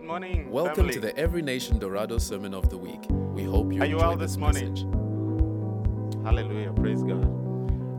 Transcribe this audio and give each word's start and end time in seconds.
Good 0.00 0.06
morning. 0.06 0.50
Welcome 0.50 0.76
family. 0.76 0.94
to 0.94 1.00
the 1.00 1.14
Every 1.18 1.42
Nation 1.42 1.78
Dorado 1.78 2.16
Sermon 2.16 2.54
of 2.54 2.70
the 2.70 2.78
Week. 2.78 3.04
We 3.10 3.44
hope 3.44 3.70
you 3.70 3.82
Are 3.82 3.86
you 3.86 3.98
well 3.98 4.16
this 4.16 4.30
this 4.30 4.38
morning? 4.38 4.72
message. 4.72 6.24
Hallelujah. 6.24 6.72
Praise 6.72 7.02
God. 7.02 7.22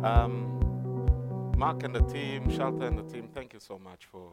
Um, 0.04 1.54
Mark 1.56 1.84
and 1.84 1.94
the 1.94 2.02
team, 2.02 2.50
Shelter 2.50 2.88
and 2.88 2.98
the 2.98 3.04
team, 3.04 3.29
thank 3.32 3.54
you 3.54 3.60
so 3.60 3.78
much 3.78 4.08
for, 4.08 4.32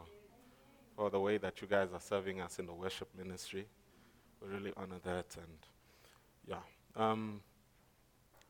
for 0.96 1.10
the 1.10 1.20
way 1.20 1.36
that 1.36 1.60
you 1.60 1.68
guys 1.68 1.90
are 1.92 2.00
serving 2.00 2.40
us 2.40 2.58
in 2.58 2.64
the 2.64 2.72
worship 2.72 3.08
ministry. 3.14 3.66
We 4.40 4.48
really 4.48 4.72
honor 4.74 5.00
that. 5.04 5.36
And 5.36 5.58
yeah. 6.46 6.62
Um, 6.96 7.42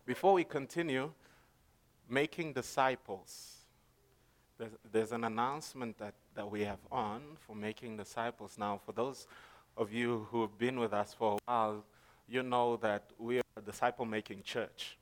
before 0.07 0.32
we 0.32 0.45
continue, 0.45 1.11
making 2.09 2.53
disciples. 2.53 3.57
There's, 4.59 4.73
there's 4.93 5.11
an 5.11 5.25
announcement 5.25 5.98
that, 5.98 6.14
that 6.39 6.48
we 6.48 6.62
have 6.62 6.79
on 6.93 7.20
for 7.45 7.57
making 7.57 7.96
disciples. 7.96 8.55
Now, 8.57 8.80
for 8.87 8.93
those 8.93 9.27
of 9.77 9.93
you 9.93 10.29
who 10.30 10.41
have 10.43 10.57
been 10.57 10.79
with 10.79 10.92
us 10.92 11.12
for 11.12 11.33
a 11.33 11.38
while, 11.47 11.84
you 12.28 12.45
know 12.45 12.77
that 12.77 13.11
we 13.19 13.38
are 13.38 13.42
a 13.56 13.61
disciple 13.61 14.05
making 14.05 14.45
church. 14.45 14.98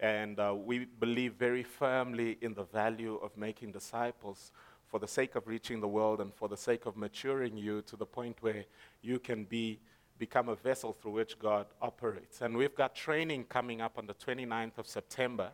And 0.00 0.40
uh, 0.40 0.54
we 0.56 0.86
believe 0.86 1.34
very 1.34 1.62
firmly 1.62 2.38
in 2.40 2.54
the 2.54 2.64
value 2.64 3.16
of 3.22 3.36
making 3.36 3.72
disciples 3.72 4.50
for 4.88 4.98
the 4.98 5.06
sake 5.06 5.34
of 5.34 5.46
reaching 5.46 5.78
the 5.78 5.88
world 5.88 6.22
and 6.22 6.32
for 6.32 6.48
the 6.48 6.56
sake 6.56 6.86
of 6.86 6.96
maturing 6.96 7.54
you 7.54 7.82
to 7.82 7.94
the 7.94 8.06
point 8.06 8.38
where 8.40 8.64
you 9.02 9.18
can 9.18 9.44
be, 9.44 9.78
become 10.18 10.48
a 10.48 10.54
vessel 10.54 10.94
through 10.94 11.12
which 11.12 11.38
God 11.38 11.66
operates. 11.82 12.40
And 12.40 12.56
we've 12.56 12.74
got 12.74 12.94
training 12.94 13.44
coming 13.44 13.82
up 13.82 13.98
on 13.98 14.06
the 14.06 14.14
29th 14.14 14.78
of 14.78 14.86
September. 14.86 15.50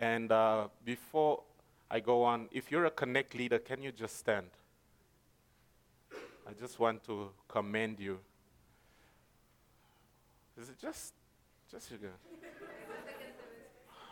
And 0.00 0.32
uh, 0.32 0.66
before 0.84 1.42
I 1.90 2.00
go 2.00 2.22
on, 2.22 2.48
if 2.52 2.70
you're 2.70 2.84
a 2.84 2.90
Connect 2.90 3.34
leader, 3.34 3.58
can 3.58 3.82
you 3.82 3.92
just 3.92 4.18
stand? 4.18 4.48
I 6.46 6.52
just 6.58 6.78
want 6.78 7.02
to 7.04 7.30
commend 7.46 7.98
you. 8.00 8.18
Is 10.60 10.68
it 10.68 10.78
just, 10.80 11.14
just 11.70 11.90
you? 11.90 11.98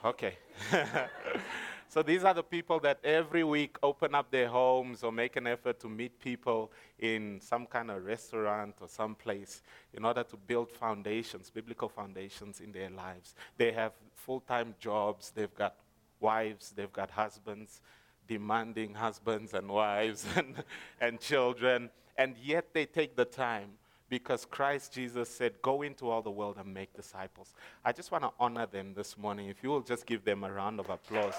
Okay. 0.05 0.39
so 1.89 2.03
these 2.03 2.25
are 2.25 2.33
the 2.33 2.43
people 2.43 2.79
that 2.81 2.99
every 3.03 3.43
week 3.43 3.77
open 3.83 4.15
up 4.15 4.31
their 4.31 4.49
homes 4.49 5.03
or 5.03 5.11
make 5.11 5.37
an 5.37 5.47
effort 5.47 5.81
to 5.81 5.89
meet 5.89 6.19
people 6.21 6.71
in 6.99 7.41
some 7.41 7.67
kind 7.67 7.91
of 7.91 8.05
restaurant 8.05 8.75
or 8.81 8.89
some 8.89 9.15
place 9.15 9.63
in 9.93 10.05
order 10.05 10.23
to 10.23 10.37
build 10.37 10.71
foundations, 10.71 11.51
biblical 11.51 11.89
foundations 11.89 12.61
in 12.61 12.71
their 12.73 12.91
lives. 12.91 13.35
They 13.57 13.73
have 13.73 13.93
full-time 14.15 14.75
jobs, 14.79 15.33
they've 15.35 15.55
got 15.55 15.75
wives, 16.21 16.73
they've 16.77 16.93
got 16.93 17.11
husbands, 17.11 17.81
demanding 18.27 18.95
husbands 18.95 19.55
and 19.55 19.69
wives 19.69 20.27
and, 20.37 20.63
and 21.01 21.21
children, 21.21 21.91
and 22.17 22.37
yet 22.43 22.73
they 22.73 22.87
take 22.87 23.17
the 23.17 23.25
time 23.25 23.71
because 24.09 24.45
Christ 24.45 24.93
Jesus 24.93 25.29
said, 25.29 25.61
Go 25.63 25.83
into 25.83 26.09
all 26.09 26.23
the 26.23 26.31
world 26.31 26.57
and 26.59 26.73
make 26.73 26.95
disciples. 26.95 27.55
I 27.85 27.93
just 27.93 28.11
want 28.13 28.25
to 28.25 28.31
honor 28.39 28.67
them 28.67 28.95
this 28.95 29.19
morning. 29.19 29.49
If 29.49 29.63
you 29.63 29.71
will 29.71 29.81
just 29.81 30.07
give 30.07 30.25
them 30.25 30.45
a 30.45 30.53
round 30.53 30.81
of 30.81 30.89
applause 30.91 31.35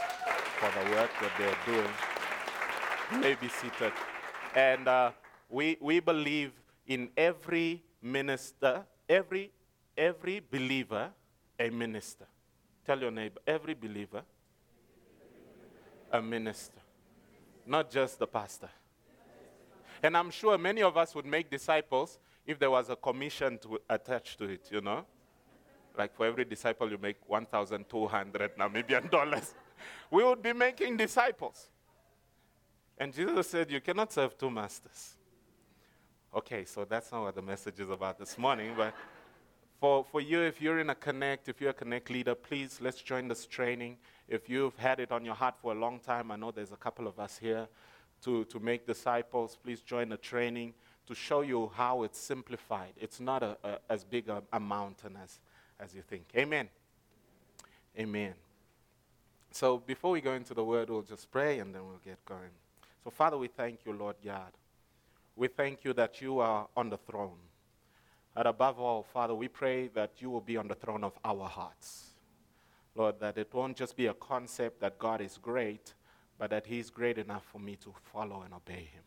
for 0.60 0.70
the 0.72 0.92
work 0.92 1.10
that 1.22 1.32
they're 1.38 1.74
doing. 1.74 1.90
You 3.12 3.20
may 3.20 3.36
be 3.36 3.48
seated. 3.48 3.94
And 4.56 4.88
uh, 4.88 5.12
we, 5.50 5.78
we 5.80 6.00
believe 6.00 6.52
in 6.88 7.10
every 7.16 7.84
minister, 8.02 8.84
every, 9.08 9.52
every 9.98 10.42
believer, 10.52 11.12
a 11.60 11.70
minister. 11.70 12.26
Tell 12.86 13.00
your 13.00 13.12
neighbor, 13.12 13.40
every 13.46 13.74
believer, 13.74 14.24
a 16.12 16.22
minister, 16.22 16.80
not 17.66 17.90
just 17.90 18.20
the 18.20 18.28
pastor. 18.28 18.70
And 20.04 20.16
I'm 20.16 20.30
sure 20.30 20.58
many 20.58 20.84
of 20.84 20.96
us 20.98 21.16
would 21.16 21.26
make 21.26 21.50
disciples 21.50 22.20
if 22.46 22.60
there 22.60 22.72
was 22.72 22.90
a 22.90 22.96
commission 22.96 23.58
to 23.60 23.80
attached 23.90 24.38
to 24.40 24.46
it, 24.46 24.70
you 24.72 24.82
know? 24.82 25.06
Like 25.98 26.16
for 26.16 26.26
every 26.26 26.46
disciple, 26.46 26.90
you 26.90 26.98
make 26.98 27.18
1,200 27.28 28.58
Namibian 28.58 29.10
dollars. 29.12 29.56
we 30.12 30.24
would 30.24 30.42
be 30.42 30.54
making 30.54 30.98
disciples. 30.98 31.70
And 32.98 33.14
Jesus 33.14 33.50
said, 33.50 33.72
You 33.72 33.82
cannot 33.82 34.14
serve 34.14 34.38
two 34.38 34.50
masters. 34.50 35.16
Okay, 36.36 36.66
so 36.66 36.86
that's 36.86 37.12
not 37.12 37.24
what 37.24 37.36
the 37.36 37.42
message 37.42 37.80
is 37.80 37.90
about 37.90 38.20
this 38.20 38.38
morning, 38.38 38.74
but 38.78 38.94
for, 39.80 40.04
for 40.04 40.22
you, 40.22 40.42
if 40.42 40.62
you're 40.62 40.80
in 40.80 40.90
a 40.90 40.96
Connect, 40.96 41.50
if 41.50 41.62
you're 41.62 41.70
a 41.70 41.74
Connect 41.74 42.10
leader, 42.10 42.34
please 42.36 42.80
let's 42.82 43.02
join 43.02 43.28
this 43.28 43.46
training. 43.46 43.98
If 44.28 44.50
you've 44.50 44.76
had 44.78 45.00
it 45.00 45.12
on 45.12 45.24
your 45.24 45.36
heart 45.36 45.56
for 45.62 45.72
a 45.72 45.76
long 45.76 46.00
time, 46.00 46.32
I 46.32 46.36
know 46.36 46.52
there's 46.52 46.72
a 46.72 46.78
couple 46.78 47.08
of 47.08 47.20
us 47.20 47.38
here 47.38 47.68
to, 48.24 48.44
to 48.46 48.60
make 48.60 48.88
disciples. 48.88 49.58
Please 49.64 49.82
join 49.82 50.10
the 50.10 50.18
training 50.18 50.74
to 51.06 51.16
show 51.16 51.42
you 51.42 51.72
how 51.76 52.04
it's 52.04 52.20
simplified. 52.20 52.94
It's 53.00 53.20
not 53.20 53.44
a, 53.44 53.58
a, 53.64 53.80
as 53.90 54.04
big 54.04 54.30
a, 54.30 54.44
a 54.52 54.60
mountain 54.60 55.18
as, 55.24 55.40
as 55.80 55.94
you 55.94 56.02
think. 56.02 56.26
Amen. 56.36 56.70
Amen. 57.98 58.34
So 59.52 59.78
before 59.78 60.12
we 60.12 60.22
go 60.22 60.34
into 60.34 60.54
the 60.54 60.64
word, 60.64 60.90
we'll 60.90 61.02
just 61.04 61.32
pray 61.32 61.60
and 61.60 61.74
then 61.74 61.86
we'll 61.86 62.02
get 62.04 62.24
going. 62.26 62.52
So, 63.04 63.12
Father, 63.12 63.38
we 63.38 63.48
thank 63.48 63.80
you, 63.86 63.94
Lord 63.94 64.18
God. 64.24 64.52
We 65.36 65.48
thank 65.48 65.86
you 65.86 65.94
that 65.94 66.20
you 66.20 66.40
are 66.40 66.68
on 66.76 66.90
the 66.90 66.98
throne. 66.98 67.38
And 68.38 68.48
above 68.48 68.80
all, 68.80 69.02
Father, 69.02 69.34
we 69.34 69.48
pray 69.48 69.88
that 69.96 70.12
you 70.20 70.30
will 70.30 70.42
be 70.42 70.58
on 70.58 70.68
the 70.68 70.76
throne 70.76 71.04
of 71.04 71.18
our 71.26 71.48
hearts. 71.48 72.12
Lord, 72.94 73.20
that 73.20 73.36
it 73.36 73.52
won't 73.52 73.76
just 73.76 73.98
be 73.98 74.06
a 74.06 74.14
concept 74.14 74.80
that 74.82 75.00
God 75.00 75.22
is 75.22 75.40
great, 75.42 75.96
but 76.38 76.52
that 76.52 76.68
He's 76.68 76.92
great 76.92 77.18
enough 77.18 77.44
for 77.52 77.58
me 77.58 77.76
to 77.78 77.92
follow 78.14 78.44
and 78.44 78.54
obey 78.54 78.90
Him. 78.94 79.02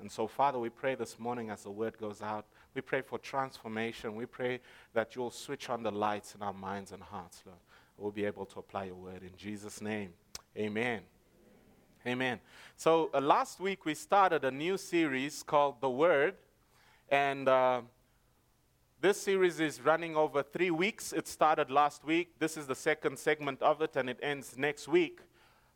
And 0.00 0.12
so, 0.12 0.26
Father, 0.26 0.58
we 0.58 0.68
pray 0.68 0.96
this 0.96 1.18
morning 1.18 1.48
as 1.48 1.62
the 1.62 1.70
word 1.70 1.96
goes 1.98 2.20
out, 2.20 2.44
we 2.74 2.82
pray 2.82 3.00
for 3.00 3.18
transformation. 3.18 4.14
We 4.14 4.26
pray 4.26 4.60
that 4.92 5.16
you'll 5.16 5.30
switch 5.30 5.70
on 5.70 5.82
the 5.82 5.90
lights 5.90 6.34
in 6.34 6.42
our 6.42 6.52
minds 6.52 6.92
and 6.92 7.02
hearts, 7.02 7.42
Lord. 7.46 7.58
We'll 7.96 8.12
be 8.12 8.26
able 8.26 8.44
to 8.44 8.58
apply 8.58 8.84
your 8.84 8.96
word 8.96 9.22
in 9.22 9.34
Jesus' 9.34 9.80
name. 9.80 10.12
Amen. 10.58 11.00
Amen. 12.06 12.38
So, 12.76 13.08
uh, 13.14 13.20
last 13.22 13.60
week 13.60 13.86
we 13.86 13.94
started 13.94 14.44
a 14.44 14.50
new 14.50 14.76
series 14.76 15.42
called 15.42 15.80
The 15.80 15.90
Word. 15.90 16.34
And 17.10 17.48
uh, 17.48 17.80
this 19.00 19.20
series 19.20 19.60
is 19.60 19.80
running 19.80 20.16
over 20.16 20.42
three 20.42 20.72
weeks. 20.72 21.12
It 21.12 21.28
started 21.28 21.70
last 21.70 22.04
week. 22.04 22.38
This 22.40 22.56
is 22.56 22.66
the 22.66 22.74
second 22.74 23.16
segment 23.18 23.62
of 23.62 23.80
it, 23.80 23.94
and 23.94 24.10
it 24.10 24.18
ends 24.22 24.56
next 24.58 24.88
week. 24.88 25.20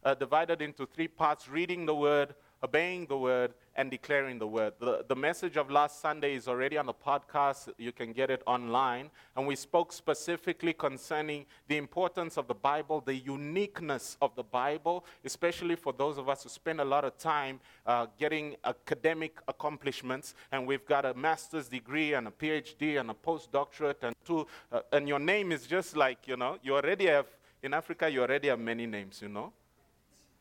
Uh, 0.03 0.15
divided 0.15 0.61
into 0.61 0.87
three 0.87 1.07
parts 1.07 1.49
reading 1.49 1.87
the 1.87 1.95
Word, 1.95 2.35
obeying 2.63 3.07
the 3.07 3.17
word 3.17 3.55
and 3.75 3.91
declaring 3.91 4.39
the 4.39 4.47
word. 4.47 4.75
The, 4.79 5.05
the 5.09 5.17
message 5.17 5.57
of 5.57 5.71
last 5.71 6.01
Sunday 6.01 6.35
is 6.35 6.47
already 6.47 6.77
on 6.77 6.87
the 6.87 6.95
podcast. 6.95 7.69
You 7.79 7.91
can 7.91 8.13
get 8.13 8.31
it 8.31 8.43
online. 8.47 9.11
And 9.35 9.47
we 9.47 9.57
spoke 9.57 9.93
specifically 9.93 10.73
concerning 10.73 11.47
the 11.69 11.77
importance 11.77 12.37
of 12.37 12.47
the 12.47 12.55
Bible, 12.55 13.01
the 13.01 13.15
uniqueness 13.15 14.17
of 14.21 14.35
the 14.37 14.43
Bible, 14.43 15.05
especially 15.25 15.75
for 15.75 15.93
those 15.93 16.19
of 16.19 16.29
us 16.29 16.43
who 16.43 16.49
spend 16.49 16.81
a 16.81 16.85
lot 16.85 17.05
of 17.05 17.17
time 17.19 17.61
uh, 17.87 18.07
getting 18.19 18.57
academic 18.65 19.39
accomplishments. 19.49 20.35
And 20.53 20.67
we've 20.67 20.87
got 20.87 21.05
a 21.05 21.15
master's 21.15 21.69
degree 21.69 22.15
and 22.15 22.29
a 22.29 22.31
PhD 22.31 23.01
and 23.01 23.11
a 23.11 23.15
postdoctorate. 23.15 24.03
And, 24.03 24.15
two, 24.25 24.47
uh, 24.71 24.81
and 24.93 25.09
your 25.09 25.19
name 25.19 25.51
is 25.51 25.67
just 25.67 25.97
like, 25.97 26.29
you 26.29 26.37
know, 26.37 26.59
you 26.63 26.75
already 26.75 27.07
have, 27.07 27.27
in 27.63 27.75
Africa, 27.75 28.11
you 28.11 28.21
already 28.21 28.49
have 28.49 28.61
many 28.61 28.87
names, 28.87 29.21
you 29.23 29.29
know. 29.29 29.53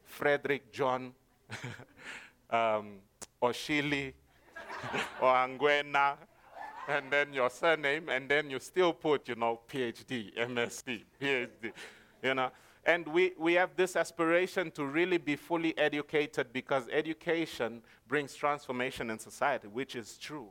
Frederick, 0.03 0.73
John, 0.73 1.13
um, 2.49 2.99
or 3.39 3.51
Shili, 3.51 4.13
or 5.21 5.33
Angwena, 5.33 6.17
and 6.87 7.11
then 7.11 7.33
your 7.33 7.49
surname, 7.49 8.09
and 8.09 8.27
then 8.29 8.49
you 8.49 8.59
still 8.59 8.93
put, 8.93 9.27
you 9.27 9.35
know, 9.35 9.59
PhD, 9.71 10.35
MSc, 10.35 11.03
PhD, 11.21 11.71
you 12.23 12.33
know. 12.33 12.51
And 12.83 13.07
we, 13.07 13.33
we 13.37 13.53
have 13.53 13.75
this 13.75 13.95
aspiration 13.95 14.71
to 14.71 14.85
really 14.85 15.19
be 15.19 15.35
fully 15.35 15.77
educated 15.77 16.51
because 16.51 16.87
education 16.91 17.81
brings 18.07 18.33
transformation 18.33 19.11
in 19.11 19.19
society, 19.19 19.67
which 19.67 19.95
is 19.95 20.17
true. 20.17 20.49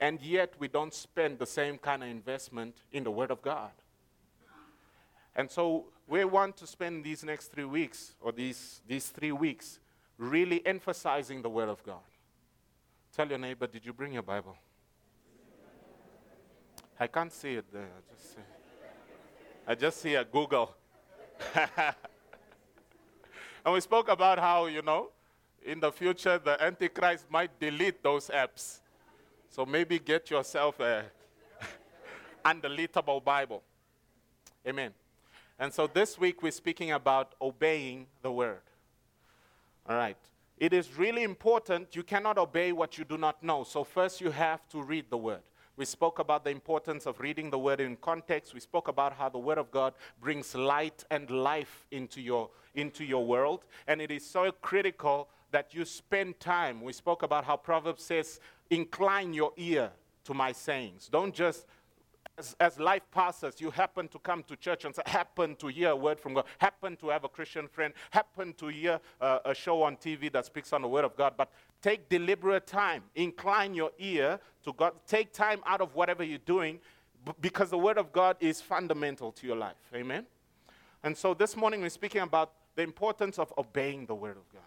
And 0.00 0.20
yet 0.22 0.54
we 0.58 0.68
don't 0.68 0.94
spend 0.94 1.38
the 1.38 1.46
same 1.46 1.76
kind 1.76 2.02
of 2.02 2.08
investment 2.08 2.76
in 2.92 3.04
the 3.04 3.10
Word 3.10 3.30
of 3.30 3.42
God. 3.42 3.72
And 5.36 5.50
so 5.50 5.84
we 6.08 6.24
want 6.24 6.56
to 6.56 6.66
spend 6.66 7.04
these 7.04 7.22
next 7.22 7.48
three 7.48 7.64
weeks, 7.64 8.14
or 8.20 8.32
these, 8.32 8.80
these 8.88 9.08
three 9.08 9.32
weeks, 9.32 9.78
really 10.20 10.64
emphasizing 10.66 11.40
the 11.40 11.48
Word 11.48 11.70
of 11.70 11.82
God. 11.82 12.02
Tell 13.16 13.26
your 13.26 13.38
neighbor, 13.38 13.66
did 13.66 13.84
you 13.84 13.92
bring 13.92 14.12
your 14.12 14.22
Bible? 14.22 14.54
I 16.98 17.06
can't 17.06 17.32
see 17.32 17.54
it 17.54 17.64
there. 17.72 17.88
I 17.88 18.14
just 18.14 18.34
see, 18.34 18.40
I 19.66 19.74
just 19.74 20.00
see 20.02 20.14
a 20.14 20.24
Google. 20.24 20.74
and 21.54 21.94
we 23.72 23.80
spoke 23.80 24.10
about 24.10 24.38
how, 24.38 24.66
you 24.66 24.82
know, 24.82 25.08
in 25.64 25.80
the 25.80 25.90
future 25.90 26.38
the 26.38 26.62
Antichrist 26.62 27.24
might 27.30 27.58
delete 27.58 28.02
those 28.02 28.28
apps. 28.28 28.80
So 29.48 29.64
maybe 29.64 29.98
get 29.98 30.30
yourself 30.30 30.78
a 30.80 31.04
undeletable 32.44 33.24
Bible. 33.24 33.62
Amen. 34.68 34.92
And 35.58 35.72
so 35.72 35.86
this 35.86 36.18
week 36.18 36.42
we're 36.42 36.52
speaking 36.52 36.92
about 36.92 37.34
obeying 37.40 38.06
the 38.20 38.30
word. 38.30 38.60
All 39.90 39.96
right. 39.96 40.16
it 40.56 40.72
is 40.72 40.96
really 40.96 41.24
important. 41.24 41.96
You 41.96 42.04
cannot 42.04 42.38
obey 42.38 42.70
what 42.70 42.96
you 42.96 43.04
do 43.04 43.18
not 43.18 43.42
know. 43.42 43.64
So, 43.64 43.82
first, 43.82 44.20
you 44.20 44.30
have 44.30 44.68
to 44.68 44.80
read 44.80 45.06
the 45.10 45.16
word. 45.16 45.40
We 45.76 45.84
spoke 45.84 46.20
about 46.20 46.44
the 46.44 46.50
importance 46.50 47.06
of 47.06 47.18
reading 47.18 47.50
the 47.50 47.58
word 47.58 47.80
in 47.80 47.96
context. 47.96 48.54
We 48.54 48.60
spoke 48.60 48.86
about 48.86 49.14
how 49.14 49.30
the 49.30 49.38
word 49.38 49.58
of 49.58 49.72
God 49.72 49.94
brings 50.20 50.54
light 50.54 51.04
and 51.10 51.28
life 51.28 51.86
into 51.90 52.20
your, 52.20 52.50
into 52.76 53.04
your 53.04 53.26
world. 53.26 53.64
And 53.88 54.00
it 54.00 54.12
is 54.12 54.24
so 54.24 54.52
critical 54.52 55.28
that 55.50 55.74
you 55.74 55.84
spend 55.84 56.38
time. 56.38 56.82
We 56.82 56.92
spoke 56.92 57.24
about 57.24 57.44
how 57.44 57.56
Proverbs 57.56 58.04
says, 58.04 58.38
incline 58.68 59.34
your 59.34 59.52
ear 59.56 59.90
to 60.22 60.34
my 60.34 60.52
sayings. 60.52 61.08
Don't 61.08 61.34
just 61.34 61.66
as, 62.40 62.56
as, 62.58 62.80
life 62.80 63.02
passes, 63.12 63.60
you 63.60 63.70
happen 63.70 64.08
to 64.08 64.18
come 64.18 64.42
to 64.44 64.56
church 64.56 64.86
and 64.86 64.94
say, 64.94 65.02
happen 65.04 65.54
to 65.56 65.66
hear 65.66 65.90
a 65.90 65.96
word 65.96 66.18
from 66.18 66.34
God, 66.34 66.46
happen 66.58 66.96
to 66.96 67.10
have 67.10 67.24
a 67.24 67.28
Christian 67.28 67.68
friend, 67.68 67.92
happen 68.10 68.54
to 68.54 68.68
hear 68.68 68.98
uh, 69.20 69.40
a 69.44 69.54
show 69.54 69.82
on 69.82 69.96
TV 69.96 70.32
that 70.32 70.46
speaks 70.46 70.72
on 70.72 70.82
the 70.82 70.88
word 70.88 71.04
of 71.04 71.14
God. 71.16 71.34
But 71.36 71.50
take 71.82 72.08
deliberate 72.08 72.66
time, 72.66 73.02
incline 73.14 73.74
your 73.74 73.90
ear 73.98 74.40
to 74.64 74.72
God, 74.72 74.94
take 75.06 75.32
time 75.32 75.60
out 75.66 75.82
of 75.82 75.94
whatever 75.94 76.24
you're 76.24 76.38
doing 76.38 76.80
b- 77.26 77.32
because 77.40 77.68
the 77.68 77.78
word 77.78 77.98
of 77.98 78.10
God 78.10 78.36
is 78.40 78.60
fundamental 78.62 79.32
to 79.32 79.46
your 79.46 79.56
life. 79.56 79.76
Amen? 79.94 80.24
And 81.02 81.16
so 81.16 81.34
this 81.34 81.56
morning 81.56 81.82
we're 81.82 81.90
speaking 81.90 82.22
about 82.22 82.52
the 82.74 82.82
importance 82.82 83.38
of 83.38 83.52
obeying 83.58 84.06
the 84.06 84.14
word 84.14 84.38
of 84.38 84.48
God. 84.52 84.62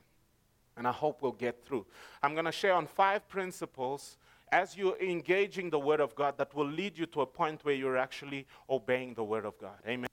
And 0.78 0.88
I 0.88 0.92
hope 0.92 1.22
we'll 1.22 1.32
get 1.32 1.66
through. 1.66 1.86
I'm 2.22 2.34
going 2.34 2.46
to 2.46 2.52
share 2.52 2.74
on 2.74 2.88
five 2.88 3.28
principles 3.28 4.18
as 4.54 4.78
you're 4.78 4.98
engaging 5.02 5.72
the 5.72 5.80
Word 5.80 6.00
of 6.00 6.14
God 6.14 6.38
that 6.38 6.54
will 6.54 6.68
lead 6.68 6.96
you 6.96 7.08
to 7.08 7.22
a 7.22 7.26
point 7.26 7.66
where 7.66 7.74
you're 7.74 7.98
actually 7.98 8.46
obeying 8.70 9.16
the 9.16 9.24
Word 9.24 9.46
of 9.46 9.58
God. 9.58 9.80
Amen. 9.88 10.08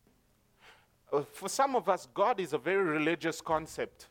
Uh, 1.12 1.20
for 1.30 1.50
some 1.50 1.76
of 1.76 1.90
us, 1.90 2.08
God 2.14 2.40
is 2.40 2.54
a 2.54 2.58
very 2.58 2.82
religious 2.82 3.42
concept, 3.42 4.08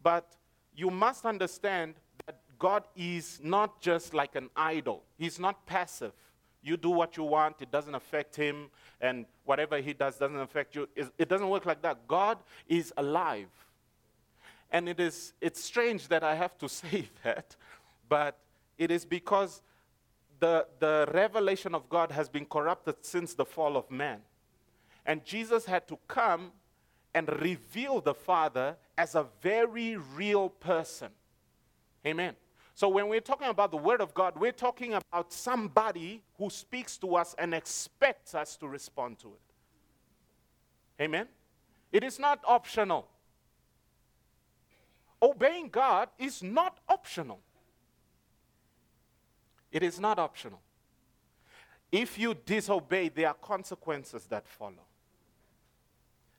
but 0.00 0.36
you 0.72 0.88
must 0.88 1.26
understand 1.26 1.94
that 2.26 2.36
God 2.60 2.84
is 2.94 3.40
not 3.42 3.80
just 3.80 4.14
like 4.14 4.36
an 4.36 4.50
idol, 4.54 5.02
He's 5.18 5.40
not 5.40 5.66
passive. 5.66 6.12
You 6.64 6.76
do 6.76 6.90
what 6.90 7.16
you 7.16 7.24
want, 7.24 7.56
it 7.60 7.72
doesn't 7.72 7.96
affect 7.96 8.36
Him, 8.36 8.70
and 9.00 9.26
whatever 9.44 9.80
He 9.80 9.94
does 9.94 10.16
doesn't 10.16 10.38
affect 10.38 10.76
you. 10.76 10.88
It 10.94 11.28
doesn't 11.28 11.48
work 11.48 11.66
like 11.66 11.82
that. 11.82 12.06
God 12.06 12.38
is 12.68 12.92
alive. 12.96 13.50
And 14.70 14.88
it 14.88 15.00
is, 15.00 15.32
it's 15.40 15.62
strange 15.62 16.06
that 16.06 16.22
I 16.22 16.36
have 16.36 16.56
to 16.58 16.68
say 16.80 17.08
that, 17.24 17.56
but 18.08 18.38
it 18.78 18.92
is 18.92 19.04
because 19.04 19.60
the, 20.42 20.66
the 20.80 21.08
revelation 21.14 21.72
of 21.72 21.88
God 21.88 22.10
has 22.10 22.28
been 22.28 22.46
corrupted 22.46 22.96
since 23.02 23.32
the 23.32 23.44
fall 23.44 23.76
of 23.76 23.88
man. 23.92 24.18
And 25.06 25.24
Jesus 25.24 25.64
had 25.64 25.86
to 25.86 25.96
come 26.08 26.50
and 27.14 27.28
reveal 27.40 28.00
the 28.00 28.12
Father 28.12 28.76
as 28.98 29.14
a 29.14 29.26
very 29.40 29.96
real 29.96 30.48
person. 30.48 31.10
Amen. 32.04 32.34
So 32.74 32.88
when 32.88 33.06
we're 33.06 33.20
talking 33.20 33.46
about 33.46 33.70
the 33.70 33.76
Word 33.76 34.00
of 34.00 34.14
God, 34.14 34.36
we're 34.36 34.50
talking 34.50 34.94
about 34.94 35.32
somebody 35.32 36.24
who 36.38 36.50
speaks 36.50 36.98
to 36.98 37.14
us 37.14 37.36
and 37.38 37.54
expects 37.54 38.34
us 38.34 38.56
to 38.56 38.66
respond 38.66 39.20
to 39.20 39.28
it. 39.28 41.02
Amen. 41.04 41.28
It 41.92 42.02
is 42.02 42.18
not 42.18 42.40
optional. 42.44 43.06
Obeying 45.22 45.68
God 45.68 46.08
is 46.18 46.42
not 46.42 46.78
optional. 46.88 47.38
It 49.72 49.82
is 49.82 49.98
not 49.98 50.18
optional. 50.18 50.60
If 51.90 52.18
you 52.18 52.34
disobey, 52.34 53.08
there 53.08 53.28
are 53.28 53.34
consequences 53.34 54.26
that 54.26 54.46
follow. 54.46 54.86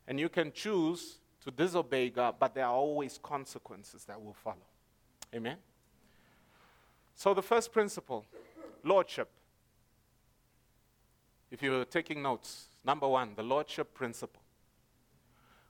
And 0.08 0.20
you 0.20 0.30
can 0.30 0.52
choose 0.52 1.18
to 1.44 1.52
disobey 1.52 2.10
God, 2.10 2.36
but 2.40 2.54
there 2.54 2.66
are 2.66 2.74
always 2.74 3.20
consequences 3.22 4.06
that 4.06 4.22
will 4.22 4.34
follow. 4.34 4.68
Amen? 5.34 5.58
So, 7.16 7.34
the 7.34 7.42
first 7.42 7.72
principle 7.72 8.26
Lordship. 8.84 9.30
If 11.50 11.62
you're 11.62 11.86
taking 11.86 12.22
notes, 12.22 12.68
number 12.84 13.08
one, 13.08 13.34
the 13.36 13.44
Lordship 13.44 13.94
principle. 13.94 14.42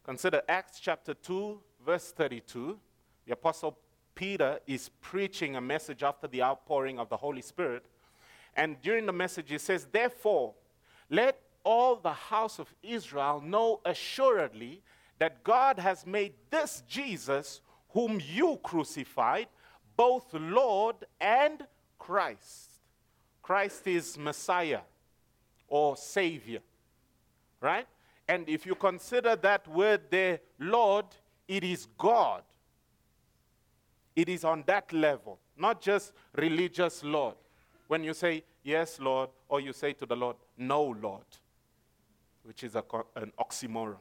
Consider 0.04 0.42
Acts 0.50 0.80
chapter 0.80 1.14
2, 1.14 1.60
verse 1.86 2.12
32. 2.12 2.80
The 3.26 3.34
Apostle 3.34 3.78
Peter 4.16 4.60
is 4.68 4.90
preaching 5.02 5.56
a 5.56 5.62
message 5.62 6.04
after 6.04 6.28
the 6.28 6.44
outpouring 6.44 7.00
of 7.00 7.10
the 7.10 7.18
Holy 7.18 7.42
Spirit. 7.42 7.86
And 8.56 8.82
during 8.82 9.06
the 9.06 9.14
message, 9.14 9.50
he 9.50 9.58
says, 9.58 9.88
Therefore, 9.92 10.54
let 11.10 11.40
all 11.64 11.96
the 11.96 12.14
house 12.14 12.60
of 12.60 12.74
Israel 12.84 13.42
know 13.42 13.82
assuredly 13.86 14.82
that 15.20 15.44
God 15.44 15.80
has 15.80 16.06
made 16.06 16.34
this 16.50 16.84
Jesus, 16.88 17.62
whom 17.90 18.22
you 18.24 18.60
crucified, 18.64 19.48
both 19.96 20.34
Lord 20.34 20.98
and 21.22 21.66
Christ. 21.98 22.72
Christ 23.42 23.88
is 23.88 24.18
Messiah 24.18 24.82
or 25.68 25.96
Savior, 25.98 26.60
right? 27.62 27.88
And 28.28 28.48
if 28.48 28.66
you 28.66 28.76
consider 28.76 29.36
that 29.38 29.68
word 29.68 30.02
there, 30.10 30.40
Lord, 30.60 31.06
it 31.48 31.64
is 31.64 31.88
God. 31.98 32.44
It 34.16 34.30
is 34.30 34.44
on 34.44 34.64
that 34.68 34.92
level, 34.94 35.40
not 35.58 35.82
just 35.82 36.14
religious 36.36 37.04
Lord. 37.04 37.36
When 37.88 38.04
you 38.04 38.14
say, 38.14 38.44
Yes, 38.64 39.00
Lord, 39.00 39.30
or 39.50 39.60
you 39.60 39.74
say 39.74 39.94
to 39.94 40.06
the 40.06 40.16
Lord, 40.16 40.38
No, 40.58 40.96
Lord, 41.02 41.26
which 42.44 42.64
is 42.64 42.76
a, 42.76 42.84
an 43.16 43.32
oxymoron. 43.40 43.98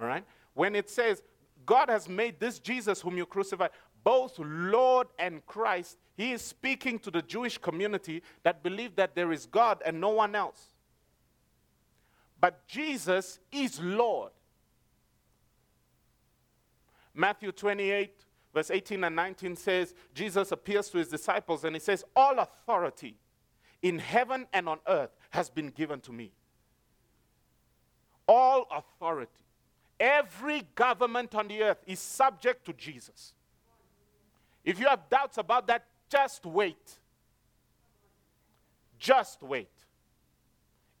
All 0.00 0.06
right? 0.06 0.24
When 0.54 0.74
it 0.74 0.90
says, 0.90 1.22
God 1.64 1.88
has 1.88 2.08
made 2.08 2.40
this 2.40 2.58
Jesus 2.58 3.00
whom 3.00 3.16
you 3.16 3.26
crucified 3.26 3.70
both 4.02 4.38
Lord 4.38 5.08
and 5.18 5.44
Christ, 5.46 5.98
he 6.16 6.32
is 6.32 6.42
speaking 6.42 6.98
to 7.00 7.10
the 7.10 7.22
Jewish 7.22 7.58
community 7.58 8.22
that 8.42 8.62
believe 8.62 8.96
that 8.96 9.14
there 9.14 9.32
is 9.32 9.46
God 9.46 9.82
and 9.84 10.00
no 10.00 10.10
one 10.10 10.34
else. 10.34 10.68
But 12.40 12.66
Jesus 12.66 13.38
is 13.52 13.80
Lord. 13.80 14.32
Matthew 17.14 17.52
28 17.52 18.14
verse 18.52 18.70
18 18.70 19.04
and 19.04 19.16
19 19.16 19.56
says, 19.56 19.94
Jesus 20.14 20.52
appears 20.52 20.88
to 20.90 20.98
his 20.98 21.08
disciples 21.08 21.64
and 21.64 21.74
he 21.74 21.80
says, 21.80 22.04
All 22.14 22.38
authority 22.38 23.16
in 23.82 23.98
heaven 23.98 24.46
and 24.52 24.68
on 24.68 24.78
earth 24.86 25.10
has 25.30 25.48
been 25.48 25.68
given 25.68 26.00
to 26.00 26.12
me. 26.12 26.32
All 28.26 28.66
authority. 28.70 29.30
Every 29.98 30.62
government 30.74 31.34
on 31.34 31.48
the 31.48 31.62
earth 31.62 31.82
is 31.86 31.98
subject 31.98 32.64
to 32.66 32.72
Jesus. 32.72 33.34
If 34.64 34.78
you 34.78 34.86
have 34.86 35.08
doubts 35.10 35.38
about 35.38 35.66
that, 35.66 35.84
just 36.08 36.44
wait. 36.46 36.98
Just 38.98 39.42
wait. 39.42 39.70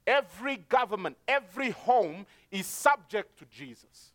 Every 0.06 0.56
government, 0.56 1.16
every 1.28 1.70
home 1.70 2.26
is 2.50 2.66
subject 2.66 3.38
to 3.38 3.44
Jesus. 3.46 4.12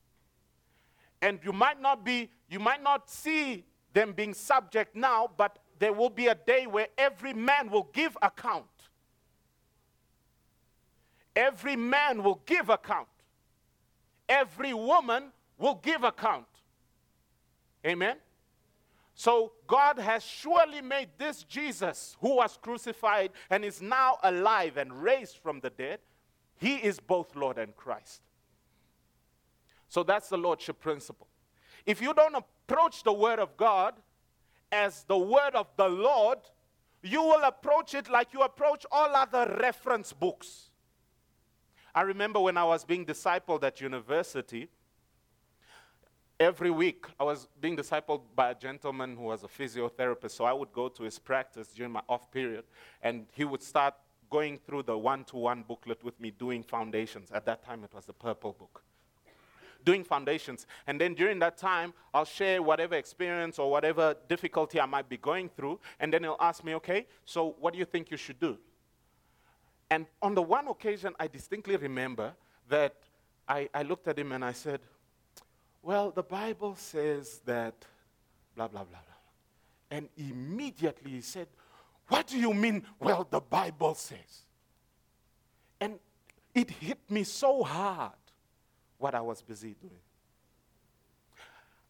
And 1.21 1.39
you 1.43 1.53
might 1.53 1.81
not 1.81 2.03
be, 2.03 2.29
you 2.49 2.59
might 2.59 2.83
not 2.83 3.09
see 3.09 3.65
them 3.93 4.13
being 4.13 4.33
subject 4.33 4.95
now, 4.95 5.29
but 5.37 5.59
there 5.79 5.93
will 5.93 6.09
be 6.09 6.27
a 6.27 6.35
day 6.35 6.67
where 6.67 6.87
every 6.97 7.33
man 7.33 7.69
will 7.69 7.89
give 7.93 8.17
account. 8.21 8.65
Every 11.35 11.75
man 11.75 12.23
will 12.23 12.41
give 12.45 12.69
account. 12.69 13.07
Every 14.29 14.73
woman 14.73 15.31
will 15.57 15.75
give 15.75 16.03
account. 16.03 16.47
Amen? 17.85 18.17
So 19.15 19.53
God 19.67 19.97
has 19.97 20.23
surely 20.23 20.81
made 20.81 21.09
this 21.17 21.43
Jesus, 21.43 22.17
who 22.19 22.37
was 22.37 22.57
crucified 22.61 23.31
and 23.49 23.63
is 23.63 23.81
now 23.81 24.17
alive 24.23 24.77
and 24.77 24.91
raised 25.01 25.37
from 25.37 25.61
the 25.61 25.69
dead, 25.69 25.99
he 26.57 26.75
is 26.75 26.99
both 26.99 27.35
Lord 27.35 27.57
and 27.57 27.75
Christ. 27.75 28.21
So 29.95 30.03
that's 30.03 30.27
the 30.27 30.37
Lordship 30.37 30.81
principle. 30.81 31.25
If 31.85 32.01
you 32.01 32.13
don't 32.13 32.35
approach 32.35 33.03
the 33.03 33.13
Word 33.13 33.39
of 33.39 33.55
God 33.55 33.93
as 34.69 35.05
the 35.05 35.17
Word 35.17 35.55
of 35.55 35.67
the 35.77 35.87
Lord, 35.87 36.39
you 37.01 37.21
will 37.23 37.41
approach 37.43 37.93
it 37.93 38.09
like 38.09 38.33
you 38.33 38.41
approach 38.41 38.85
all 38.91 39.15
other 39.15 39.57
reference 39.61 40.11
books. 40.11 40.69
I 41.93 42.01
remember 42.01 42.41
when 42.41 42.57
I 42.57 42.65
was 42.65 42.83
being 42.83 43.05
discipled 43.05 43.63
at 43.63 43.79
university, 43.79 44.67
every 46.41 46.71
week 46.71 47.05
I 47.17 47.23
was 47.23 47.47
being 47.61 47.77
discipled 47.77 48.23
by 48.35 48.51
a 48.51 48.55
gentleman 48.55 49.15
who 49.15 49.23
was 49.23 49.45
a 49.45 49.47
physiotherapist. 49.47 50.31
So 50.31 50.43
I 50.43 50.51
would 50.51 50.73
go 50.73 50.89
to 50.89 51.03
his 51.03 51.17
practice 51.19 51.69
during 51.69 51.93
my 51.93 52.01
off 52.09 52.29
period, 52.31 52.65
and 53.01 53.27
he 53.31 53.45
would 53.45 53.63
start 53.63 53.93
going 54.29 54.57
through 54.57 54.83
the 54.83 54.97
one 54.97 55.23
to 55.23 55.37
one 55.37 55.63
booklet 55.63 56.03
with 56.03 56.19
me 56.19 56.31
doing 56.31 56.63
foundations. 56.63 57.31
At 57.31 57.45
that 57.45 57.63
time, 57.63 57.85
it 57.85 57.93
was 57.93 58.05
the 58.05 58.11
purple 58.11 58.51
book 58.51 58.83
doing 59.85 60.03
foundations. 60.03 60.67
And 60.87 60.99
then 60.99 61.13
during 61.13 61.39
that 61.39 61.57
time, 61.57 61.93
I'll 62.13 62.25
share 62.25 62.61
whatever 62.61 62.95
experience 62.95 63.59
or 63.59 63.71
whatever 63.71 64.15
difficulty 64.27 64.81
I 64.81 64.85
might 64.85 65.07
be 65.07 65.17
going 65.17 65.49
through. 65.49 65.79
And 65.99 66.11
then 66.11 66.23
he'll 66.23 66.37
ask 66.39 66.63
me, 66.63 66.75
okay, 66.75 67.07
so 67.23 67.55
what 67.59 67.73
do 67.73 67.79
you 67.79 67.85
think 67.85 68.11
you 68.11 68.17
should 68.17 68.39
do? 68.39 68.57
And 69.89 70.07
on 70.21 70.35
the 70.35 70.41
one 70.41 70.67
occasion, 70.67 71.13
I 71.19 71.27
distinctly 71.27 71.77
remember 71.77 72.33
that 72.67 72.95
I, 73.47 73.69
I 73.73 73.83
looked 73.83 74.07
at 74.07 74.17
him 74.17 74.31
and 74.31 74.43
I 74.43 74.51
said, 74.51 74.81
well, 75.83 76.09
the 76.09 76.23
Bible 76.23 76.75
says 76.75 77.41
that 77.45 77.75
blah, 78.55 78.67
blah, 78.67 78.83
blah, 78.83 78.99
blah. 79.05 79.15
And 79.91 80.09
immediately 80.17 81.11
he 81.11 81.21
said, 81.21 81.47
What 82.07 82.27
do 82.27 82.39
you 82.39 82.53
mean? 82.53 82.83
Well, 82.99 83.27
the 83.29 83.39
Bible 83.39 83.93
says. 83.93 84.45
And 85.79 85.99
it 86.53 86.71
hit 86.71 86.99
me 87.09 87.23
so 87.23 87.63
hard 87.63 88.13
what 89.05 89.13
I 89.13 89.21
was 89.21 89.39
busy 89.43 89.75
doing. 89.79 90.01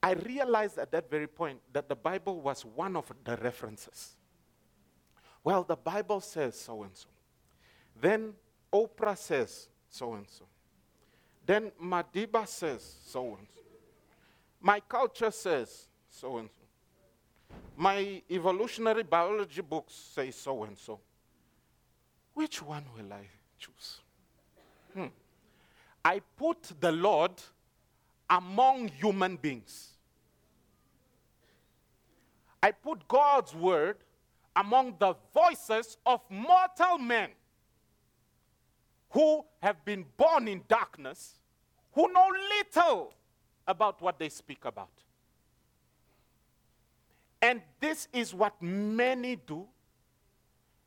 I 0.03 0.11
realized 0.15 0.77
at 0.77 0.91
that 0.91 1.09
very 1.09 1.27
point 1.27 1.61
that 1.71 1.87
the 1.87 1.95
Bible 1.95 2.41
was 2.41 2.65
one 2.65 2.97
of 2.97 3.09
the 3.23 3.37
references. 3.37 4.17
Well, 5.41 5.63
the 5.63 5.77
Bible 5.77 6.19
says 6.19 6.59
so 6.59 6.83
and 6.83 6.91
so. 6.93 7.07
Then 8.01 8.33
Oprah 8.73 9.17
says 9.17 9.69
so 9.89 10.13
and 10.15 10.27
so. 10.29 10.43
Then 11.45 11.71
Madiba 11.81 12.45
says 12.45 12.83
so 13.05 13.37
and 13.37 13.47
so. 13.47 13.61
My 14.59 14.81
culture 14.81 15.31
says 15.31 15.87
so 16.09 16.35
and 16.39 16.49
so. 16.49 17.55
My 17.77 18.21
evolutionary 18.29 19.03
biology 19.03 19.61
books 19.61 19.93
say 19.93 20.31
so 20.31 20.63
and 20.63 20.77
so. 20.77 20.99
Which 22.33 22.61
one 22.61 22.83
will 22.93 23.13
I 23.13 23.25
choose? 23.57 24.01
Hmm. 24.93 25.05
I 26.05 26.21
put 26.37 26.71
the 26.79 26.91
Lord 26.91 27.31
among 28.29 28.89
human 28.89 29.37
beings. 29.37 29.89
I 32.61 32.71
put 32.71 33.07
God's 33.07 33.55
word 33.55 33.97
among 34.55 34.97
the 34.99 35.15
voices 35.33 35.97
of 36.05 36.21
mortal 36.29 36.99
men 36.99 37.29
who 39.09 39.43
have 39.63 39.83
been 39.83 40.05
born 40.15 40.47
in 40.47 40.61
darkness, 40.67 41.39
who 41.93 42.11
know 42.13 42.27
little 42.57 43.13
about 43.67 43.99
what 43.99 44.19
they 44.19 44.29
speak 44.29 44.63
about. 44.65 44.91
And 47.41 47.61
this 47.79 48.07
is 48.13 48.33
what 48.33 48.61
many 48.61 49.37
do, 49.37 49.65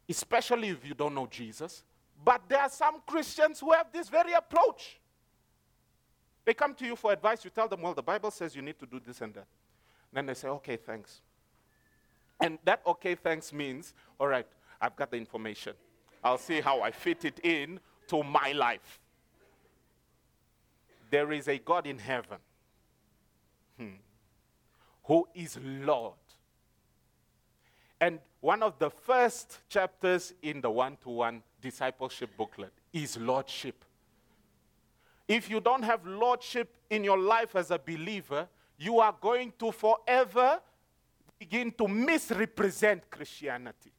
especially 0.08 0.68
if 0.68 0.86
you 0.86 0.94
don't 0.94 1.14
know 1.14 1.26
Jesus. 1.26 1.82
But 2.24 2.42
there 2.48 2.60
are 2.60 2.70
some 2.70 3.02
Christians 3.06 3.58
who 3.58 3.72
have 3.72 3.92
this 3.92 4.08
very 4.08 4.32
approach. 4.32 5.00
They 6.48 6.54
come 6.54 6.72
to 6.76 6.86
you 6.86 6.96
for 6.96 7.12
advice, 7.12 7.44
you 7.44 7.50
tell 7.50 7.68
them, 7.68 7.82
well, 7.82 7.92
the 7.92 8.02
Bible 8.02 8.30
says 8.30 8.56
you 8.56 8.62
need 8.62 8.78
to 8.78 8.86
do 8.86 8.98
this 9.06 9.20
and 9.20 9.34
that. 9.34 9.44
Then 10.10 10.24
they 10.24 10.32
say, 10.32 10.48
okay, 10.48 10.76
thanks. 10.78 11.20
And 12.40 12.58
that 12.64 12.80
okay, 12.86 13.16
thanks 13.16 13.52
means, 13.52 13.92
all 14.18 14.28
right, 14.28 14.46
I've 14.80 14.96
got 14.96 15.10
the 15.10 15.18
information. 15.18 15.74
I'll 16.24 16.38
see 16.38 16.62
how 16.62 16.80
I 16.80 16.90
fit 16.90 17.26
it 17.26 17.38
in 17.42 17.78
to 18.06 18.22
my 18.22 18.52
life. 18.52 18.98
There 21.10 21.32
is 21.32 21.48
a 21.48 21.58
God 21.58 21.86
in 21.86 21.98
heaven 21.98 22.38
hmm, 23.76 23.96
who 25.04 25.28
is 25.34 25.58
Lord. 25.62 26.14
And 28.00 28.20
one 28.40 28.62
of 28.62 28.78
the 28.78 28.88
first 28.88 29.58
chapters 29.68 30.32
in 30.40 30.62
the 30.62 30.70
one 30.70 30.96
to 31.02 31.10
one 31.10 31.42
discipleship 31.60 32.30
booklet 32.38 32.72
is 32.90 33.18
Lordship. 33.18 33.84
If 35.28 35.50
you 35.50 35.60
don't 35.60 35.82
have 35.82 36.06
Lordship 36.06 36.74
in 36.88 37.04
your 37.04 37.18
life 37.18 37.54
as 37.54 37.70
a 37.70 37.78
believer, 37.78 38.48
you 38.78 38.98
are 38.98 39.14
going 39.20 39.52
to 39.58 39.70
forever 39.70 40.60
begin 41.38 41.70
to 41.72 41.86
misrepresent 41.86 43.08
Christianity. 43.10 43.92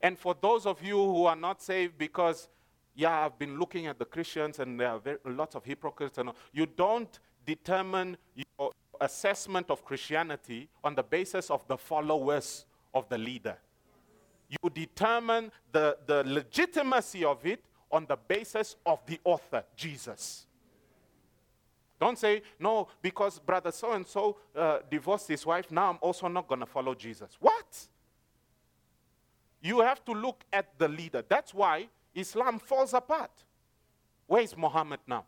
And 0.00 0.18
for 0.18 0.34
those 0.38 0.66
of 0.66 0.82
you 0.82 0.96
who 0.96 1.26
are 1.26 1.36
not 1.36 1.62
saved 1.62 1.96
because, 1.96 2.48
yeah, 2.94 3.24
I've 3.24 3.38
been 3.38 3.58
looking 3.58 3.86
at 3.86 3.98
the 3.98 4.04
Christians 4.04 4.58
and 4.58 4.80
there 4.80 4.88
are 4.88 4.98
very, 4.98 5.18
lots 5.24 5.54
of 5.54 5.64
hypocrites, 5.64 6.18
and 6.18 6.30
you 6.52 6.66
don't 6.66 7.18
determine 7.46 8.16
your 8.34 8.72
assessment 9.00 9.70
of 9.70 9.84
Christianity 9.84 10.68
on 10.82 10.94
the 10.94 11.02
basis 11.02 11.50
of 11.50 11.66
the 11.68 11.76
followers 11.76 12.64
of 12.92 13.08
the 13.08 13.18
leader. 13.18 13.56
You 14.48 14.70
determine 14.70 15.50
the, 15.72 15.96
the 16.06 16.22
legitimacy 16.24 17.24
of 17.24 17.44
it 17.46 17.62
on 17.94 18.06
the 18.06 18.16
basis 18.16 18.74
of 18.84 18.98
the 19.06 19.20
author, 19.24 19.64
Jesus. 19.76 20.46
Don't 22.00 22.18
say, 22.18 22.42
no, 22.58 22.88
because 23.00 23.38
brother 23.38 23.70
so 23.70 23.92
and 23.92 24.04
so 24.04 24.36
divorced 24.90 25.28
his 25.28 25.46
wife, 25.46 25.70
now 25.70 25.90
I'm 25.90 25.98
also 26.00 26.26
not 26.26 26.48
going 26.48 26.60
to 26.60 26.66
follow 26.66 26.94
Jesus. 26.94 27.36
What? 27.38 27.88
You 29.62 29.80
have 29.80 30.04
to 30.06 30.12
look 30.12 30.44
at 30.52 30.76
the 30.76 30.88
leader. 30.88 31.24
That's 31.26 31.54
why 31.54 31.88
Islam 32.14 32.58
falls 32.58 32.92
apart. 32.94 33.30
Where 34.26 34.42
is 34.42 34.56
Muhammad 34.56 35.00
now? 35.06 35.24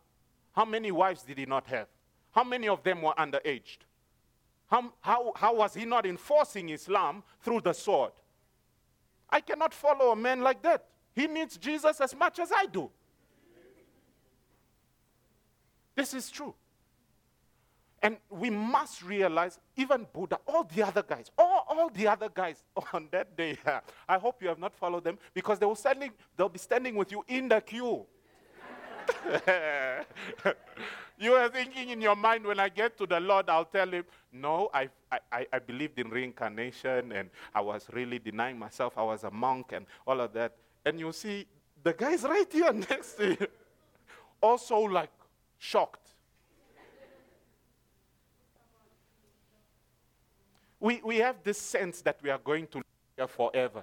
How 0.53 0.65
many 0.65 0.91
wives 0.91 1.23
did 1.23 1.39
he 1.39 1.47
not 1.47 1.67
have? 1.69 1.87
How 2.33 2.43
many 2.43 2.69
of 2.69 2.83
them 2.83 3.01
were 3.01 3.15
underaged? 3.15 3.79
How, 4.67 4.93
how, 5.01 5.33
how 5.37 5.55
was 5.55 5.75
he 5.75 5.85
not 5.85 6.05
enforcing 6.05 6.71
Islam 6.71 7.23
through 7.41 7.61
the 7.61 7.73
sword? 7.73 8.13
I 9.31 9.41
cannot 9.41 9.73
follow 9.73 10.11
a 10.11 10.17
man 10.17 10.41
like 10.41 10.63
that. 10.63 10.87
He 11.17 11.27
needs 11.27 11.57
Jesus 11.57 12.01
as 12.01 12.15
much 12.15 12.39
as 12.39 12.53
I 12.55 12.67
do. 12.67 12.91
This 15.95 16.13
is 16.13 16.31
true. 16.31 16.55
And 18.03 18.19
we 18.29 18.51
must 18.51 19.03
realize, 19.03 19.59
even 19.77 20.07
Buddha, 20.13 20.39
all 20.47 20.65
the 20.65 20.83
other 20.83 21.03
guys, 21.03 21.31
all, 21.39 21.65
all 21.69 21.89
the 21.89 22.07
other 22.07 22.29
guys 22.29 22.63
on 22.93 23.09
that 23.11 23.35
day, 23.35 23.57
I 24.09 24.19
hope 24.19 24.43
you 24.43 24.49
have 24.49 24.59
not 24.59 24.75
followed 24.75 25.05
them 25.05 25.19
because 25.33 25.59
they 25.59 25.65
will 25.65 25.75
standing, 25.75 26.13
they'll 26.37 26.51
be 26.51 26.59
standing 26.59 26.95
with 26.95 27.11
you 27.11 27.25
in 27.27 27.49
the 27.49 27.63
queue. 27.63 28.05
you 31.19 31.33
are 31.33 31.49
thinking 31.49 31.91
in 31.91 32.03
your 32.03 32.17
mind, 32.17 32.45
when 32.45 32.61
I 32.61 32.69
get 32.69 32.99
to 32.99 33.07
the 33.07 33.21
Lord, 33.21 33.49
I'll 33.49 33.65
tell 33.65 33.89
him, 33.89 34.05
No, 34.33 34.69
I, 34.75 34.91
I, 35.33 35.47
I 35.51 35.59
believed 35.61 35.99
in 35.99 36.11
reincarnation 36.11 37.13
and 37.13 37.31
I 37.55 37.63
was 37.63 37.87
really 37.93 38.19
denying 38.19 38.59
myself. 38.59 38.99
I 38.99 39.03
was 39.03 39.25
a 39.25 39.31
monk 39.31 39.73
and 39.73 39.87
all 40.07 40.21
of 40.21 40.35
that. 40.35 40.57
And 40.87 41.01
you 41.01 41.13
see, 41.13 41.45
the 41.83 41.93
guy's 41.93 42.23
right 42.23 42.51
here 42.51 42.73
next 42.91 43.15
to 43.15 43.31
you, 43.31 43.47
also 44.41 44.79
like 44.79 45.11
shocked. 45.59 46.13
we, 50.79 51.01
we 51.05 51.17
have 51.17 51.43
this 51.43 51.59
sense 51.59 52.01
that 52.03 52.19
we 52.23 52.31
are 52.31 52.39
going 52.39 52.69
to 52.69 52.79
live 52.79 52.85
here 53.17 53.27
forever. 53.27 53.83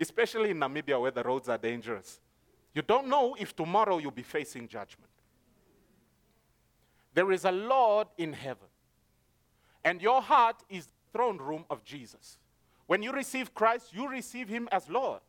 Especially 0.00 0.50
in 0.50 0.58
Namibia 0.58 1.00
where 1.00 1.12
the 1.12 1.22
roads 1.22 1.48
are 1.48 1.58
dangerous. 1.58 2.20
You 2.74 2.82
don't 2.82 3.06
know 3.06 3.36
if 3.38 3.54
tomorrow 3.54 3.98
you'll 3.98 4.10
be 4.10 4.22
facing 4.22 4.66
judgment. 4.66 5.10
There 7.14 7.30
is 7.30 7.44
a 7.44 7.52
Lord 7.52 8.08
in 8.16 8.32
heaven, 8.32 8.68
and 9.84 10.02
your 10.02 10.20
heart 10.22 10.62
is 10.68 10.86
the 10.86 10.92
throne 11.12 11.38
room 11.38 11.64
of 11.70 11.84
Jesus. 11.84 12.38
When 12.88 13.02
you 13.02 13.12
receive 13.12 13.54
Christ, 13.54 13.92
you 13.92 14.08
receive 14.08 14.48
Him 14.48 14.66
as 14.72 14.88
Lord. 14.88 15.20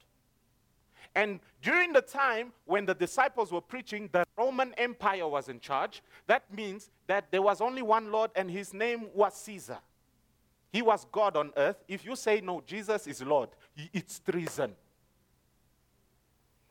And 1.13 1.41
during 1.61 1.91
the 1.91 2.01
time 2.01 2.53
when 2.65 2.85
the 2.85 2.93
disciples 2.93 3.51
were 3.51 3.61
preaching, 3.61 4.09
the 4.13 4.23
Roman 4.37 4.73
Empire 4.77 5.27
was 5.27 5.49
in 5.49 5.59
charge. 5.59 6.01
That 6.27 6.43
means 6.53 6.89
that 7.07 7.29
there 7.31 7.41
was 7.41 7.59
only 7.59 7.81
one 7.81 8.11
Lord, 8.11 8.31
and 8.35 8.49
his 8.49 8.73
name 8.73 9.07
was 9.13 9.33
Caesar. 9.41 9.79
He 10.71 10.81
was 10.81 11.05
God 11.11 11.35
on 11.35 11.51
earth. 11.57 11.83
If 11.87 12.05
you 12.05 12.15
say, 12.15 12.39
no, 12.39 12.63
Jesus 12.65 13.07
is 13.07 13.21
Lord, 13.21 13.49
it's 13.75 14.19
treason. 14.19 14.73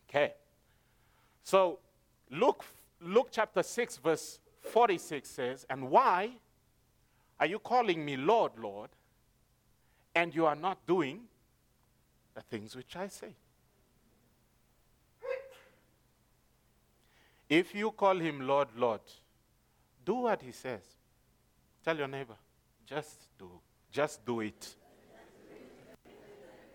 Okay. 0.09 0.33
So, 1.42 1.80
Luke, 2.30 2.64
Luke 3.02 3.28
chapter 3.30 3.62
6, 3.62 3.99
verse 3.99 4.38
46 4.61 5.28
says, 5.28 5.66
And 5.68 5.90
why 5.90 6.30
are 7.38 7.47
you 7.47 7.59
calling 7.59 8.02
me 8.04 8.16
Lord, 8.16 8.52
Lord, 8.59 8.88
and 10.18 10.34
you 10.34 10.46
are 10.46 10.56
not 10.56 10.84
doing 10.84 11.20
the 12.34 12.40
things 12.40 12.75
which 12.75 12.96
I 12.96 13.06
say? 13.06 13.32
If 17.48 17.72
you 17.75 17.92
call 17.92 18.18
him 18.18 18.46
Lord, 18.46 18.68
Lord, 18.76 19.00
do 20.04 20.14
what 20.14 20.42
he 20.42 20.50
says. 20.50 20.82
Tell 21.84 21.96
your 21.96 22.08
neighbor, 22.08 22.34
just 22.84 23.28
do, 23.38 23.48
just 23.92 24.26
do 24.26 24.40
it. 24.40 24.75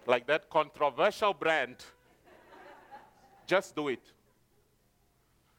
like 0.08 0.26
that 0.28 0.50
controversial 0.50 1.34
brand. 1.34 1.76
just 3.46 3.76
do 3.76 3.90
it. 3.90 4.06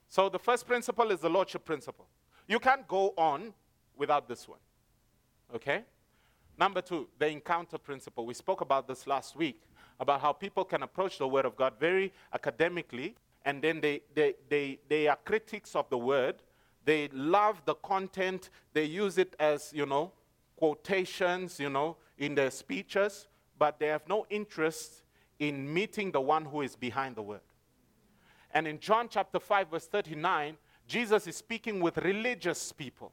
So 0.09 0.31
the 0.31 0.39
first 0.39 0.67
principle 0.67 1.11
is 1.11 1.21
the 1.21 1.29
lordship 1.29 1.67
principle. 1.67 2.07
You 2.49 2.59
can't 2.59 2.89
go 2.89 3.13
on 3.19 3.53
without 3.95 4.27
this 4.27 4.49
one. 4.49 4.59
Okay? 5.55 5.85
Number 6.59 6.81
two, 6.81 7.09
the 7.19 7.29
encounter 7.29 7.79
principle. 7.79 8.27
We 8.27 8.35
spoke 8.35 8.61
about 8.61 8.87
this 8.87 9.07
last 9.07 9.37
week 9.37 9.61
about 10.01 10.21
how 10.21 10.33
people 10.33 10.65
can 10.65 10.83
approach 10.83 11.19
the 11.19 11.29
Word 11.29 11.45
of 11.45 11.57
God 11.57 11.75
very 11.79 12.13
academically 12.33 13.15
and 13.45 13.61
then 13.63 13.81
they, 13.81 14.01
they, 14.15 14.35
they, 14.49 14.79
they 14.89 15.07
are 15.07 15.19
critics 15.25 15.77
of 15.77 15.89
the 15.91 15.99
word. 15.99 16.37
They 16.85 17.09
love 17.09 17.63
the 17.65 17.75
content. 17.77 18.51
They 18.73 18.85
use 18.85 19.19
it 19.19 19.37
as, 19.39 19.73
you 19.75 19.87
know, 19.87 20.13
quotations, 20.57 21.61
you 21.61 21.69
know, 21.69 21.97
in 22.17 22.35
their 22.35 22.51
speeches, 22.51 23.29
but 23.59 23.79
they 23.79 23.89
have 23.89 24.09
no 24.09 24.27
interest 24.31 25.03
in 25.39 25.73
meeting 25.73 26.11
the 26.11 26.21
one 26.21 26.45
who 26.45 26.63
is 26.63 26.75
behind 26.75 27.17
the 27.17 27.23
word. 27.23 27.41
And 28.53 28.67
in 28.67 28.79
John 28.79 29.09
chapter 29.11 29.41
5, 29.41 29.71
verse 29.71 29.87
39, 29.87 30.57
Jesus 30.87 31.27
is 31.27 31.37
speaking 31.37 31.81
with 31.81 31.99
religious 31.99 32.73
people. 32.73 33.13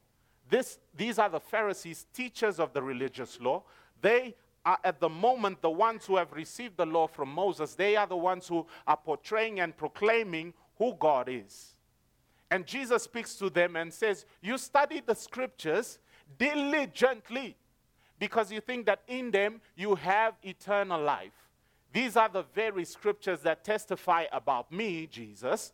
This, 0.52 0.78
these 0.94 1.18
are 1.18 1.30
the 1.30 1.40
Pharisees, 1.40 2.04
teachers 2.12 2.60
of 2.60 2.74
the 2.74 2.82
religious 2.82 3.40
law. 3.40 3.62
They 4.02 4.34
are 4.66 4.78
at 4.84 5.00
the 5.00 5.08
moment 5.08 5.62
the 5.62 5.70
ones 5.70 6.04
who 6.04 6.16
have 6.16 6.30
received 6.34 6.76
the 6.76 6.84
law 6.84 7.06
from 7.06 7.32
Moses. 7.32 7.74
They 7.74 7.96
are 7.96 8.06
the 8.06 8.18
ones 8.18 8.48
who 8.48 8.66
are 8.86 8.98
portraying 8.98 9.60
and 9.60 9.74
proclaiming 9.74 10.52
who 10.76 10.94
God 11.00 11.30
is. 11.30 11.74
And 12.50 12.66
Jesus 12.66 13.04
speaks 13.04 13.36
to 13.36 13.48
them 13.48 13.76
and 13.76 13.90
says, 13.90 14.26
You 14.42 14.58
study 14.58 15.00
the 15.00 15.14
scriptures 15.14 15.98
diligently 16.36 17.56
because 18.18 18.52
you 18.52 18.60
think 18.60 18.84
that 18.84 19.00
in 19.08 19.30
them 19.30 19.58
you 19.74 19.94
have 19.94 20.34
eternal 20.42 21.00
life. 21.00 21.32
These 21.94 22.18
are 22.18 22.28
the 22.28 22.44
very 22.54 22.84
scriptures 22.84 23.40
that 23.40 23.64
testify 23.64 24.26
about 24.30 24.70
me, 24.70 25.06
Jesus, 25.06 25.72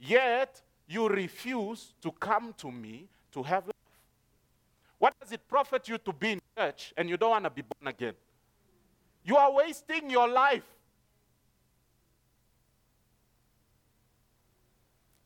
yet 0.00 0.60
you 0.88 1.08
refuse 1.08 1.94
to 2.02 2.10
come 2.10 2.54
to 2.58 2.72
me 2.72 3.06
to 3.30 3.44
have 3.44 3.66
life. 3.66 3.75
What 4.98 5.14
does 5.20 5.32
it 5.32 5.46
profit 5.48 5.88
you 5.88 5.98
to 5.98 6.12
be 6.12 6.32
in 6.32 6.40
church 6.56 6.92
and 6.96 7.08
you 7.08 7.16
don't 7.16 7.30
want 7.30 7.44
to 7.44 7.50
be 7.50 7.62
born 7.62 7.88
again? 7.88 8.14
You 9.24 9.36
are 9.36 9.52
wasting 9.52 10.08
your 10.08 10.28
life. 10.28 10.62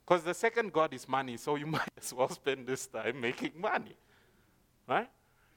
Because 0.04 0.24
the 0.24 0.34
second 0.34 0.72
God 0.72 0.92
is 0.92 1.08
money, 1.08 1.36
so 1.36 1.54
you 1.54 1.66
might 1.78 1.88
as 1.96 2.12
well 2.12 2.28
spend 2.28 2.66
this 2.66 2.86
time 2.86 3.20
making 3.20 3.52
money. 3.56 3.94
Right? 4.88 5.08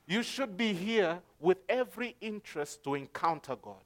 You 0.06 0.22
should 0.22 0.58
be 0.58 0.74
here 0.74 1.20
with 1.40 1.58
every 1.68 2.16
interest 2.22 2.84
to 2.84 2.94
encounter 2.94 3.56
God, 3.56 3.82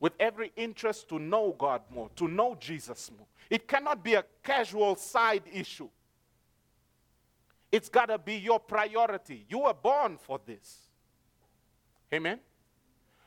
with 0.00 0.12
every 0.20 0.52
interest 0.56 1.08
to 1.08 1.18
know 1.18 1.54
God 1.56 1.82
more, 1.94 2.10
to 2.16 2.28
know 2.28 2.56
Jesus 2.60 3.10
more. 3.16 3.26
It 3.48 3.68
cannot 3.68 4.02
be 4.02 4.14
a 4.14 4.24
casual 4.42 4.96
side 4.96 5.44
issue. 5.50 5.88
It's 7.72 7.88
got 7.88 8.06
to 8.06 8.18
be 8.18 8.36
your 8.36 8.60
priority. 8.60 9.46
You 9.48 9.60
were 9.60 9.74
born 9.74 10.18
for 10.18 10.38
this. 10.44 10.90
Amen? 12.12 12.38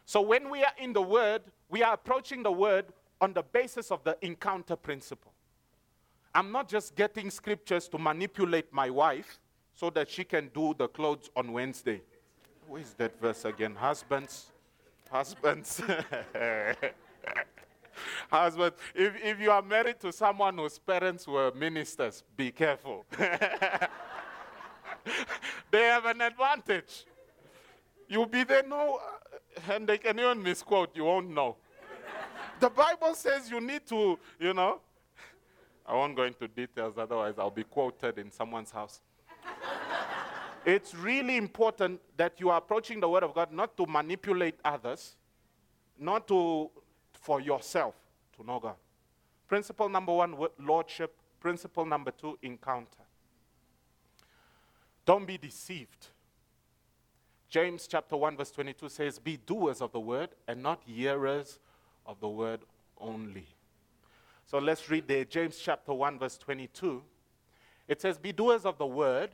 So 0.05 0.21
when 0.21 0.51
we 0.51 0.63
are 0.63 0.73
in 0.77 0.93
the 0.93 1.01
Word, 1.01 1.41
we 1.67 1.81
are 1.81 1.95
approaching 1.95 2.43
the 2.43 2.51
Word 2.51 2.85
on 3.19 3.33
the 3.33 3.41
basis 3.41 3.89
of 3.89 4.03
the 4.03 4.15
encounter 4.21 4.75
principle. 4.75 5.33
I'm 6.35 6.51
not 6.51 6.69
just 6.69 6.95
getting 6.95 7.31
scriptures 7.31 7.87
to 7.87 7.97
manipulate 7.97 8.71
my 8.71 8.91
wife 8.91 9.39
so 9.73 9.89
that 9.91 10.09
she 10.09 10.23
can 10.23 10.51
do 10.53 10.75
the 10.77 10.87
clothes 10.87 11.31
on 11.35 11.51
Wednesday. 11.51 12.01
Where 12.67 12.81
is 12.81 12.93
that 12.93 13.19
verse 13.19 13.45
again? 13.45 13.73
Husbands, 13.75 14.51
husbands. 15.09 15.81
Husbands, 18.29 18.75
if, 18.93 19.13
if 19.23 19.39
you 19.39 19.49
are 19.49 19.61
married 19.61 20.01
to 20.01 20.11
someone 20.11 20.57
whose 20.57 20.77
parents 20.77 21.25
were 21.25 21.53
ministers, 21.55 22.23
be 22.35 22.51
careful. 22.51 23.05
they 25.71 25.83
have 25.83 26.05
an 26.05 26.21
advantage. 26.21 27.05
You'll 28.07 28.25
be 28.25 28.43
there, 28.43 28.63
no, 28.63 28.97
uh, 28.97 29.73
and 29.73 29.87
they 29.87 29.97
can 29.97 30.19
even 30.19 30.41
misquote, 30.41 30.95
you 30.95 31.05
won't 31.05 31.29
know. 31.29 31.55
the 32.59 32.69
Bible 32.69 33.15
says 33.15 33.49
you 33.49 33.59
need 33.59 33.85
to, 33.87 34.17
you 34.39 34.53
know, 34.53 34.79
I 35.85 35.93
won't 35.93 36.15
go 36.15 36.23
into 36.23 36.47
details, 36.47 36.95
otherwise, 36.97 37.35
I'll 37.37 37.51
be 37.51 37.63
quoted 37.63 38.17
in 38.17 38.31
someone's 38.31 38.71
house. 38.71 39.01
it's 40.65 40.95
really 40.95 41.37
important 41.37 42.01
that 42.17 42.39
you 42.39 42.49
are 42.49 42.57
approaching 42.57 42.99
the 42.99 43.09
Word 43.09 43.23
of 43.23 43.33
God 43.33 43.51
not 43.51 43.77
to 43.77 43.85
manipulate 43.85 44.55
others, 44.63 45.15
not 45.99 46.27
to 46.27 46.69
for 47.13 47.39
yourself 47.39 47.95
to 48.37 48.45
know 48.45 48.59
God. 48.59 48.75
Principle 49.47 49.89
number 49.89 50.13
one, 50.13 50.35
lordship. 50.59 51.13
Principle 51.39 51.85
number 51.85 52.11
two, 52.11 52.37
encounter. 52.41 53.04
Don't 55.05 55.27
be 55.27 55.37
deceived. 55.37 56.07
James 57.47 57.87
chapter 57.87 58.17
1, 58.17 58.37
verse 58.37 58.51
22 58.51 58.89
says, 58.89 59.19
Be 59.19 59.37
doers 59.37 59.81
of 59.81 59.91
the 59.91 59.99
word 59.99 60.29
and 60.47 60.61
not 60.61 60.81
hearers 60.85 61.59
of 62.05 62.19
the 62.19 62.27
word 62.27 62.61
only. 62.99 63.47
So 64.45 64.57
let's 64.57 64.89
read 64.89 65.07
there, 65.07 65.25
James 65.25 65.57
chapter 65.57 65.93
1, 65.93 66.19
verse 66.19 66.37
22. 66.37 67.03
It 67.87 68.01
says, 68.01 68.17
Be 68.17 68.31
doers 68.31 68.65
of 68.65 68.77
the 68.77 68.85
word 68.85 69.31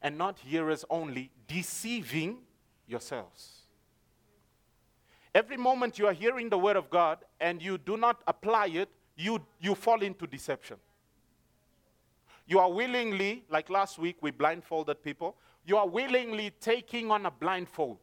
and 0.00 0.16
not 0.16 0.38
hearers 0.38 0.84
only, 0.88 1.30
deceiving 1.46 2.38
yourselves. 2.86 3.60
Every 5.34 5.56
moment 5.56 5.98
you 5.98 6.06
are 6.06 6.12
hearing 6.12 6.48
the 6.48 6.58
word 6.58 6.76
of 6.76 6.90
God 6.90 7.18
and 7.40 7.62
you 7.62 7.78
do 7.78 7.96
not 7.96 8.22
apply 8.26 8.66
it, 8.68 8.88
you, 9.16 9.40
you 9.60 9.74
fall 9.74 10.02
into 10.02 10.26
deception. 10.26 10.76
You 12.50 12.58
are 12.58 12.68
willingly, 12.68 13.44
like 13.48 13.70
last 13.70 13.96
week 13.96 14.16
we 14.20 14.32
blindfolded 14.32 15.04
people, 15.04 15.36
you 15.64 15.76
are 15.76 15.86
willingly 15.86 16.50
taking 16.60 17.08
on 17.08 17.24
a 17.24 17.30
blindfold. 17.30 18.00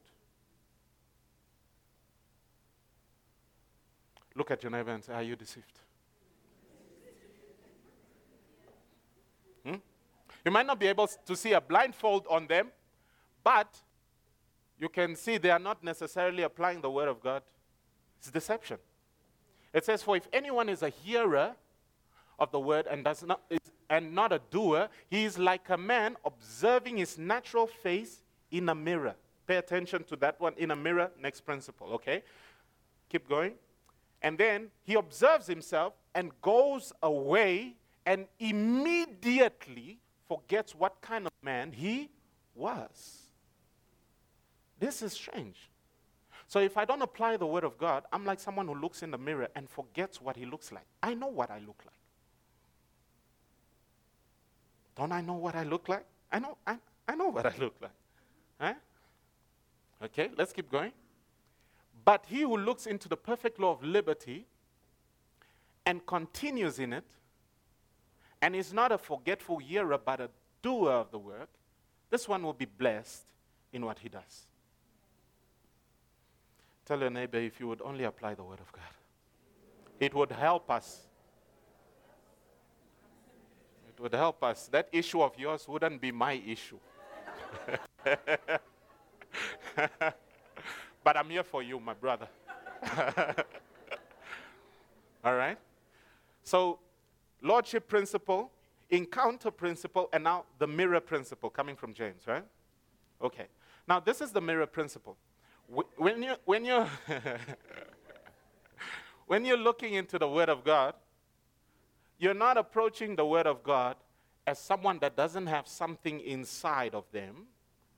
Look 4.35 4.49
at 4.49 4.63
your 4.63 4.71
neighbor 4.71 4.91
and 4.91 5.03
say, 5.03 5.11
Are 5.11 5.21
you 5.21 5.35
deceived? 5.35 5.79
Hmm? 9.65 9.75
You 10.45 10.51
might 10.51 10.65
not 10.65 10.79
be 10.79 10.87
able 10.87 11.07
to 11.07 11.35
see 11.35 11.51
a 11.51 11.59
blindfold 11.59 12.25
on 12.29 12.47
them, 12.47 12.69
but 13.43 13.81
you 14.79 14.87
can 14.87 15.17
see 15.17 15.37
they 15.37 15.51
are 15.51 15.59
not 15.59 15.83
necessarily 15.83 16.43
applying 16.43 16.79
the 16.79 16.89
word 16.89 17.09
of 17.09 17.21
God. 17.21 17.41
It's 18.19 18.31
deception. 18.31 18.77
It 19.73 19.83
says, 19.83 20.03
For 20.03 20.15
if 20.15 20.29
anyone 20.31 20.69
is 20.69 20.83
a 20.83 20.89
hearer 20.89 21.53
of 22.39 22.51
the 22.51 22.61
word 22.61 22.87
and 22.87 23.03
does 23.03 23.23
not 23.23 23.41
and 23.89 24.13
not 24.13 24.33
a 24.33 24.41
doer, 24.51 24.89
he 25.09 25.25
is 25.25 25.37
like 25.37 25.69
a 25.69 25.77
man 25.77 26.17
observing 26.25 26.97
his 26.97 27.17
natural 27.17 27.67
face 27.67 28.21
in 28.51 28.69
a 28.69 28.75
mirror. 28.75 29.15
Pay 29.45 29.57
attention 29.57 30.03
to 30.05 30.15
that 30.17 30.39
one 30.39 30.53
in 30.57 30.71
a 30.71 30.75
mirror, 30.75 31.09
next 31.21 31.41
principle, 31.41 31.87
okay? 31.93 32.23
Keep 33.09 33.29
going. 33.29 33.53
And 34.21 34.37
then 34.37 34.67
he 34.83 34.95
observes 34.95 35.47
himself 35.47 35.93
and 36.15 36.31
goes 36.41 36.91
away 37.01 37.75
and 38.05 38.25
immediately 38.39 39.99
forgets 40.27 40.75
what 40.75 40.99
kind 41.01 41.25
of 41.25 41.31
man 41.41 41.71
he 41.71 42.09
was. 42.55 43.21
This 44.79 45.01
is 45.01 45.13
strange. 45.13 45.69
So 46.47 46.59
if 46.59 46.77
I 46.77 46.85
don't 46.85 47.01
apply 47.01 47.37
the 47.37 47.45
word 47.45 47.63
of 47.63 47.77
God, 47.77 48.03
I'm 48.11 48.25
like 48.25 48.39
someone 48.39 48.67
who 48.67 48.75
looks 48.75 49.03
in 49.03 49.11
the 49.11 49.17
mirror 49.17 49.49
and 49.55 49.69
forgets 49.69 50.21
what 50.21 50.35
he 50.35 50.45
looks 50.45 50.71
like. 50.71 50.85
I 51.03 51.13
know 51.13 51.27
what 51.27 51.51
I 51.51 51.59
look 51.59 51.81
like. 51.85 51.96
Don't 54.97 55.11
I 55.11 55.21
know 55.21 55.33
what 55.33 55.55
I 55.55 55.63
look 55.63 55.87
like? 55.87 56.05
I 56.31 56.39
know, 56.39 56.57
I, 56.65 56.77
I 57.07 57.15
know 57.15 57.29
what 57.29 57.45
I 57.45 57.53
look 57.59 57.75
like. 57.81 57.91
Huh? 58.59 58.73
Okay, 60.03 60.31
let's 60.35 60.51
keep 60.51 60.71
going. 60.71 60.91
But 62.03 62.25
he 62.27 62.41
who 62.41 62.57
looks 62.57 62.87
into 62.87 63.07
the 63.07 63.17
perfect 63.17 63.59
law 63.59 63.71
of 63.71 63.83
liberty 63.83 64.45
and 65.85 66.05
continues 66.05 66.79
in 66.79 66.91
it, 66.93 67.05
and 68.41 68.55
is 68.55 68.73
not 68.73 68.91
a 68.91 68.97
forgetful 68.97 69.57
hearer, 69.57 69.97
but 69.97 70.19
a 70.19 70.29
doer 70.61 70.91
of 70.91 71.11
the 71.11 71.17
work, 71.17 71.49
this 72.09 72.27
one 72.27 72.43
will 72.43 72.53
be 72.53 72.65
blessed 72.65 73.23
in 73.71 73.85
what 73.85 73.99
he 73.99 74.09
does. 74.09 74.47
Tell 76.85 76.99
your 76.99 77.09
neighbor 77.09 77.37
if 77.37 77.59
you 77.59 77.67
would 77.67 77.81
only 77.81 78.03
apply 78.03 78.35
the 78.35 78.43
word 78.43 78.59
of 78.59 78.71
God, 78.71 78.83
it 79.99 80.13
would 80.13 80.31
help 80.31 80.69
us. 80.69 81.06
It 83.97 84.01
would 84.01 84.13
help 84.13 84.43
us. 84.43 84.67
That 84.67 84.87
issue 84.91 85.21
of 85.21 85.37
yours 85.37 85.67
wouldn't 85.67 85.99
be 85.99 86.11
my 86.11 86.33
issue. 86.33 86.77
but 91.03 91.17
I'm 91.17 91.29
here 91.29 91.43
for 91.43 91.63
you, 91.63 91.79
my 91.79 91.95
brother. 91.95 92.27
All 95.23 95.35
right? 95.35 95.57
So, 96.43 96.79
lordship 97.41 97.87
principle, 97.87 98.51
encounter 98.91 99.49
principle, 99.49 100.09
and 100.13 100.23
now 100.23 100.45
the 100.59 100.67
mirror 100.67 100.99
principle 100.99 101.49
coming 101.49 101.75
from 101.75 101.93
James, 101.93 102.21
right? 102.27 102.45
Okay. 103.21 103.47
Now, 103.87 103.99
this 103.99 104.21
is 104.21 104.31
the 104.31 104.41
mirror 104.41 104.67
principle 104.67 105.17
when 105.67 106.23
you 106.23 106.33
when 106.45 106.65
you 106.65 106.85
when 109.27 109.45
you're 109.45 109.57
looking 109.57 109.93
into 109.93 110.17
the 110.17 110.27
Word 110.27 110.49
of 110.49 110.63
God, 110.63 110.93
you're 112.19 112.33
not 112.33 112.57
approaching 112.57 113.15
the 113.15 113.25
Word 113.25 113.47
of 113.47 113.63
God 113.63 113.95
as 114.45 114.59
someone 114.59 114.99
that 114.99 115.15
doesn't 115.15 115.47
have 115.47 115.67
something 115.67 116.19
inside 116.21 116.95
of 116.95 117.03
them, 117.11 117.45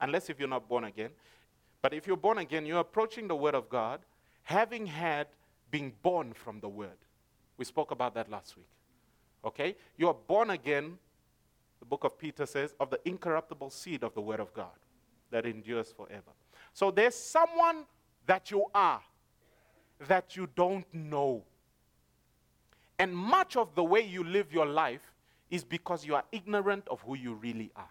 unless 0.01 0.29
if 0.29 0.39
you're 0.39 0.49
not 0.49 0.67
born 0.67 0.83
again. 0.85 1.11
But 1.81 1.93
if 1.93 2.07
you're 2.07 2.17
born 2.17 2.39
again, 2.39 2.65
you're 2.65 2.79
approaching 2.79 3.27
the 3.27 3.35
Word 3.35 3.55
of 3.55 3.69
God 3.69 4.01
having 4.43 4.87
had 4.87 5.27
been 5.69 5.93
born 6.01 6.33
from 6.33 6.59
the 6.59 6.67
Word. 6.67 6.97
We 7.57 7.65
spoke 7.65 7.91
about 7.91 8.15
that 8.15 8.29
last 8.29 8.57
week. 8.57 8.67
Okay? 9.45 9.75
You 9.97 10.07
are 10.07 10.15
born 10.15 10.49
again, 10.49 10.97
the 11.79 11.85
book 11.85 12.03
of 12.03 12.17
Peter 12.17 12.45
says, 12.45 12.73
of 12.79 12.89
the 12.89 12.99
incorruptible 13.07 13.69
seed 13.69 14.03
of 14.03 14.13
the 14.15 14.21
Word 14.21 14.39
of 14.39 14.53
God 14.53 14.77
that 15.31 15.45
endures 15.45 15.93
forever. 15.95 16.31
So 16.73 16.91
there's 16.91 17.15
someone 17.15 17.85
that 18.25 18.49
you 18.51 18.65
are 18.73 19.01
that 20.07 20.35
you 20.35 20.47
don't 20.55 20.85
know. 20.93 21.43
And 22.99 23.15
much 23.15 23.55
of 23.55 23.73
the 23.75 23.83
way 23.83 24.01
you 24.01 24.23
live 24.23 24.53
your 24.53 24.65
life 24.65 25.13
is 25.49 25.63
because 25.63 26.05
you 26.05 26.13
are 26.15 26.25
ignorant 26.31 26.87
of 26.89 27.01
who 27.01 27.15
you 27.15 27.33
really 27.33 27.71
are. 27.75 27.89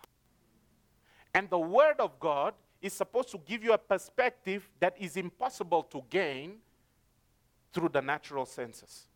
And 1.35 1.49
the 1.51 1.59
Word 1.59 1.97
of 1.99 2.21
God 2.21 2.55
is 2.81 2.93
supposed 2.93 3.31
to 3.31 3.39
give 3.39 3.65
you 3.65 3.73
a 3.73 3.79
perspective 3.79 4.69
that 4.79 4.95
is 5.01 5.17
impossible 5.17 5.83
to 5.85 6.03
gain 6.11 6.57
through 7.73 7.89
the 7.89 8.03
natural 8.03 8.47
senses. 8.47 9.09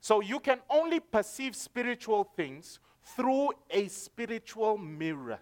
So 0.00 0.20
you 0.20 0.40
can 0.40 0.60
only 0.70 1.00
perceive 1.00 1.54
spiritual 1.54 2.24
things 2.24 2.78
through 3.02 3.50
a 3.70 3.88
spiritual 3.88 4.78
mirror. 4.78 5.38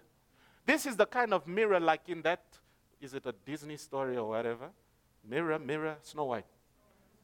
This 0.65 0.85
is 0.85 0.95
the 0.95 1.05
kind 1.05 1.33
of 1.33 1.47
mirror 1.47 1.79
like 1.79 2.09
in 2.09 2.21
that, 2.23 2.43
is 2.99 3.13
it 3.13 3.25
a 3.25 3.33
Disney 3.45 3.77
story 3.77 4.17
or 4.17 4.29
whatever? 4.29 4.69
Mirror, 5.27 5.59
mirror, 5.59 5.95
Snow 6.01 6.25
White. 6.25 6.45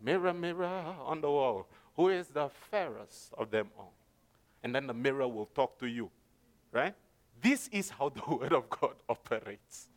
Mirror, 0.01 0.33
mirror 0.33 0.95
on 1.05 1.21
the 1.21 1.29
wall. 1.29 1.67
Who 1.97 2.09
is 2.09 2.27
the 2.27 2.49
fairest 2.49 3.33
of 3.37 3.49
them 3.49 3.69
all? 3.77 3.93
And 4.63 4.73
then 4.73 4.87
the 4.87 4.93
mirror 4.93 5.27
will 5.27 5.47
talk 5.47 5.79
to 5.79 5.87
you, 5.87 6.11
right? 6.71 6.93
This 7.41 7.67
is 7.71 7.89
how 7.89 8.09
the 8.15 8.35
Word 8.35 8.53
of 8.53 8.69
God 8.69 8.93
operates. 9.09 9.89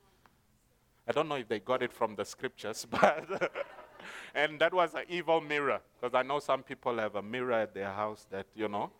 I 1.06 1.12
don't 1.12 1.28
know 1.28 1.36
if 1.36 1.48
they 1.48 1.60
got 1.60 1.82
it 1.82 1.92
from 1.92 2.16
the 2.16 2.24
scriptures, 2.24 2.86
but. 2.90 3.52
and 4.34 4.58
that 4.60 4.72
was 4.72 4.94
an 4.94 5.02
evil 5.08 5.40
mirror, 5.40 5.80
because 6.00 6.14
I 6.14 6.22
know 6.22 6.38
some 6.38 6.62
people 6.62 6.96
have 6.98 7.16
a 7.16 7.22
mirror 7.22 7.52
at 7.52 7.74
their 7.74 7.90
house 7.90 8.26
that, 8.30 8.46
you 8.54 8.68
know. 8.68 8.90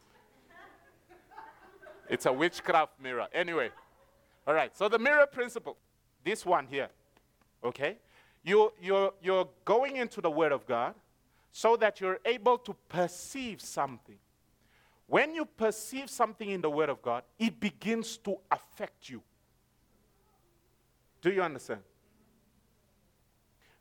it's 2.08 2.26
a 2.26 2.32
witchcraft 2.32 3.00
mirror. 3.02 3.28
Anyway, 3.32 3.70
all 4.46 4.54
right, 4.54 4.76
so 4.76 4.88
the 4.88 4.98
mirror 4.98 5.26
principle, 5.26 5.78
this 6.22 6.44
one 6.44 6.66
here, 6.66 6.88
okay? 7.64 7.96
You, 8.42 8.72
you're, 8.80 9.14
you're 9.22 9.48
going 9.64 9.96
into 9.96 10.20
the 10.20 10.30
Word 10.30 10.52
of 10.52 10.66
God 10.66 10.94
so 11.52 11.76
that 11.76 12.00
you're 12.00 12.20
able 12.24 12.58
to 12.58 12.74
perceive 12.88 13.60
something. 13.60 14.16
When 15.06 15.34
you 15.34 15.44
perceive 15.44 16.08
something 16.08 16.48
in 16.48 16.60
the 16.60 16.70
Word 16.70 16.88
of 16.88 17.02
God, 17.02 17.24
it 17.38 17.58
begins 17.58 18.16
to 18.18 18.36
affect 18.50 19.08
you. 19.10 19.22
Do 21.20 21.30
you 21.30 21.42
understand? 21.42 21.80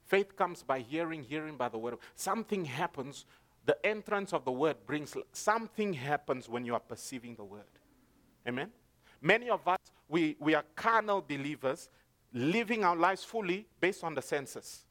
Faith 0.05 0.35
comes 0.35 0.63
by 0.63 0.79
hearing, 0.79 1.23
hearing 1.23 1.55
by 1.55 1.69
the 1.69 1.77
Word. 1.77 1.97
Something 2.15 2.65
happens. 2.65 3.25
The 3.65 3.85
entrance 3.85 4.33
of 4.33 4.43
the 4.43 4.51
Word 4.51 4.77
brings 4.87 5.15
something 5.31 5.93
happens 5.93 6.49
when 6.49 6.65
you 6.65 6.73
are 6.73 6.79
perceiving 6.79 7.35
the 7.35 7.43
Word. 7.43 7.61
Amen? 8.47 8.71
Many 9.21 9.49
of 9.49 9.67
us, 9.67 9.77
we, 10.07 10.35
we 10.39 10.55
are 10.55 10.63
carnal 10.75 11.21
believers 11.21 11.89
living 12.33 12.83
our 12.83 12.95
lives 12.95 13.23
fully 13.23 13.67
based 13.79 14.03
on 14.03 14.15
the 14.15 14.21
senses. 14.21 14.85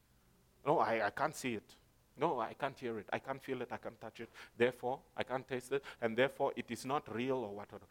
No, 0.64 0.78
I, 0.78 1.06
I 1.06 1.10
can't 1.10 1.34
see 1.34 1.54
it. 1.54 1.74
No, 2.18 2.40
I 2.40 2.54
can't 2.54 2.78
hear 2.78 2.98
it. 2.98 3.06
I 3.12 3.18
can't 3.18 3.42
feel 3.42 3.62
it. 3.62 3.68
I 3.70 3.76
can't 3.76 4.00
touch 4.00 4.20
it. 4.20 4.30
Therefore, 4.56 5.00
I 5.16 5.22
can't 5.22 5.46
taste 5.46 5.72
it. 5.72 5.84
And 6.00 6.16
therefore, 6.16 6.52
it 6.56 6.66
is 6.70 6.84
not 6.84 7.14
real 7.14 7.36
or 7.36 7.54
whatever. 7.54 7.84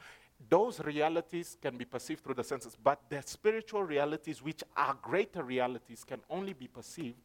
Those 0.50 0.80
realities 0.82 1.58
can 1.62 1.78
be 1.78 1.86
perceived 1.86 2.24
through 2.24 2.36
the 2.36 2.44
senses, 2.44 2.78
but 2.82 3.02
the 3.10 3.22
spiritual 3.26 3.84
realities, 3.84 4.42
which 4.42 4.64
are 4.76 4.96
greater 5.02 5.44
realities, 5.44 6.04
can 6.04 6.20
only 6.30 6.54
be 6.54 6.68
perceived 6.68 7.18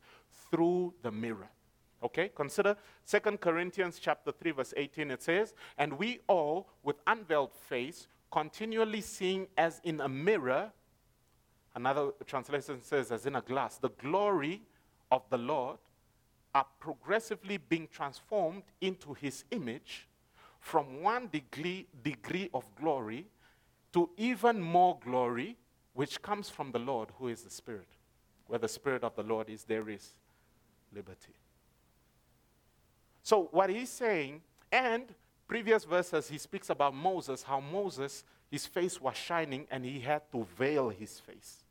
through 0.51 0.95
the 1.03 1.11
mirror. 1.11 1.49
Okay? 2.03 2.31
Consider 2.35 2.77
2 3.07 3.21
Corinthians 3.39 3.99
chapter 3.99 4.33
3 4.33 4.51
verse 4.53 4.75
18 4.77 5.11
it 5.11 5.23
says, 5.23 5.55
"And 5.77 5.99
we 5.99 6.21
all 6.27 6.69
with 6.83 6.97
unveiled 7.07 7.53
face 7.53 8.09
continually 8.31 9.03
seeing 9.03 9.47
as 9.57 9.81
in 9.85 10.01
a 10.01 10.09
mirror 10.09 10.73
Another 11.75 12.11
translation 12.27 12.83
says, 12.83 13.11
as 13.11 13.25
in 13.25 13.37
a 13.37 13.41
glass, 13.41 13.79
the 13.79 13.89
glory 13.89 14.63
of 15.11 15.23
the 15.31 15.39
Lord 15.39 15.79
are 16.55 16.67
progressively 16.81 17.57
being 17.57 17.89
transformed 17.91 18.63
into 18.81 19.15
his 19.15 19.45
image 19.51 20.07
from 20.61 21.03
one 21.03 21.29
degree, 21.29 21.87
degree 22.03 22.49
of 22.55 22.65
glory 22.81 23.27
to 23.93 24.09
even 24.17 24.61
more 24.61 24.99
glory, 25.05 25.57
which 25.95 26.23
comes 26.23 26.49
from 26.49 26.73
the 26.73 26.79
Lord, 26.79 27.11
who 27.19 27.29
is 27.29 27.43
the 27.43 27.51
Spirit. 27.51 27.89
Where 28.47 28.59
the 28.59 28.69
Spirit 28.69 29.03
of 29.05 29.15
the 29.17 29.23
Lord 29.23 29.49
is, 29.49 29.65
there 29.65 29.89
is 29.89 30.11
liberty. 30.95 31.35
So, 33.23 33.49
what 33.51 33.71
he's 33.71 33.91
saying, 33.91 34.43
and 34.71 35.05
previous 35.47 35.85
verses, 35.85 36.29
he 36.29 36.39
speaks 36.39 36.71
about 36.71 36.95
Moses, 36.95 37.43
how 37.43 37.61
Moses, 37.61 38.25
his 38.51 38.67
face 38.67 39.01
was 39.01 39.17
shining 39.17 39.67
and 39.71 39.85
he 39.85 40.01
had 40.01 40.23
to 40.33 40.47
veil 40.57 40.89
his 40.89 41.21
face. 41.21 41.65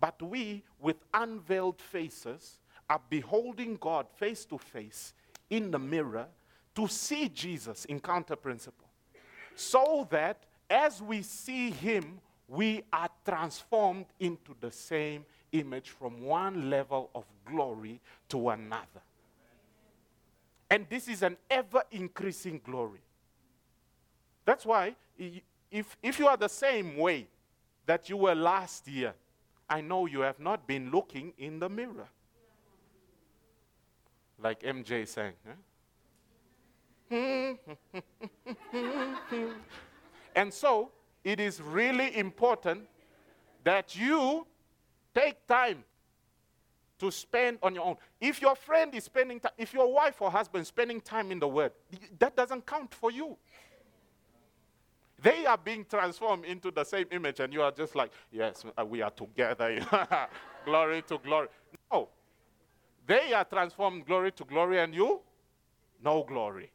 But 0.00 0.20
we, 0.22 0.64
with 0.80 0.96
unveiled 1.14 1.80
faces, 1.80 2.58
are 2.88 3.00
beholding 3.08 3.76
God 3.76 4.06
face 4.16 4.44
to 4.46 4.58
face 4.58 5.14
in 5.50 5.70
the 5.70 5.78
mirror 5.78 6.26
to 6.74 6.86
see 6.86 7.28
Jesus 7.28 7.84
encounter 7.86 8.36
principle. 8.36 8.86
So 9.54 10.06
that 10.10 10.44
as 10.68 11.00
we 11.00 11.22
see 11.22 11.70
him, 11.70 12.20
we 12.48 12.82
are 12.92 13.08
transformed 13.24 14.06
into 14.20 14.54
the 14.60 14.70
same 14.70 15.24
image 15.52 15.90
from 15.90 16.22
one 16.22 16.70
level 16.70 17.10
of 17.14 17.24
glory 17.44 18.00
to 18.28 18.50
another. 18.50 19.02
And 20.70 20.86
this 20.88 21.08
is 21.08 21.22
an 21.22 21.36
ever 21.50 21.82
increasing 21.90 22.60
glory. 22.64 23.00
That's 24.44 24.66
why, 24.66 24.94
if, 25.70 25.96
if 26.02 26.18
you 26.18 26.28
are 26.28 26.36
the 26.36 26.48
same 26.48 26.96
way 26.96 27.26
that 27.86 28.08
you 28.08 28.16
were 28.16 28.34
last 28.34 28.86
year, 28.88 29.14
I 29.68 29.80
know 29.80 30.06
you 30.06 30.20
have 30.20 30.38
not 30.38 30.66
been 30.66 30.90
looking 30.90 31.32
in 31.38 31.58
the 31.58 31.68
mirror. 31.68 32.08
Like 34.42 34.62
MJ 34.62 35.06
sang. 35.08 35.32
Huh? 35.46 35.54
and 40.36 40.52
so, 40.52 40.90
it 41.24 41.40
is 41.40 41.60
really 41.60 42.16
important 42.16 42.82
that 43.64 43.96
you 43.96 44.46
take 45.14 45.46
time 45.46 45.84
to 46.98 47.10
spend 47.10 47.58
on 47.62 47.74
your 47.74 47.84
own. 47.84 47.96
If 48.20 48.40
your 48.40 48.54
friend 48.54 48.94
is 48.94 49.04
spending 49.04 49.40
time, 49.40 49.52
if 49.58 49.74
your 49.74 49.92
wife 49.92 50.20
or 50.20 50.30
husband 50.30 50.62
is 50.62 50.68
spending 50.68 51.00
time 51.00 51.30
in 51.30 51.38
the 51.38 51.48
Word, 51.48 51.72
that 52.18 52.36
doesn't 52.36 52.66
count 52.66 52.94
for 52.94 53.10
you. 53.10 53.36
They 55.22 55.46
are 55.46 55.56
being 55.56 55.84
transformed 55.84 56.44
into 56.44 56.70
the 56.70 56.84
same 56.84 57.06
image, 57.10 57.40
and 57.40 57.52
you 57.52 57.62
are 57.62 57.72
just 57.72 57.96
like, 57.96 58.12
yes, 58.30 58.64
uh, 58.76 58.84
we 58.84 59.00
are 59.00 59.10
together. 59.10 59.80
glory 60.64 61.02
to 61.02 61.18
glory. 61.18 61.48
No. 61.90 62.08
They 63.06 63.32
are 63.32 63.44
transformed 63.44 64.06
glory 64.06 64.32
to 64.32 64.44
glory, 64.44 64.80
and 64.80 64.94
you, 64.94 65.20
no 66.02 66.24
glory. 66.24 66.70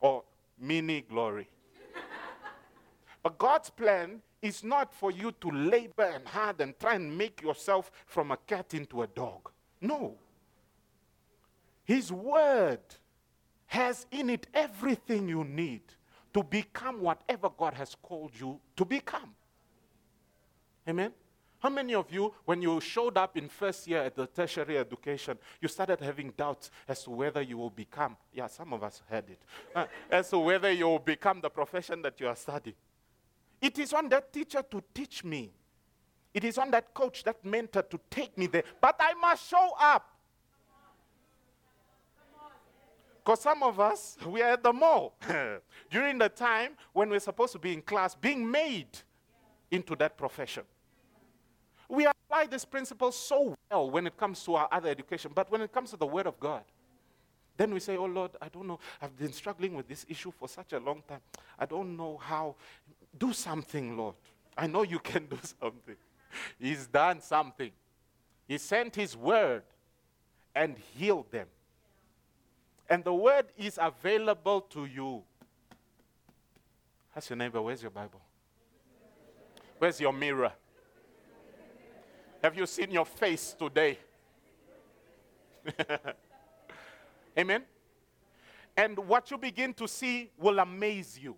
Or 0.00 0.24
mini 0.58 1.00
glory. 1.02 1.48
but 3.22 3.38
God's 3.38 3.70
plan 3.70 4.20
is 4.42 4.62
not 4.64 4.94
for 4.94 5.10
you 5.10 5.32
to 5.40 5.50
labor 5.50 6.04
and 6.04 6.26
hard 6.26 6.60
and 6.60 6.78
try 6.78 6.94
and 6.94 7.16
make 7.16 7.42
yourself 7.42 7.90
from 8.06 8.30
a 8.30 8.36
cat 8.36 8.74
into 8.74 9.02
a 9.02 9.06
dog. 9.06 9.50
No. 9.80 10.16
His 11.84 12.12
word 12.12 12.80
has 13.66 14.06
in 14.10 14.30
it 14.30 14.46
everything 14.54 15.28
you 15.28 15.44
need 15.44 15.82
to 16.34 16.42
become 16.42 17.00
whatever 17.00 17.50
God 17.50 17.74
has 17.74 17.96
called 18.00 18.32
you 18.38 18.60
to 18.76 18.84
become. 18.84 19.34
Amen? 20.88 21.12
How 21.60 21.68
many 21.68 21.94
of 21.94 22.10
you, 22.10 22.32
when 22.46 22.62
you 22.62 22.80
showed 22.80 23.18
up 23.18 23.36
in 23.36 23.48
first 23.48 23.86
year 23.86 24.02
at 24.02 24.16
the 24.16 24.26
tertiary 24.26 24.78
education, 24.78 25.38
you 25.60 25.68
started 25.68 26.00
having 26.00 26.32
doubts 26.34 26.70
as 26.88 27.04
to 27.04 27.10
whether 27.10 27.42
you 27.42 27.58
will 27.58 27.70
become? 27.70 28.16
Yeah, 28.32 28.46
some 28.46 28.72
of 28.72 28.82
us 28.82 29.02
had 29.08 29.24
it. 29.28 29.38
Uh, 29.72 29.86
as 30.10 30.28
to 30.30 30.38
whether 30.38 30.72
you 30.72 30.86
will 30.86 30.98
become 30.98 31.40
the 31.40 31.48
profession 31.48 32.02
that 32.02 32.18
you 32.18 32.26
are 32.26 32.34
studying. 32.34 32.74
It 33.60 33.78
is 33.78 33.92
on 33.92 34.08
that 34.08 34.32
teacher 34.32 34.62
to 34.68 34.82
teach 34.92 35.22
me. 35.22 35.52
It 36.34 36.44
is 36.44 36.58
on 36.58 36.70
that 36.72 36.92
coach, 36.92 37.22
that 37.24 37.44
mentor 37.44 37.82
to 37.82 38.00
take 38.10 38.36
me 38.36 38.46
there. 38.46 38.64
But 38.80 38.96
I 38.98 39.14
must 39.14 39.48
show 39.48 39.70
up. 39.78 40.10
Because 43.18 43.42
some 43.42 43.62
of 43.62 43.78
us, 43.78 44.16
we 44.26 44.42
are 44.42 44.52
at 44.52 44.62
the 44.62 44.72
mall 44.72 45.14
during 45.90 46.18
the 46.18 46.28
time 46.28 46.72
when 46.92 47.10
we're 47.10 47.20
supposed 47.20 47.52
to 47.52 47.58
be 47.58 47.72
in 47.72 47.82
class, 47.82 48.14
being 48.14 48.50
made 48.50 48.88
into 49.70 49.94
that 49.96 50.16
profession. 50.16 50.64
We 51.90 52.06
apply 52.06 52.46
this 52.46 52.64
principle 52.64 53.10
so 53.10 53.56
well 53.70 53.90
when 53.90 54.06
it 54.06 54.16
comes 54.16 54.44
to 54.44 54.54
our 54.54 54.68
other 54.70 54.88
education, 54.88 55.32
but 55.34 55.50
when 55.50 55.60
it 55.60 55.72
comes 55.72 55.90
to 55.90 55.96
the 55.96 56.06
Word 56.06 56.26
of 56.26 56.38
God, 56.38 56.62
then 57.56 57.74
we 57.74 57.80
say, 57.80 57.96
Oh 57.96 58.06
Lord, 58.06 58.30
I 58.40 58.48
don't 58.48 58.66
know. 58.66 58.78
I've 59.02 59.16
been 59.18 59.32
struggling 59.32 59.74
with 59.74 59.88
this 59.88 60.06
issue 60.08 60.30
for 60.30 60.48
such 60.48 60.72
a 60.72 60.78
long 60.78 61.02
time. 61.06 61.20
I 61.58 61.66
don't 61.66 61.96
know 61.96 62.16
how. 62.16 62.54
Do 63.18 63.32
something, 63.32 63.96
Lord. 63.96 64.14
I 64.56 64.68
know 64.68 64.82
you 64.82 65.00
can 65.00 65.26
do 65.26 65.38
something. 65.60 65.96
He's 66.58 66.86
done 66.86 67.20
something. 67.20 67.72
He 68.46 68.56
sent 68.56 68.94
His 68.94 69.16
Word 69.16 69.64
and 70.54 70.76
healed 70.96 71.30
them. 71.30 71.48
And 72.88 73.04
the 73.04 73.14
word 73.14 73.46
is 73.56 73.78
available 73.80 74.62
to 74.62 74.84
you. 74.84 75.22
Ask 77.14 77.30
your 77.30 77.36
neighbor, 77.36 77.62
where's 77.62 77.82
your 77.82 77.90
Bible? 77.90 78.20
Where's 79.78 80.00
your 80.00 80.12
mirror? 80.12 80.52
Have 82.42 82.56
you 82.56 82.66
seen 82.66 82.90
your 82.90 83.04
face 83.06 83.54
today? 83.58 83.98
Amen? 87.38 87.64
And 88.76 88.98
what 88.98 89.30
you 89.30 89.38
begin 89.38 89.74
to 89.74 89.86
see 89.88 90.30
will 90.38 90.58
amaze 90.58 91.18
you. 91.18 91.36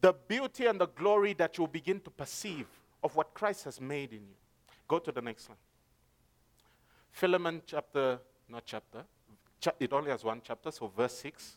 the 0.00 0.12
beauty 0.28 0.66
and 0.66 0.80
the 0.80 0.86
glory 0.86 1.32
that 1.34 1.56
you'll 1.56 1.66
begin 1.66 2.00
to 2.00 2.10
perceive 2.10 2.66
of 3.02 3.14
what 3.16 3.32
Christ 3.34 3.64
has 3.64 3.80
made 3.80 4.12
in 4.12 4.20
you. 4.20 4.34
Go 4.86 4.98
to 4.98 5.12
the 5.12 5.22
next 5.22 5.48
one. 5.48 5.58
Philemon 7.10 7.62
chapter, 7.66 8.18
not 8.48 8.64
chapter, 8.66 9.04
cha- 9.60 9.72
it 9.80 9.92
only 9.92 10.10
has 10.10 10.24
one 10.24 10.40
chapter, 10.44 10.70
so 10.70 10.88
verse 10.88 11.14
6. 11.20 11.56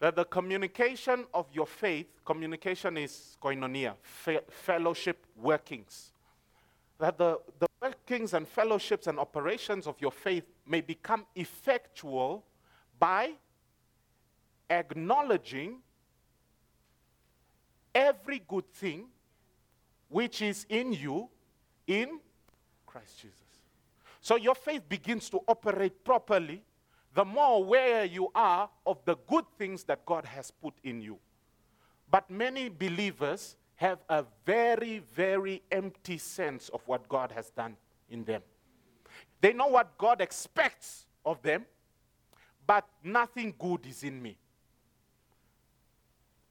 That 0.00 0.16
the 0.16 0.24
communication 0.24 1.26
of 1.32 1.46
your 1.52 1.66
faith, 1.66 2.06
communication 2.24 2.96
is 2.96 3.36
koinonia, 3.40 3.94
fe- 4.02 4.40
fellowship 4.48 5.26
workings. 5.36 6.12
That 6.98 7.18
the, 7.18 7.38
the 7.58 7.66
workings 7.82 8.34
and 8.34 8.48
fellowships 8.48 9.06
and 9.06 9.18
operations 9.18 9.86
of 9.86 10.00
your 10.00 10.10
faith 10.10 10.44
may 10.66 10.80
become 10.80 11.26
effectual 11.34 12.44
by 12.98 13.32
acknowledging 14.70 15.78
every 17.94 18.42
good 18.46 18.70
thing 18.72 19.06
which 20.08 20.42
is 20.42 20.66
in 20.68 20.92
you 20.92 21.28
in 21.86 22.20
Christ 22.86 23.20
Jesus. 23.20 23.36
So 24.20 24.36
your 24.36 24.54
faith 24.54 24.88
begins 24.88 25.30
to 25.30 25.40
operate 25.48 26.04
properly 26.04 26.62
the 27.14 27.24
more 27.24 27.56
aware 27.56 28.04
you 28.04 28.30
are 28.34 28.68
of 28.86 28.98
the 29.04 29.16
good 29.28 29.44
things 29.58 29.84
that 29.84 30.04
God 30.06 30.24
has 30.24 30.50
put 30.50 30.74
in 30.84 31.00
you. 31.00 31.18
But 32.10 32.30
many 32.30 32.68
believers 32.68 33.56
have 33.76 33.98
a 34.08 34.24
very, 34.44 34.98
very 35.14 35.62
empty 35.70 36.18
sense 36.18 36.68
of 36.68 36.82
what 36.86 37.08
God 37.08 37.32
has 37.32 37.50
done 37.50 37.76
in 38.10 38.24
them. 38.24 38.42
They 39.40 39.52
know 39.52 39.68
what 39.68 39.96
God 39.96 40.20
expects 40.20 41.06
of 41.24 41.40
them, 41.42 41.64
but 42.66 42.86
nothing 43.02 43.54
good 43.58 43.86
is 43.86 44.04
in 44.04 44.22
me. 44.22 44.36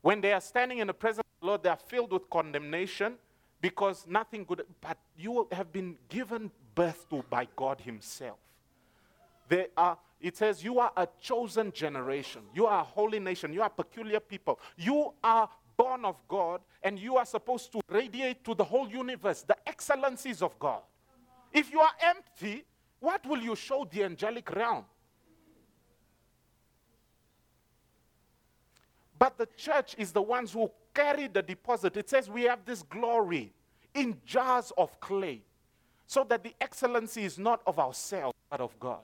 When 0.01 0.21
they 0.21 0.33
are 0.33 0.41
standing 0.41 0.79
in 0.79 0.87
the 0.87 0.93
presence 0.93 1.19
of 1.19 1.41
the 1.41 1.47
Lord, 1.47 1.63
they 1.63 1.69
are 1.69 1.77
filled 1.77 2.11
with 2.11 2.29
condemnation 2.29 3.15
because 3.61 4.05
nothing 4.07 4.45
good, 4.45 4.63
but 4.81 4.97
you 5.17 5.47
have 5.51 5.71
been 5.71 5.97
given 6.07 6.49
birth 6.73 7.07
to 7.09 7.23
by 7.29 7.47
God 7.55 7.81
Himself. 7.81 8.37
They 9.49 9.67
are, 9.75 9.97
it 10.21 10.35
says, 10.35 10.63
you 10.63 10.79
are 10.79 10.91
a 10.97 11.07
chosen 11.21 11.71
generation. 11.71 12.41
You 12.53 12.65
are 12.65 12.81
a 12.81 12.83
holy 12.83 13.19
nation. 13.19 13.53
You 13.53 13.61
are 13.61 13.69
peculiar 13.69 14.19
people. 14.19 14.59
You 14.77 15.13
are 15.23 15.49
born 15.77 16.03
of 16.03 16.17
God, 16.27 16.59
and 16.83 16.99
you 16.99 17.15
are 17.15 17.25
supposed 17.25 17.71
to 17.71 17.79
radiate 17.87 18.43
to 18.43 18.53
the 18.53 18.63
whole 18.65 18.89
universe 18.89 19.43
the 19.43 19.55
excellencies 19.65 20.41
of 20.41 20.59
God. 20.59 20.81
If 21.53 21.71
you 21.71 21.79
are 21.79 21.93
empty, 22.01 22.65
what 22.99 23.25
will 23.25 23.39
you 23.39 23.55
show 23.55 23.87
the 23.89 24.03
angelic 24.03 24.53
realm? 24.53 24.83
But 29.17 29.37
the 29.37 29.47
church 29.55 29.95
is 29.97 30.11
the 30.11 30.21
ones 30.21 30.51
who 30.51 30.69
carry 30.93 31.27
the 31.27 31.41
deposit. 31.41 31.95
It 31.95 32.09
says 32.09 32.29
we 32.29 32.43
have 32.43 32.65
this 32.65 32.83
glory 32.83 33.53
in 33.93 34.17
jars 34.25 34.73
of 34.77 34.99
clay, 34.99 35.41
so 36.07 36.25
that 36.25 36.43
the 36.43 36.53
excellency 36.59 37.23
is 37.23 37.39
not 37.39 37.61
of 37.65 37.79
ourselves, 37.79 38.35
but 38.49 38.59
of 38.59 38.77
God. 38.79 38.99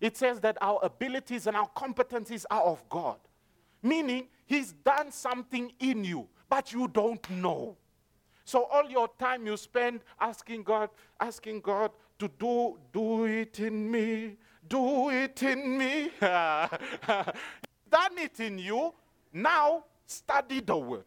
It 0.00 0.16
says 0.16 0.40
that 0.40 0.58
our 0.60 0.78
abilities 0.82 1.46
and 1.46 1.56
our 1.56 1.68
competencies 1.76 2.44
are 2.50 2.62
of 2.62 2.86
God, 2.88 3.18
meaning 3.82 4.28
He's 4.46 4.72
done 4.72 5.10
something 5.10 5.72
in 5.80 6.04
you, 6.04 6.28
but 6.48 6.72
you 6.72 6.88
don't 6.88 7.28
know. 7.30 7.76
So 8.44 8.64
all 8.64 8.88
your 8.88 9.08
time 9.18 9.46
you 9.46 9.56
spend 9.56 10.00
asking 10.20 10.62
God, 10.62 10.90
asking 11.18 11.60
God 11.60 11.90
to 12.18 12.30
do, 12.38 12.78
do 12.92 13.24
it 13.24 13.58
in 13.58 13.90
me, 13.90 14.36
do 14.68 15.10
it 15.10 15.42
in 15.42 15.76
me. 15.76 16.10
done 16.20 17.32
it 18.18 18.38
in 18.38 18.58
you. 18.58 18.94
Now 19.32 19.84
study 20.06 20.60
the 20.60 20.76
word. 20.76 21.04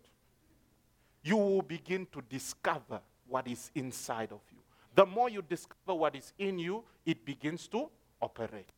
You 1.23 1.38
will 1.38 1.62
begin 1.62 2.08
to 2.12 2.21
discover 2.28 2.99
what 3.28 3.47
is 3.47 3.71
inside 3.75 4.32
of 4.32 4.41
you. 4.52 4.60
The 4.95 5.06
more 5.06 5.30
you 5.30 5.41
discover 5.41 5.95
what 5.95 6.15
is 6.15 6.34
in 6.38 6.60
you, 6.60 6.84
it 7.06 7.23
begins 7.23 7.67
to 7.69 7.89
operate. 8.21 8.69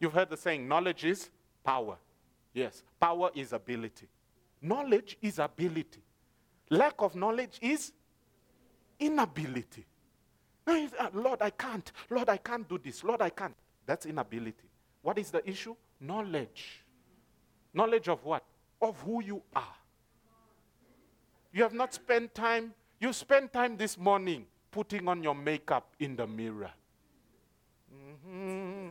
You've 0.00 0.12
heard 0.12 0.30
the 0.30 0.36
saying, 0.36 0.66
knowledge 0.66 1.04
is 1.04 1.30
power. 1.64 1.96
Yes, 2.52 2.82
power 3.00 3.30
is 3.34 3.52
ability. 3.52 4.08
Knowledge 4.60 5.18
is 5.20 5.38
ability. 5.38 6.02
Lack 6.70 6.94
of 6.98 7.14
knowledge 7.14 7.58
is 7.60 7.92
inability. 8.98 9.84
Uh, 10.66 10.86
Lord, 11.12 11.42
I 11.42 11.50
can't. 11.50 11.92
Lord, 12.08 12.28
I 12.28 12.38
can't 12.38 12.66
do 12.68 12.78
this. 12.78 13.04
Lord, 13.04 13.20
I 13.20 13.30
can't. 13.30 13.54
That's 13.86 14.06
inability. 14.06 14.68
What 15.02 15.18
is 15.18 15.30
the 15.30 15.46
issue? 15.48 15.76
Knowledge. 16.00 16.84
Knowledge 17.74 18.08
of 18.08 18.24
what? 18.24 18.44
Of 18.80 18.98
who 19.00 19.22
you 19.22 19.42
are. 19.54 19.74
You 21.52 21.62
have 21.62 21.74
not 21.74 21.92
spent 21.94 22.34
time, 22.34 22.72
you 22.98 23.12
spent 23.12 23.52
time 23.52 23.76
this 23.76 23.98
morning 23.98 24.46
putting 24.70 25.06
on 25.06 25.22
your 25.22 25.34
makeup 25.34 25.94
in 26.00 26.16
the 26.16 26.26
mirror. 26.26 26.70
Mm-hmm. 28.28 28.88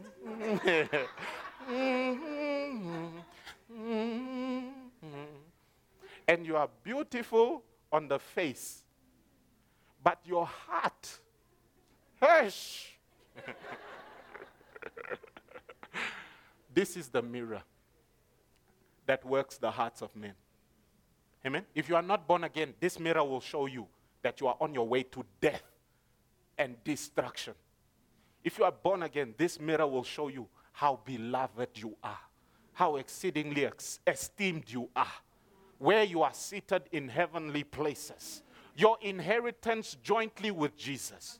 and 6.28 6.46
you 6.46 6.56
are 6.56 6.70
beautiful 6.84 7.64
on 7.92 8.08
the 8.08 8.20
face, 8.20 8.84
but 10.04 10.20
your 10.26 10.46
heart, 10.46 11.20
hush. 12.22 12.94
this 16.74 16.98
is 16.98 17.10
the 17.10 17.22
mirror 17.22 17.62
that 19.06 19.26
works 19.26 19.58
the 19.58 19.70
hearts 19.70 20.02
of 20.02 20.16
men. 20.16 20.34
Amen. 21.46 21.66
If 21.76 21.90
you 21.90 21.96
are 21.96 22.02
not 22.02 22.26
born 22.28 22.46
again, 22.46 22.74
this 22.80 23.00
mirror 23.00 23.24
will 23.24 23.42
show 23.42 23.66
you 23.66 23.86
that 24.22 24.40
you 24.40 24.48
are 24.48 24.56
on 24.62 24.74
your 24.74 24.88
way 24.88 25.04
to 25.04 25.26
death 25.42 25.64
and 26.58 26.82
destruction. 26.84 27.54
If 28.44 28.58
you 28.58 28.66
are 28.66 28.72
born 28.72 29.04
again, 29.04 29.34
this 29.38 29.60
mirror 29.60 29.88
will 29.88 30.04
show 30.04 30.28
you 30.28 30.48
how 30.74 31.00
beloved 31.06 31.70
you 31.76 31.96
are, 32.04 32.20
how 32.74 32.98
exceedingly 32.98 33.66
ex- 33.66 34.00
esteemed 34.06 34.66
you 34.68 34.90
are, 34.96 35.08
where 35.78 36.04
you 36.04 36.24
are 36.24 36.34
seated 36.34 36.84
in 36.92 37.08
heavenly 37.08 37.64
places, 37.64 38.42
your 38.76 38.98
inheritance 39.02 39.96
jointly 40.04 40.52
with 40.52 40.76
Jesus. 40.76 41.40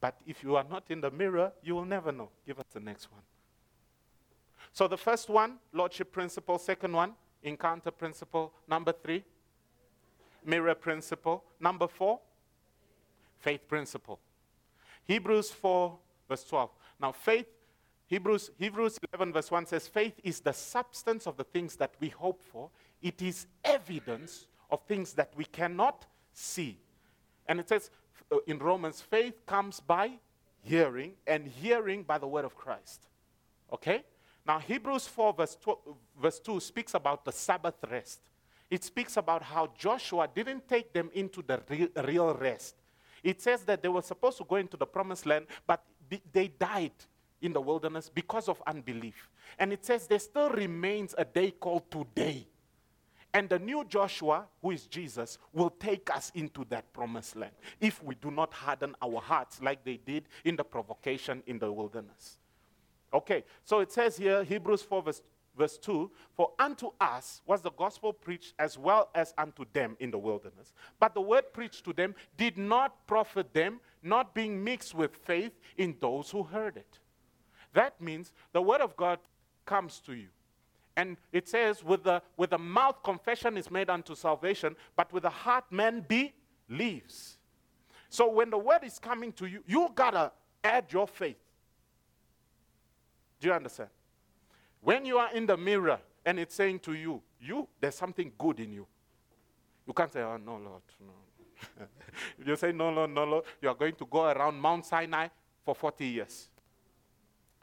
But 0.00 0.18
if 0.26 0.42
you 0.42 0.56
are 0.56 0.64
not 0.64 0.84
in 0.88 1.02
the 1.02 1.10
mirror, 1.10 1.52
you 1.62 1.74
will 1.74 1.84
never 1.84 2.10
know. 2.10 2.30
Give 2.46 2.58
us 2.58 2.64
the 2.72 2.80
next 2.80 3.12
one. 3.12 3.20
So 4.72 4.88
the 4.88 4.96
first 4.96 5.28
one, 5.28 5.58
lordship 5.72 6.10
principle. 6.10 6.58
Second 6.58 6.94
one, 6.94 7.12
encounter 7.42 7.90
principle. 7.90 8.52
Number 8.66 8.92
three, 8.92 9.24
mirror 10.44 10.74
principle. 10.74 11.44
Number 11.58 11.86
four, 11.86 12.20
faith 13.40 13.68
principle. 13.68 14.18
Hebrews 15.10 15.50
4, 15.50 15.98
verse 16.28 16.44
12. 16.44 16.70
Now, 17.00 17.10
faith, 17.10 17.46
Hebrews, 18.06 18.52
Hebrews 18.56 18.96
11, 19.12 19.32
verse 19.32 19.50
1 19.50 19.66
says, 19.66 19.88
faith 19.88 20.14
is 20.22 20.38
the 20.38 20.52
substance 20.52 21.26
of 21.26 21.36
the 21.36 21.42
things 21.42 21.74
that 21.76 21.94
we 21.98 22.10
hope 22.10 22.40
for, 22.40 22.70
it 23.02 23.20
is 23.20 23.48
evidence 23.64 24.46
of 24.70 24.82
things 24.86 25.12
that 25.14 25.32
we 25.36 25.46
cannot 25.46 26.06
see. 26.32 26.78
And 27.48 27.58
it 27.58 27.68
says 27.68 27.90
uh, 28.30 28.36
in 28.46 28.60
Romans, 28.60 29.00
faith 29.00 29.44
comes 29.46 29.80
by 29.80 30.12
hearing, 30.62 31.14
and 31.26 31.48
hearing 31.48 32.04
by 32.04 32.16
the 32.16 32.28
word 32.28 32.44
of 32.44 32.54
Christ. 32.54 33.08
Okay? 33.72 34.04
Now, 34.46 34.60
Hebrews 34.60 35.08
4, 35.08 35.32
verse 35.32 35.56
2, 35.56 35.78
verse 36.22 36.38
2 36.38 36.60
speaks 36.60 36.94
about 36.94 37.24
the 37.24 37.32
Sabbath 37.32 37.74
rest. 37.90 38.20
It 38.70 38.84
speaks 38.84 39.16
about 39.16 39.42
how 39.42 39.72
Joshua 39.76 40.28
didn't 40.32 40.68
take 40.68 40.92
them 40.92 41.10
into 41.12 41.42
the 41.42 41.60
real, 41.68 41.88
real 42.04 42.34
rest. 42.34 42.76
It 43.22 43.40
says 43.40 43.62
that 43.64 43.82
they 43.82 43.88
were 43.88 44.02
supposed 44.02 44.38
to 44.38 44.44
go 44.44 44.56
into 44.56 44.76
the 44.76 44.86
promised 44.86 45.26
land, 45.26 45.46
but 45.66 45.84
they 46.32 46.48
died 46.48 46.92
in 47.42 47.52
the 47.52 47.60
wilderness 47.60 48.10
because 48.12 48.48
of 48.48 48.62
unbelief. 48.66 49.30
And 49.58 49.72
it 49.72 49.84
says 49.84 50.06
there 50.06 50.18
still 50.18 50.50
remains 50.50 51.14
a 51.16 51.24
day 51.24 51.50
called 51.50 51.90
today. 51.90 52.46
And 53.32 53.48
the 53.48 53.58
new 53.58 53.84
Joshua, 53.84 54.46
who 54.60 54.72
is 54.72 54.86
Jesus, 54.86 55.38
will 55.52 55.70
take 55.70 56.10
us 56.14 56.32
into 56.34 56.64
that 56.68 56.92
promised 56.92 57.36
land 57.36 57.52
if 57.80 58.02
we 58.02 58.16
do 58.16 58.30
not 58.30 58.52
harden 58.52 58.94
our 59.00 59.20
hearts 59.20 59.62
like 59.62 59.84
they 59.84 59.98
did 59.98 60.24
in 60.44 60.56
the 60.56 60.64
provocation 60.64 61.42
in 61.46 61.58
the 61.58 61.70
wilderness. 61.70 62.38
Okay, 63.12 63.44
so 63.64 63.80
it 63.80 63.92
says 63.92 64.16
here, 64.16 64.42
Hebrews 64.42 64.82
4, 64.82 65.02
verse, 65.02 65.22
verse 65.60 65.76
2 65.78 66.10
For 66.34 66.50
unto 66.58 66.90
us 67.00 67.42
was 67.46 67.60
the 67.60 67.70
gospel 67.70 68.12
preached 68.12 68.54
as 68.58 68.78
well 68.78 69.10
as 69.14 69.34
unto 69.36 69.64
them 69.72 69.96
in 70.00 70.10
the 70.10 70.18
wilderness. 70.18 70.72
But 70.98 71.14
the 71.14 71.20
word 71.20 71.52
preached 71.52 71.84
to 71.84 71.92
them 71.92 72.14
did 72.36 72.56
not 72.56 73.06
profit 73.06 73.52
them, 73.52 73.80
not 74.02 74.34
being 74.34 74.64
mixed 74.64 74.94
with 74.94 75.14
faith 75.14 75.52
in 75.76 75.96
those 76.00 76.30
who 76.30 76.42
heard 76.42 76.76
it. 76.76 76.98
That 77.74 78.00
means 78.00 78.32
the 78.52 78.62
word 78.62 78.80
of 78.80 78.96
God 78.96 79.18
comes 79.66 80.00
to 80.06 80.14
you. 80.14 80.28
And 80.96 81.16
it 81.30 81.48
says, 81.48 81.84
with 81.84 82.04
the, 82.04 82.22
with 82.36 82.50
the 82.50 82.58
mouth 82.58 83.02
confession 83.02 83.56
is 83.56 83.70
made 83.70 83.88
unto 83.90 84.14
salvation, 84.14 84.74
but 84.96 85.12
with 85.12 85.22
the 85.22 85.30
heart 85.30 85.64
man 85.70 86.04
believes. 86.08 87.38
So 88.08 88.28
when 88.30 88.50
the 88.50 88.58
word 88.58 88.82
is 88.82 88.98
coming 88.98 89.32
to 89.34 89.46
you, 89.46 89.62
you 89.66 89.88
gotta 89.94 90.32
add 90.64 90.92
your 90.92 91.06
faith. 91.06 91.36
Do 93.40 93.48
you 93.48 93.54
understand? 93.54 93.90
When 94.80 95.04
you 95.04 95.18
are 95.18 95.32
in 95.32 95.46
the 95.46 95.56
mirror, 95.56 96.00
and 96.24 96.38
it's 96.38 96.54
saying 96.54 96.80
to 96.80 96.92
you, 96.92 97.22
you, 97.40 97.68
there's 97.80 97.94
something 97.94 98.32
good 98.38 98.60
in 98.60 98.72
you. 98.72 98.86
You 99.86 99.92
can't 99.92 100.12
say, 100.12 100.20
oh, 100.20 100.36
no, 100.36 100.52
Lord, 100.52 100.82
no. 101.00 101.12
if 102.38 102.46
you 102.46 102.56
say, 102.56 102.72
no, 102.72 102.90
Lord, 102.90 103.10
no, 103.10 103.24
Lord, 103.24 103.44
you 103.60 103.68
are 103.68 103.74
going 103.74 103.94
to 103.94 104.06
go 104.06 104.24
around 104.24 104.60
Mount 104.60 104.86
Sinai 104.86 105.28
for 105.64 105.74
40 105.74 106.06
years. 106.06 106.48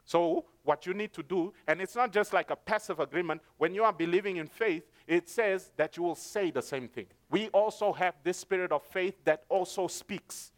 So, 0.04 0.46
what 0.62 0.86
you 0.86 0.94
need 0.94 1.12
to 1.14 1.22
do, 1.22 1.52
and 1.66 1.80
it's 1.80 1.94
not 1.94 2.12
just 2.12 2.32
like 2.32 2.50
a 2.50 2.56
passive 2.56 3.00
agreement, 3.00 3.42
when 3.58 3.74
you 3.74 3.84
are 3.84 3.92
believing 3.92 4.36
in 4.38 4.46
faith, 4.46 4.84
it 5.06 5.28
says 5.28 5.70
that 5.76 5.96
you 5.96 6.02
will 6.02 6.14
say 6.14 6.50
the 6.50 6.62
same 6.62 6.88
thing. 6.88 7.06
We 7.30 7.48
also 7.48 7.92
have 7.92 8.14
this 8.22 8.38
spirit 8.38 8.72
of 8.72 8.82
faith 8.82 9.14
that 9.24 9.44
also 9.48 9.86
speaks. 9.86 10.52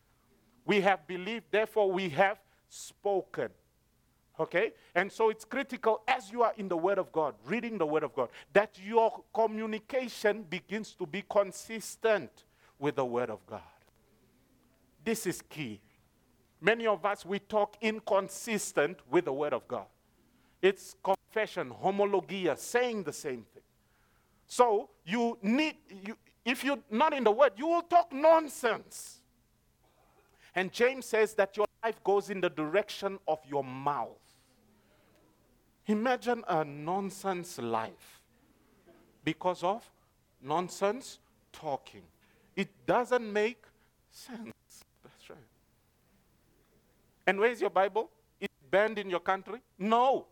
We 0.64 0.80
have 0.82 1.06
believed, 1.06 1.46
therefore, 1.50 1.90
we 1.90 2.08
have 2.10 2.38
spoken. 2.68 3.48
Okay? 4.40 4.72
And 4.94 5.12
so 5.12 5.28
it's 5.28 5.44
critical 5.44 6.00
as 6.08 6.32
you 6.32 6.42
are 6.42 6.54
in 6.56 6.66
the 6.66 6.76
Word 6.76 6.96
of 6.98 7.12
God, 7.12 7.34
reading 7.44 7.76
the 7.76 7.84
Word 7.84 8.02
of 8.02 8.14
God, 8.14 8.30
that 8.54 8.78
your 8.82 9.22
communication 9.34 10.44
begins 10.48 10.94
to 10.94 11.06
be 11.06 11.22
consistent 11.28 12.30
with 12.78 12.96
the 12.96 13.04
Word 13.04 13.28
of 13.28 13.44
God. 13.46 13.60
This 15.04 15.26
is 15.26 15.42
key. 15.42 15.78
Many 16.58 16.86
of 16.86 17.04
us, 17.04 17.24
we 17.24 17.38
talk 17.38 17.76
inconsistent 17.82 18.98
with 19.10 19.26
the 19.26 19.32
Word 19.32 19.52
of 19.52 19.68
God. 19.68 19.86
It's 20.62 20.94
confession, 21.02 21.70
homologia, 21.70 22.58
saying 22.58 23.02
the 23.02 23.12
same 23.12 23.44
thing. 23.52 23.62
So 24.46 24.88
you 25.04 25.38
need, 25.42 25.76
you, 26.04 26.16
if 26.46 26.64
you're 26.64 26.78
not 26.90 27.12
in 27.12 27.24
the 27.24 27.30
Word, 27.30 27.52
you 27.56 27.66
will 27.66 27.82
talk 27.82 28.10
nonsense. 28.10 29.20
And 30.54 30.72
James 30.72 31.04
says 31.04 31.34
that 31.34 31.58
your 31.58 31.66
life 31.82 32.02
goes 32.02 32.30
in 32.30 32.40
the 32.40 32.50
direction 32.50 33.18
of 33.28 33.38
your 33.46 33.62
mouth. 33.62 34.29
Imagine 35.90 36.44
a 36.46 36.64
nonsense 36.64 37.58
life 37.58 38.20
because 39.24 39.64
of 39.64 39.82
nonsense 40.40 41.18
talking. 41.52 42.04
It 42.54 42.68
doesn't 42.86 43.32
make 43.32 43.64
sense. 44.08 44.54
That's 45.02 45.30
right. 45.30 45.38
And 47.26 47.40
where's 47.40 47.60
your 47.60 47.70
Bible? 47.70 48.08
It's 48.40 48.54
banned 48.70 49.00
in 49.00 49.10
your 49.10 49.18
country? 49.18 49.58
No. 49.80 50.26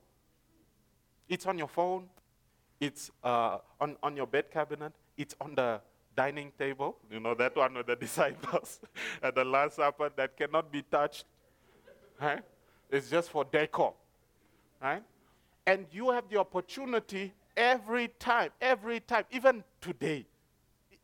It's 1.29 1.45
on 1.45 1.59
your 1.59 1.67
phone. 1.67 2.05
It's 2.79 3.11
uh, 3.25 3.59
on, 3.81 3.97
on 4.01 4.17
your 4.17 4.29
bed 4.29 4.53
cabinet. 4.53 4.93
It's 5.17 5.35
on 5.41 5.57
the 5.57 5.81
dining 6.15 6.53
table. 6.57 6.99
You 7.11 7.19
know, 7.19 7.35
that 7.35 7.57
one 7.57 7.75
with 7.75 7.89
the 7.89 7.97
disciples 8.07 8.79
at 9.21 9.35
the 9.35 9.45
Last 9.45 9.75
Supper 9.75 10.09
that 10.15 10.37
cannot 10.37 10.71
be 10.71 10.83
touched. 10.83 11.25
Right? 12.21 12.45
It's 12.89 13.11
just 13.11 13.29
for 13.31 13.45
decor. 13.45 13.95
Right? 14.81 15.03
And 15.69 15.87
you 15.93 16.11
have 16.13 16.31
the 16.31 16.39
opportunity 16.39 17.35
every 17.55 18.09
time, 18.19 18.49
every 18.59 19.01
time, 19.01 19.25
even 19.31 19.63
today. 19.83 20.25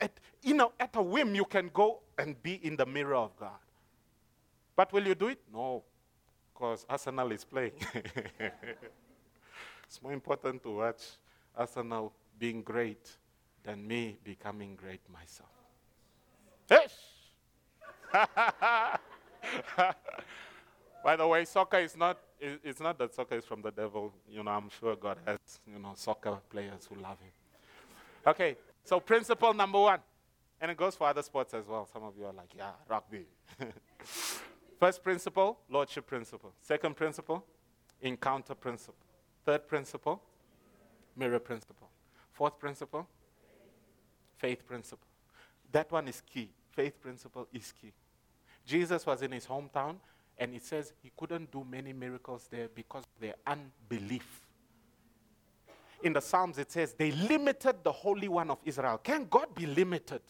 At, 0.00 0.12
you 0.40 0.54
know, 0.54 0.72
at 0.80 0.96
a 0.96 1.02
whim, 1.02 1.34
you 1.34 1.44
can 1.44 1.70
go 1.74 2.00
and 2.16 2.42
be 2.42 2.54
in 2.64 2.74
the 2.74 2.86
mirror 2.86 3.16
of 3.16 3.36
God. 3.36 3.60
But 4.74 4.90
will 4.90 5.06
you 5.06 5.14
do 5.14 5.28
it? 5.28 5.42
No, 5.52 5.84
because 6.54 6.86
Arsenal 6.88 7.30
is 7.32 7.44
playing. 7.44 7.72
it's 9.86 10.02
more 10.02 10.14
important 10.14 10.62
to 10.62 10.76
watch 10.76 11.02
Arsenal 11.54 12.14
being 12.38 12.62
great 12.62 13.18
than 13.64 13.86
me 13.86 14.16
becoming 14.24 14.76
great 14.76 15.02
myself. 15.12 15.50
By 21.04 21.16
the 21.16 21.26
way, 21.26 21.44
soccer 21.44 21.80
is 21.80 21.98
not, 21.98 22.18
it's 22.62 22.80
not 22.80 22.98
that 22.98 23.14
soccer 23.14 23.36
is 23.36 23.44
from 23.44 23.62
the 23.62 23.70
devil. 23.70 24.12
You 24.28 24.42
know, 24.42 24.50
I'm 24.50 24.70
sure 24.78 24.96
God 24.96 25.18
has, 25.26 25.38
you 25.66 25.78
know, 25.78 25.92
soccer 25.94 26.38
players 26.50 26.88
who 26.88 27.00
love 27.00 27.18
him. 27.20 27.30
Okay, 28.26 28.56
so 28.84 29.00
principle 29.00 29.54
number 29.54 29.80
one. 29.80 30.00
And 30.60 30.70
it 30.70 30.76
goes 30.76 30.94
for 30.94 31.06
other 31.08 31.22
sports 31.22 31.52
as 31.52 31.66
well. 31.66 31.86
Some 31.92 32.04
of 32.04 32.14
you 32.16 32.24
are 32.24 32.32
like, 32.32 32.50
yeah, 32.56 32.70
rugby. 32.88 33.26
First 34.80 35.02
principle, 35.02 35.58
lordship 35.68 36.06
principle. 36.06 36.52
Second 36.60 36.96
principle, 36.96 37.44
encounter 38.00 38.54
principle. 38.54 38.94
Third 39.44 39.68
principle, 39.68 40.22
mirror 41.16 41.38
principle. 41.38 41.88
Fourth 42.32 42.58
principle, 42.58 43.06
faith 44.38 44.66
principle. 44.66 45.06
That 45.70 45.90
one 45.92 46.08
is 46.08 46.20
key. 46.20 46.50
Faith 46.70 47.00
principle 47.00 47.46
is 47.52 47.72
key. 47.72 47.92
Jesus 48.66 49.04
was 49.04 49.22
in 49.22 49.32
his 49.32 49.46
hometown, 49.46 49.96
and 50.38 50.54
it 50.54 50.64
says 50.64 50.92
he 51.02 51.12
couldn't 51.16 51.50
do 51.50 51.64
many 51.68 51.92
miracles 51.92 52.48
there 52.50 52.68
because 52.74 53.04
of 53.04 53.20
their 53.20 53.34
unbelief. 53.46 54.40
In 56.02 56.12
the 56.12 56.20
Psalms, 56.20 56.58
it 56.58 56.70
says 56.70 56.92
they 56.92 57.12
limited 57.12 57.76
the 57.82 57.92
Holy 57.92 58.28
One 58.28 58.50
of 58.50 58.58
Israel. 58.64 58.98
Can 58.98 59.26
God 59.30 59.54
be 59.54 59.66
limited? 59.66 60.20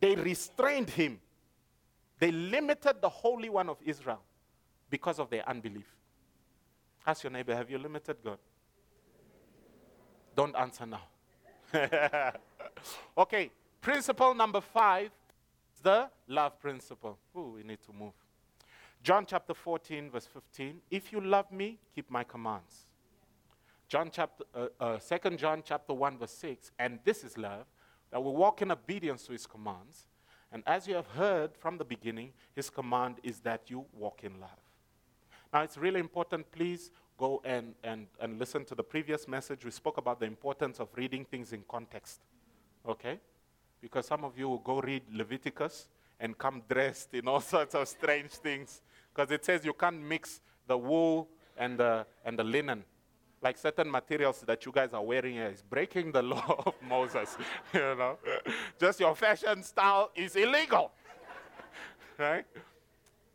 They 0.00 0.14
restrained 0.14 0.90
him. 0.90 1.20
They 2.18 2.30
limited 2.30 3.00
the 3.00 3.08
Holy 3.08 3.48
One 3.48 3.68
of 3.68 3.78
Israel 3.84 4.20
because 4.88 5.18
of 5.18 5.30
their 5.30 5.48
unbelief. 5.48 5.86
Ask 7.06 7.24
your 7.24 7.32
neighbor, 7.32 7.54
have 7.56 7.70
you 7.70 7.78
limited 7.78 8.16
God? 8.22 8.38
Don't 10.36 10.54
answer 10.54 10.86
now. 10.86 11.02
okay, 13.18 13.50
principle 13.80 14.34
number 14.34 14.60
five 14.60 15.10
the 15.82 16.08
love 16.28 16.60
principle. 16.60 17.18
Ooh, 17.36 17.54
we 17.56 17.62
need 17.62 17.78
to 17.84 17.92
move. 17.92 18.12
John 19.02 19.24
chapter 19.26 19.54
14, 19.54 20.10
verse 20.10 20.26
15. 20.26 20.80
If 20.90 21.12
you 21.12 21.20
love 21.20 21.50
me, 21.50 21.78
keep 21.94 22.10
my 22.10 22.22
commands. 22.22 22.86
John 23.88 24.10
chapter, 24.12 24.44
uh, 24.54 24.68
uh, 24.78 24.98
2 24.98 25.36
John 25.36 25.62
chapter 25.64 25.94
1, 25.94 26.18
verse 26.18 26.32
6. 26.32 26.70
And 26.78 26.98
this 27.04 27.24
is 27.24 27.38
love, 27.38 27.64
that 28.10 28.22
we 28.22 28.30
walk 28.30 28.62
in 28.62 28.70
obedience 28.70 29.24
to 29.24 29.32
his 29.32 29.46
commands. 29.46 30.06
And 30.52 30.62
as 30.66 30.86
you 30.86 30.94
have 30.94 31.06
heard 31.06 31.56
from 31.56 31.78
the 31.78 31.84
beginning, 31.84 32.32
his 32.54 32.68
command 32.68 33.16
is 33.22 33.40
that 33.40 33.70
you 33.70 33.86
walk 33.92 34.20
in 34.22 34.38
love. 34.38 34.50
Now, 35.52 35.62
it's 35.62 35.78
really 35.78 36.00
important, 36.00 36.50
please 36.52 36.90
go 37.18 37.40
and, 37.44 37.74
and, 37.82 38.06
and 38.20 38.38
listen 38.38 38.64
to 38.66 38.74
the 38.74 38.82
previous 38.82 39.26
message. 39.26 39.64
We 39.64 39.70
spoke 39.70 39.96
about 39.96 40.20
the 40.20 40.26
importance 40.26 40.78
of 40.78 40.88
reading 40.94 41.24
things 41.24 41.52
in 41.52 41.64
context. 41.68 42.20
Okay? 42.88 43.18
Because 43.80 44.06
some 44.06 44.24
of 44.24 44.38
you 44.38 44.48
will 44.48 44.58
go 44.58 44.80
read 44.80 45.02
Leviticus 45.12 45.88
and 46.20 46.36
come 46.36 46.62
dressed 46.68 47.14
in 47.14 47.26
all 47.26 47.40
sorts 47.54 47.74
of 47.74 47.88
strange 47.88 48.30
things. 48.30 48.82
Because 49.14 49.30
it 49.30 49.44
says 49.44 49.64
you 49.64 49.72
can't 49.72 50.00
mix 50.00 50.40
the 50.66 50.76
wool 50.76 51.28
and 51.56 51.78
the, 51.78 52.06
and 52.24 52.38
the 52.38 52.44
linen. 52.44 52.84
Like 53.42 53.56
certain 53.56 53.90
materials 53.90 54.40
that 54.42 54.64
you 54.66 54.72
guys 54.72 54.90
are 54.92 55.02
wearing 55.02 55.36
is 55.36 55.62
breaking 55.62 56.12
the 56.12 56.22
law 56.34 56.62
of 56.66 56.74
Moses. 56.86 57.36
you 57.74 57.80
know? 57.80 58.18
Just 58.78 59.00
your 59.00 59.14
fashion 59.14 59.62
style 59.62 60.10
is 60.14 60.36
illegal. 60.36 60.92
right? 62.18 62.44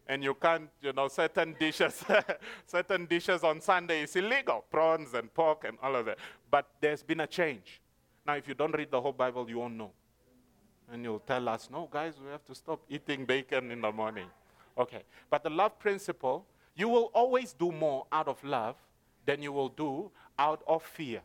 and 0.08 0.24
you 0.24 0.34
can't, 0.36 0.70
you 0.82 0.94
know, 0.94 1.08
certain 1.08 1.56
dishes, 1.60 2.04
certain 2.66 3.06
dishes 3.06 3.44
on 3.44 3.60
Sunday 3.60 4.04
is 4.04 4.16
illegal, 4.16 4.64
prawns 4.70 5.14
and 5.14 5.34
pork 5.34 5.66
and 5.68 5.78
all 5.82 5.96
of 5.96 6.06
that. 6.06 6.18
But 6.50 6.70
there's 6.80 7.02
been 7.02 7.22
a 7.22 7.28
change. 7.28 7.82
Now, 8.26 8.36
if 8.36 8.48
you 8.48 8.54
don't 8.54 8.76
read 8.76 8.92
the 8.92 9.02
whole 9.02 9.14
Bible, 9.14 9.50
you 9.50 9.60
won't 9.60 9.76
know. 9.76 9.92
And 10.92 11.04
you'll 11.04 11.20
tell 11.20 11.50
us, 11.50 11.70
no, 11.72 11.90
guys, 11.92 12.14
we 12.24 12.30
have 12.30 12.46
to 12.46 12.56
stop 12.56 12.82
eating 12.90 13.26
bacon 13.26 13.72
in 13.72 13.82
the 13.82 13.92
morning. 13.92 14.28
Okay. 14.78 15.04
But 15.30 15.44
the 15.44 15.50
love 15.50 15.80
principle, 15.80 16.46
you 16.76 16.90
will 16.90 17.12
always 17.14 17.54
do 17.54 17.72
more 17.72 18.06
out 18.12 18.28
of 18.28 18.44
love 18.44 18.76
than 19.26 19.42
you 19.42 19.52
will 19.52 19.70
do 19.70 20.12
out 20.38 20.62
of 20.68 20.84
fear. 20.84 21.22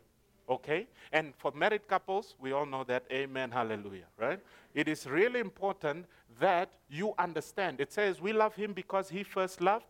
Okay? 0.49 0.87
And 1.11 1.33
for 1.37 1.51
married 1.51 1.87
couples, 1.87 2.35
we 2.39 2.51
all 2.51 2.65
know 2.65 2.83
that. 2.85 3.03
Amen, 3.11 3.51
hallelujah, 3.51 4.07
right? 4.17 4.39
It 4.73 4.87
is 4.87 5.05
really 5.05 5.39
important 5.39 6.05
that 6.39 6.69
you 6.89 7.13
understand. 7.17 7.79
It 7.79 7.91
says, 7.93 8.21
We 8.21 8.33
love 8.33 8.55
him 8.55 8.73
because 8.73 9.09
he 9.09 9.23
first 9.23 9.61
loved 9.61 9.85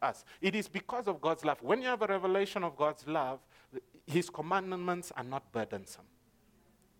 us. 0.00 0.24
It 0.40 0.54
is 0.54 0.68
because 0.68 1.08
of 1.08 1.20
God's 1.20 1.44
love. 1.44 1.58
When 1.62 1.82
you 1.82 1.88
have 1.88 2.02
a 2.02 2.06
revelation 2.06 2.64
of 2.64 2.76
God's 2.76 3.06
love, 3.06 3.40
his 4.06 4.30
commandments 4.30 5.12
are 5.16 5.24
not 5.24 5.50
burdensome. 5.52 6.04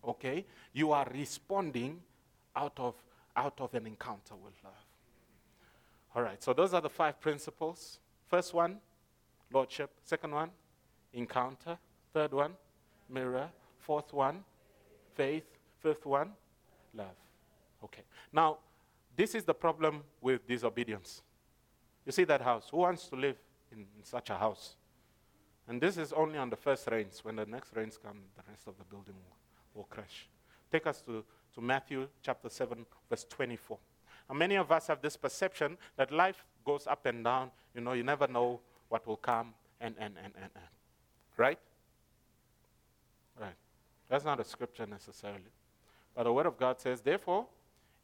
Okay? 0.05 0.45
You 0.73 0.91
are 0.91 1.07
responding 1.13 2.01
out 2.55 2.73
of, 2.77 2.95
out 3.35 3.59
of 3.59 3.73
an 3.73 3.87
encounter 3.87 4.35
with 4.35 4.53
love. 4.63 4.73
All 6.17 6.23
right, 6.23 6.41
so 6.43 6.51
those 6.51 6.73
are 6.73 6.81
the 6.81 6.89
five 6.89 7.21
principles. 7.21 7.99
First 8.25 8.51
one, 8.51 8.77
lordship. 9.53 9.91
Second 10.03 10.33
one, 10.33 10.49
encounter. 11.13 11.77
Third 12.11 12.33
one, 12.33 12.53
mirror. 13.07 13.47
Fourth 13.77 14.11
one, 14.13 14.43
faith. 15.13 15.43
Fifth 15.79 16.07
one, 16.07 16.31
love. 16.95 17.15
Okay. 17.83 18.01
Now, 18.33 18.57
this 19.15 19.35
is 19.35 19.43
the 19.43 19.53
problem 19.53 20.01
with 20.19 20.47
disobedience. 20.47 21.21
You 22.03 22.11
see 22.11 22.23
that 22.23 22.41
house? 22.41 22.67
Who 22.71 22.77
wants 22.77 23.07
to 23.09 23.15
live 23.15 23.37
in, 23.71 23.85
in 23.95 24.03
such 24.03 24.31
a 24.31 24.37
house? 24.37 24.75
And 25.67 25.79
this 25.79 25.97
is 25.97 26.13
only 26.13 26.39
on 26.39 26.49
the 26.49 26.55
first 26.55 26.89
rains. 26.89 27.23
When 27.23 27.35
the 27.35 27.45
next 27.45 27.75
rains 27.75 27.99
come, 28.03 28.17
the 28.35 28.41
rest 28.49 28.65
of 28.65 28.75
the 28.79 28.85
building 28.85 29.13
will, 29.13 29.81
will 29.81 29.87
crash. 29.87 30.27
Take 30.71 30.87
us 30.87 30.99
to, 31.01 31.23
to 31.53 31.61
Matthew 31.61 32.07
chapter 32.23 32.49
7, 32.49 32.87
verse 33.07 33.23
24. 33.29 33.77
And 34.29 34.37
many 34.37 34.55
of 34.55 34.71
us 34.71 34.87
have 34.87 35.01
this 35.01 35.15
perception 35.15 35.77
that 35.95 36.11
life 36.11 36.43
goes 36.65 36.87
up 36.87 37.05
and 37.05 37.23
down. 37.23 37.51
You 37.73 37.81
know, 37.81 37.93
you 37.93 38.03
never 38.03 38.27
know 38.27 38.59
what 38.89 39.05
will 39.07 39.17
come, 39.17 39.53
and, 39.79 39.95
and, 39.99 40.15
and, 40.17 40.33
and, 40.35 40.51
and. 40.55 40.63
Right? 41.37 41.59
Right. 43.39 43.55
That's 44.09 44.25
not 44.25 44.39
a 44.39 44.43
scripture 44.43 44.85
necessarily. 44.85 45.51
But 46.15 46.23
the 46.23 46.33
Word 46.33 46.45
of 46.45 46.57
God 46.57 46.79
says, 46.79 47.01
Therefore, 47.01 47.45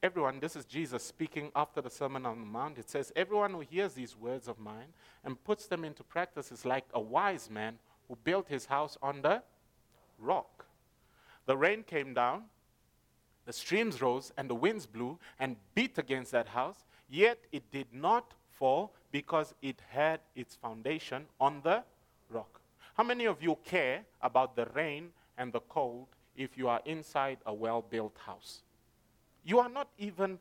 everyone, 0.02 0.40
this 0.40 0.56
is 0.56 0.66
Jesus 0.66 1.04
speaking 1.04 1.52
after 1.56 1.82
the 1.82 1.90
Sermon 1.90 2.26
on 2.26 2.40
the 2.40 2.46
Mount. 2.46 2.78
It 2.78 2.90
says, 2.90 3.12
Everyone 3.16 3.54
who 3.54 3.62
hears 3.62 3.94
these 3.94 4.16
words 4.16 4.48
of 4.48 4.60
mine 4.60 4.94
and 5.24 5.42
puts 5.44 5.66
them 5.68 5.84
into 5.84 6.04
practice 6.04 6.52
is 6.52 6.66
like 6.66 6.86
a 6.94 7.00
wise 7.00 7.50
man 7.50 7.80
who 8.08 8.18
built 8.24 8.48
his 8.48 8.66
house 8.66 8.98
on 9.02 9.22
the 9.22 9.42
rock. 10.20 10.66
The 11.46 11.58
rain 11.58 11.84
came 11.84 12.14
down, 12.14 12.44
the 13.46 13.54
streams 13.54 14.02
rose, 14.02 14.32
and 14.38 14.50
the 14.50 14.56
winds 14.56 14.86
blew 14.86 15.18
and 15.40 15.56
beat 15.76 15.98
against 15.98 16.32
that 16.32 16.48
house, 16.48 16.86
yet 17.10 17.38
it 17.52 17.70
did 17.72 17.88
not 17.94 18.34
fall 18.52 18.94
because 19.12 19.54
it 19.62 19.82
had 19.90 20.20
its 20.36 20.56
foundation 20.56 21.26
on 21.40 21.62
the 21.64 21.84
rock. 22.30 22.62
How 22.96 23.04
many 23.04 23.26
of 23.26 23.42
you 23.42 23.58
care 23.66 24.04
about 24.22 24.56
the 24.56 24.66
rain 24.74 25.10
and 25.38 25.52
the 25.52 25.60
cold 25.62 26.08
if 26.36 26.58
you 26.58 26.68
are 26.68 26.82
inside 26.86 27.38
a 27.46 27.54
well 27.54 27.82
built 27.82 28.16
house? 28.26 28.62
You 29.44 29.60
are 29.60 29.70
not 29.70 29.90
even, 29.98 30.40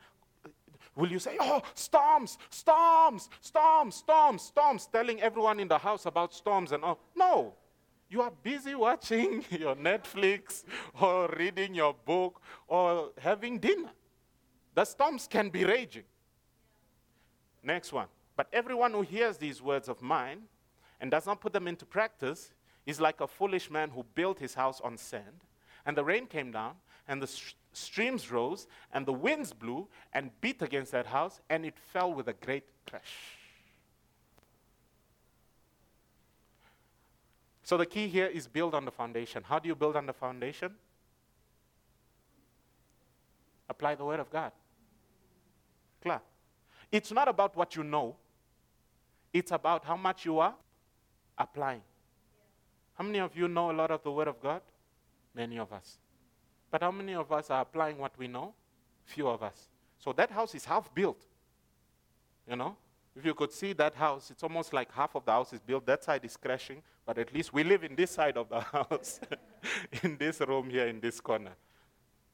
will 0.95 1.11
you 1.11 1.19
say, 1.19 1.37
oh, 1.41 1.63
storms, 1.75 2.39
storms, 2.51 3.29
storms, 3.41 3.97
storms, 3.97 4.43
storms, 4.43 4.89
telling 4.93 5.21
everyone 5.21 5.59
in 5.59 5.69
the 5.69 5.79
house 5.79 6.07
about 6.07 6.33
storms 6.33 6.73
and 6.73 6.85
all? 6.85 6.99
No. 7.17 7.55
You 8.13 8.21
are 8.21 8.33
busy 8.43 8.75
watching 8.75 9.43
your 9.51 9.75
Netflix 9.75 10.65
or 11.01 11.35
reading 11.39 11.75
your 11.75 11.95
book 11.95 12.43
or 12.69 13.13
having 13.19 13.59
dinner. 13.59 13.89
The 14.75 14.85
storms 14.85 15.27
can 15.27 15.49
be 15.49 15.65
raging. 15.65 16.03
Next 17.63 17.91
one. 17.91 18.09
But 18.37 18.49
everyone 18.53 18.93
who 18.93 19.01
hears 19.01 19.39
these 19.39 19.63
words 19.63 19.89
of 19.89 20.03
mine 20.03 20.43
and 21.01 21.11
does 21.11 21.25
not 21.25 21.41
put 21.41 21.55
them 21.55 21.67
into 21.67 21.87
practice 21.87 22.53
is 22.85 23.01
like 23.01 23.23
a 23.23 23.27
foolish 23.27 23.71
man 23.71 23.89
who 23.89 24.05
built 24.15 24.39
his 24.39 24.53
house 24.53 24.79
on 24.83 24.99
sand. 24.99 25.41
And 25.87 25.97
the 25.97 26.05
rain 26.05 26.27
came 26.27 26.53
down, 26.53 26.75
and 27.09 27.23
the 27.23 27.27
st- 27.27 27.55
streams 27.73 28.31
rose, 28.31 28.67
and 28.93 29.07
the 29.07 29.13
winds 29.15 29.55
blew 29.55 29.89
and 30.13 30.31
beat 30.43 30.61
against 30.61 30.93
that 30.93 31.07
house, 31.07 31.41
and 31.49 31.65
it 31.65 31.79
fell 31.79 32.13
with 32.13 32.29
a 32.29 32.35
great 32.35 32.65
crash. 32.87 33.42
So 37.63 37.77
the 37.77 37.87
key 37.87 38.09
here 38.09 38.27
is 38.27 38.47
build 38.47 38.75
on 38.75 38.85
the 38.85 38.91
foundation. 38.91 39.43
How 39.47 39.59
do 39.59 39.69
you 39.69 39.75
build 39.75 39.97
on 39.97 40.07
the 40.07 40.13
foundation? 40.13 40.75
Apply 43.69 43.95
the 43.95 44.05
Word 44.05 44.21
of 44.21 44.31
God. 44.31 44.53
Clear. 46.03 46.21
It's 46.91 47.13
not 47.13 47.29
about 47.29 47.57
what 47.57 47.77
you 47.77 47.85
know, 47.85 48.17
it's 49.33 49.53
about 49.53 49.85
how 49.85 49.97
much 49.97 50.25
you 50.25 50.41
are 50.41 50.55
applying. 51.39 51.81
How 52.95 53.05
many 53.05 53.19
of 53.19 53.35
you 53.35 53.49
know 53.49 53.71
a 53.71 53.73
lot 53.73 53.91
of 53.91 54.03
the 54.03 54.11
Word 54.11 54.29
of 54.29 54.41
God? 54.43 54.61
Many 55.35 55.59
of 55.59 55.73
us. 55.73 55.99
But 56.71 56.83
how 56.83 56.91
many 56.91 57.15
of 57.15 57.31
us 57.33 57.51
are 57.51 57.63
applying 57.63 57.97
what 57.99 58.13
we 58.19 58.29
know? 58.29 58.53
Few 59.05 59.27
of 59.29 59.43
us. 59.43 59.69
So 59.99 60.13
that 60.13 60.31
house 60.31 60.55
is 60.55 60.65
half 60.65 60.93
built. 60.95 61.25
You 62.49 62.57
know? 62.57 62.77
If 63.15 63.27
you 63.27 63.35
could 63.35 63.53
see 63.53 63.75
that 63.75 63.95
house, 63.95 64.31
it's 64.31 64.43
almost 64.43 64.73
like 64.73 64.91
half 64.93 65.15
of 65.15 65.25
the 65.25 65.33
house 65.33 65.53
is 65.53 65.61
built. 65.61 65.85
That 65.85 66.03
side 66.03 66.25
is 66.25 66.37
crashing, 66.37 66.83
but 67.05 67.19
at 67.19 67.35
least 67.35 67.53
we 67.53 67.63
live 67.63 67.85
in 67.85 67.95
this 67.95 68.11
side 68.11 68.37
of 68.37 68.49
the 68.49 68.61
house, 68.61 69.21
in 70.03 70.17
this 70.17 70.41
room 70.41 70.71
here, 70.71 70.87
in 70.87 71.01
this 71.01 71.21
corner. 71.21 71.53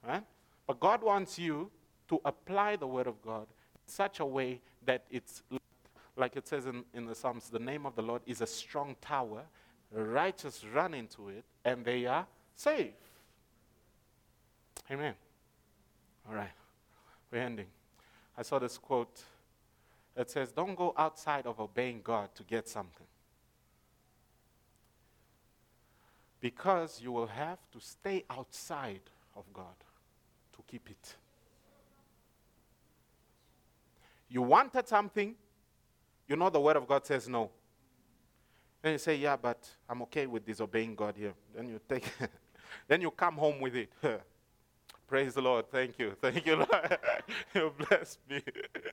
Right? 0.06 0.22
But 0.66 0.78
God 0.78 1.02
wants 1.02 1.38
you 1.38 1.70
to 2.08 2.20
apply 2.24 2.76
the 2.76 2.86
Word 2.86 3.06
of 3.06 3.20
God 3.22 3.46
in 3.74 3.92
such 3.92 4.20
a 4.20 4.26
way 4.26 4.60
that 4.84 5.04
it's 5.10 5.42
like 6.16 6.36
it 6.36 6.46
says 6.46 6.66
in, 6.66 6.84
in 6.94 7.06
the 7.06 7.14
Psalms 7.14 7.48
the 7.48 7.58
name 7.58 7.86
of 7.86 7.94
the 7.94 8.02
Lord 8.02 8.22
is 8.26 8.40
a 8.40 8.46
strong 8.46 8.96
tower, 9.00 9.42
righteous 9.92 10.64
run 10.74 10.94
into 10.94 11.28
it, 11.28 11.44
and 11.64 11.84
they 11.84 12.06
are 12.06 12.26
safe. 12.54 12.92
Amen. 14.90 15.14
All 16.28 16.34
right, 16.34 16.50
we're 17.30 17.38
ending. 17.38 17.66
I 18.36 18.42
saw 18.42 18.58
this 18.58 18.78
quote 18.78 19.22
it 20.18 20.30
says, 20.30 20.50
Don't 20.50 20.74
go 20.74 20.92
outside 20.96 21.46
of 21.46 21.60
obeying 21.60 22.00
God 22.02 22.34
to 22.34 22.42
get 22.42 22.68
something. 22.68 23.06
Because 26.40 27.00
you 27.02 27.12
will 27.12 27.26
have 27.26 27.58
to 27.72 27.80
stay 27.80 28.24
outside 28.28 29.00
of 29.36 29.44
God 29.52 29.74
to 30.56 30.62
keep 30.66 30.90
it. 30.90 31.14
You 34.28 34.42
wanted 34.42 34.86
something, 34.86 35.34
you 36.26 36.36
know 36.36 36.50
the 36.50 36.60
Word 36.60 36.76
of 36.76 36.86
God 36.86 37.06
says 37.06 37.28
no. 37.28 37.50
Then 38.82 38.92
you 38.92 38.98
say, 38.98 39.16
Yeah, 39.16 39.36
but 39.36 39.68
I'm 39.88 40.02
okay 40.02 40.26
with 40.26 40.44
disobeying 40.44 40.94
God 40.94 41.14
here. 41.16 41.32
Then 41.54 41.68
you 41.68 41.80
take, 41.88 42.04
then 42.88 43.00
you 43.00 43.10
come 43.12 43.36
home 43.36 43.60
with 43.60 43.76
it. 43.76 43.90
Praise 45.08 45.32
the 45.32 45.40
Lord. 45.40 45.70
Thank 45.70 45.98
you. 45.98 46.14
Thank 46.20 46.44
you, 46.44 46.56
Lord. 46.56 46.98
you 47.54 47.72
blessed 47.88 48.18
me. 48.28 48.42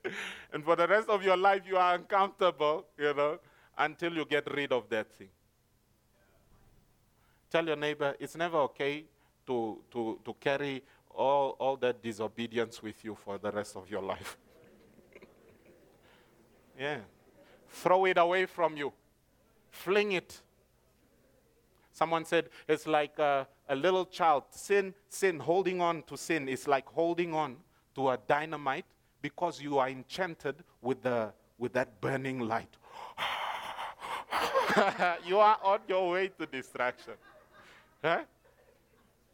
and 0.53 0.63
for 0.63 0.77
the 0.77 0.87
rest 0.87 1.09
of 1.09 1.21
your 1.21 1.35
life, 1.35 1.63
you 1.67 1.75
are 1.75 1.95
uncomfortable, 1.95 2.85
you 2.97 3.13
know, 3.13 3.37
until 3.77 4.13
you 4.13 4.23
get 4.23 4.49
rid 4.53 4.71
of 4.71 4.87
that 4.89 5.11
thing. 5.11 5.27
Tell 7.51 7.65
your 7.65 7.75
neighbor 7.75 8.15
it's 8.17 8.35
never 8.37 8.57
okay 8.59 9.03
to, 9.45 9.79
to, 9.91 10.19
to 10.23 10.33
carry 10.39 10.81
all, 11.13 11.57
all 11.59 11.75
that 11.77 12.01
disobedience 12.01 12.81
with 12.81 13.03
you 13.03 13.15
for 13.15 13.37
the 13.37 13.51
rest 13.51 13.75
of 13.75 13.89
your 13.89 14.01
life. 14.01 14.37
yeah. 16.79 16.99
Throw 17.69 18.05
it 18.05 18.17
away 18.17 18.45
from 18.45 18.77
you, 18.77 18.93
fling 19.69 20.13
it. 20.13 20.41
Someone 21.95 22.25
said 22.25 22.49
it's 22.67 22.85
like. 22.85 23.19
Uh, 23.19 23.45
a 23.67 23.75
little 23.75 24.05
child, 24.05 24.43
sin, 24.51 24.93
sin, 25.09 25.39
holding 25.39 25.81
on 25.81 26.03
to 26.03 26.15
sin 26.17 26.47
is 26.47 26.67
like 26.67 26.87
holding 26.87 27.33
on 27.33 27.57
to 27.95 28.09
a 28.09 28.17
dynamite 28.27 28.85
because 29.21 29.61
you 29.61 29.79
are 29.79 29.89
enchanted 29.89 30.55
with, 30.81 31.01
the, 31.01 31.33
with 31.57 31.73
that 31.73 31.99
burning 32.01 32.39
light. 32.39 32.69
you 35.25 35.39
are 35.39 35.57
on 35.63 35.79
your 35.87 36.11
way 36.11 36.27
to 36.27 36.45
distraction. 36.45 37.13
Huh? 38.03 38.21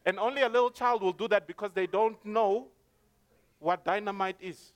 And 0.06 0.18
only 0.18 0.42
a 0.42 0.50
little 0.50 0.72
child 0.72 1.02
will 1.02 1.14
do 1.14 1.28
that 1.28 1.46
because 1.46 1.72
they 1.74 1.88
don't 1.88 2.24
know 2.26 2.68
what 3.60 3.84
dynamite 3.84 4.38
is. 4.40 4.72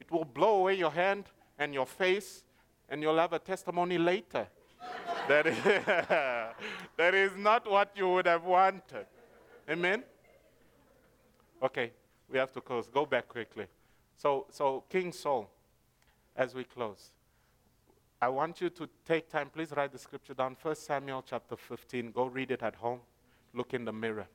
It 0.00 0.10
will 0.10 0.24
blow 0.24 0.56
away 0.56 0.74
your 0.74 0.90
hand 0.90 1.26
and 1.58 1.72
your 1.72 1.86
face, 1.86 2.42
and 2.88 3.00
you'll 3.00 3.18
have 3.18 3.32
a 3.32 3.38
testimony 3.38 3.96
later 3.96 4.48
that, 5.28 5.46
is, 5.46 5.56
that 6.96 7.14
is 7.14 7.32
not 7.36 7.70
what 7.70 7.92
you 7.94 8.08
would 8.08 8.26
have 8.26 8.44
wanted. 8.44 9.06
Amen? 9.68 10.02
Okay, 11.62 11.92
we 12.28 12.38
have 12.38 12.52
to 12.52 12.60
close. 12.60 12.88
Go 12.88 13.06
back 13.06 13.28
quickly. 13.28 13.66
So, 14.16 14.46
so 14.50 14.84
King 14.88 15.12
Saul, 15.12 15.50
as 16.36 16.54
we 16.54 16.64
close, 16.64 17.12
I 18.20 18.28
want 18.28 18.60
you 18.60 18.70
to 18.70 18.88
take 19.04 19.28
time. 19.28 19.50
Please 19.50 19.72
write 19.76 19.92
the 19.92 19.98
scripture 19.98 20.34
down. 20.34 20.56
1 20.60 20.74
Samuel 20.76 21.24
chapter 21.28 21.56
15. 21.56 22.12
Go 22.12 22.26
read 22.26 22.50
it 22.50 22.62
at 22.62 22.76
home. 22.76 23.00
Look 23.52 23.74
in 23.74 23.84
the 23.84 23.92
mirror. 23.92 24.26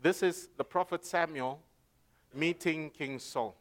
This 0.00 0.22
is 0.22 0.48
the 0.56 0.64
prophet 0.64 1.04
Samuel 1.04 1.60
meeting 2.34 2.90
King 2.90 3.18
Saul. 3.18 3.56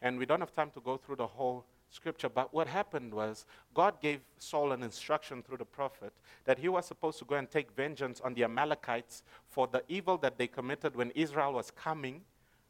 And 0.00 0.18
we 0.18 0.26
don't 0.26 0.40
have 0.40 0.54
time 0.54 0.70
to 0.72 0.80
go 0.80 0.96
through 0.96 1.16
the 1.16 1.26
whole 1.26 1.64
scripture. 1.90 2.28
But 2.28 2.52
what 2.52 2.66
happened 2.66 3.12
was 3.12 3.46
God 3.74 4.00
gave 4.00 4.20
Saul 4.38 4.72
an 4.72 4.82
instruction 4.82 5.42
through 5.42 5.58
the 5.58 5.64
prophet 5.64 6.12
that 6.44 6.58
he 6.58 6.68
was 6.68 6.86
supposed 6.86 7.18
to 7.20 7.24
go 7.24 7.36
and 7.36 7.50
take 7.50 7.70
vengeance 7.72 8.20
on 8.20 8.34
the 8.34 8.44
Amalekites 8.44 9.22
for 9.48 9.66
the 9.66 9.82
evil 9.88 10.18
that 10.18 10.38
they 10.38 10.46
committed 10.46 10.96
when 10.96 11.10
Israel 11.12 11.52
was 11.52 11.70
coming 11.70 12.22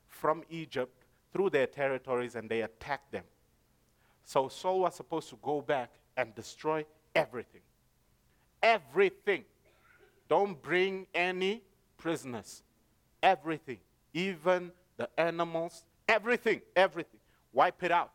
from 0.09 0.43
Egypt 0.51 1.05
through 1.33 1.51
their 1.51 1.67
territories 1.67 2.35
and 2.35 2.49
they 2.49 2.63
attacked 2.63 3.13
them. 3.13 3.25
So 4.25 4.49
Saul 4.49 4.81
was 4.81 4.95
supposed 4.95 5.29
to 5.31 5.39
go 5.43 5.61
back 5.61 5.91
and 6.17 6.35
destroy 6.35 6.85
everything. 7.15 7.63
Everything. 8.63 9.45
Don't 10.29 10.61
bring 10.61 11.07
any 11.15 11.63
prisoners. 11.97 12.63
Everything. 13.23 13.79
Even 14.13 14.73
the 14.97 15.09
animals. 15.19 15.85
Everything. 16.09 16.61
Everything. 16.77 17.21
Wipe 17.53 17.83
it 17.83 17.91
out. 17.91 18.13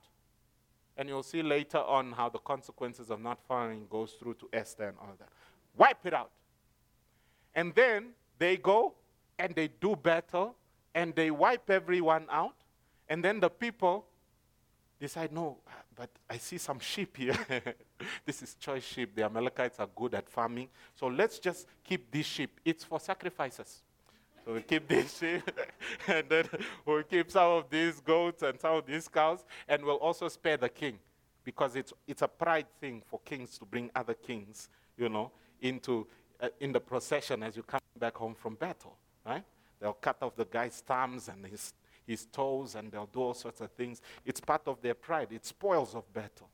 And 0.97 1.09
you'll 1.09 1.23
see 1.23 1.41
later 1.41 1.79
on 1.79 2.11
how 2.11 2.29
the 2.29 2.39
consequences 2.39 3.09
of 3.09 3.19
not 3.19 3.39
following 3.47 3.87
goes 3.89 4.11
through 4.13 4.35
to 4.35 4.49
Esther 4.53 4.89
and 4.89 4.97
all 4.99 5.13
that. 5.19 5.29
Wipe 5.75 6.05
it 6.05 6.13
out. 6.13 6.31
And 7.55 7.73
then 7.73 8.09
they 8.37 8.57
go 8.57 8.93
and 9.39 9.55
they 9.55 9.67
do 9.67 9.95
battle 9.95 10.55
and 10.93 11.15
they 11.15 11.31
wipe 11.31 11.69
everyone 11.69 12.27
out. 12.29 12.55
And 13.09 13.23
then 13.23 13.39
the 13.39 13.49
people 13.49 14.05
decide, 14.99 15.31
no, 15.31 15.57
but 15.95 16.09
I 16.29 16.37
see 16.37 16.57
some 16.57 16.79
sheep 16.79 17.17
here. 17.17 17.37
this 18.25 18.41
is 18.41 18.55
choice 18.55 18.83
sheep. 18.83 19.15
The 19.15 19.23
Amalekites 19.23 19.79
are 19.79 19.89
good 19.95 20.13
at 20.13 20.29
farming. 20.29 20.69
So 20.95 21.07
let's 21.07 21.39
just 21.39 21.67
keep 21.83 22.11
these 22.11 22.25
sheep. 22.25 22.59
It's 22.63 22.83
for 22.83 22.99
sacrifices. 22.99 23.81
So 24.45 24.53
we 24.53 24.61
keep 24.61 24.87
this 24.87 25.17
sheep, 25.17 25.49
and 26.07 26.27
then 26.27 26.45
we'll 26.85 27.03
keep 27.03 27.31
some 27.31 27.51
of 27.51 27.69
these 27.69 28.01
goats 28.01 28.43
and 28.43 28.59
some 28.59 28.75
of 28.75 28.85
these 28.85 29.07
cows, 29.07 29.45
and 29.67 29.83
we'll 29.83 29.97
also 29.97 30.27
spare 30.27 30.57
the 30.57 30.67
king, 30.67 30.99
because 31.45 31.77
it's, 31.77 31.93
it's 32.07 32.21
a 32.23 32.27
pride 32.27 32.67
thing 32.81 33.01
for 33.05 33.21
kings 33.23 33.57
to 33.59 33.65
bring 33.65 33.89
other 33.95 34.13
kings, 34.13 34.69
you 34.97 35.07
know, 35.07 35.31
into 35.61 36.05
uh, 36.41 36.49
in 36.59 36.73
the 36.73 36.79
procession 36.79 37.41
as 37.41 37.55
you 37.55 37.63
come 37.63 37.79
back 37.97 38.17
home 38.17 38.35
from 38.35 38.55
battle, 38.55 38.97
right? 39.25 39.43
They'll 39.79 39.93
cut 39.93 40.17
off 40.21 40.35
the 40.35 40.45
guy's 40.45 40.81
thumbs 40.85 41.29
and 41.29 41.45
his, 41.45 41.73
his 42.05 42.25
toes 42.25 42.75
and 42.75 42.91
they'll 42.91 43.05
do 43.05 43.21
all 43.21 43.33
sorts 43.33 43.61
of 43.61 43.71
things. 43.71 44.01
It's 44.25 44.41
part 44.41 44.63
of 44.67 44.81
their 44.81 44.93
pride, 44.93 45.29
it's 45.31 45.49
spoils 45.49 45.95
of 45.95 46.11
battle, 46.13 46.49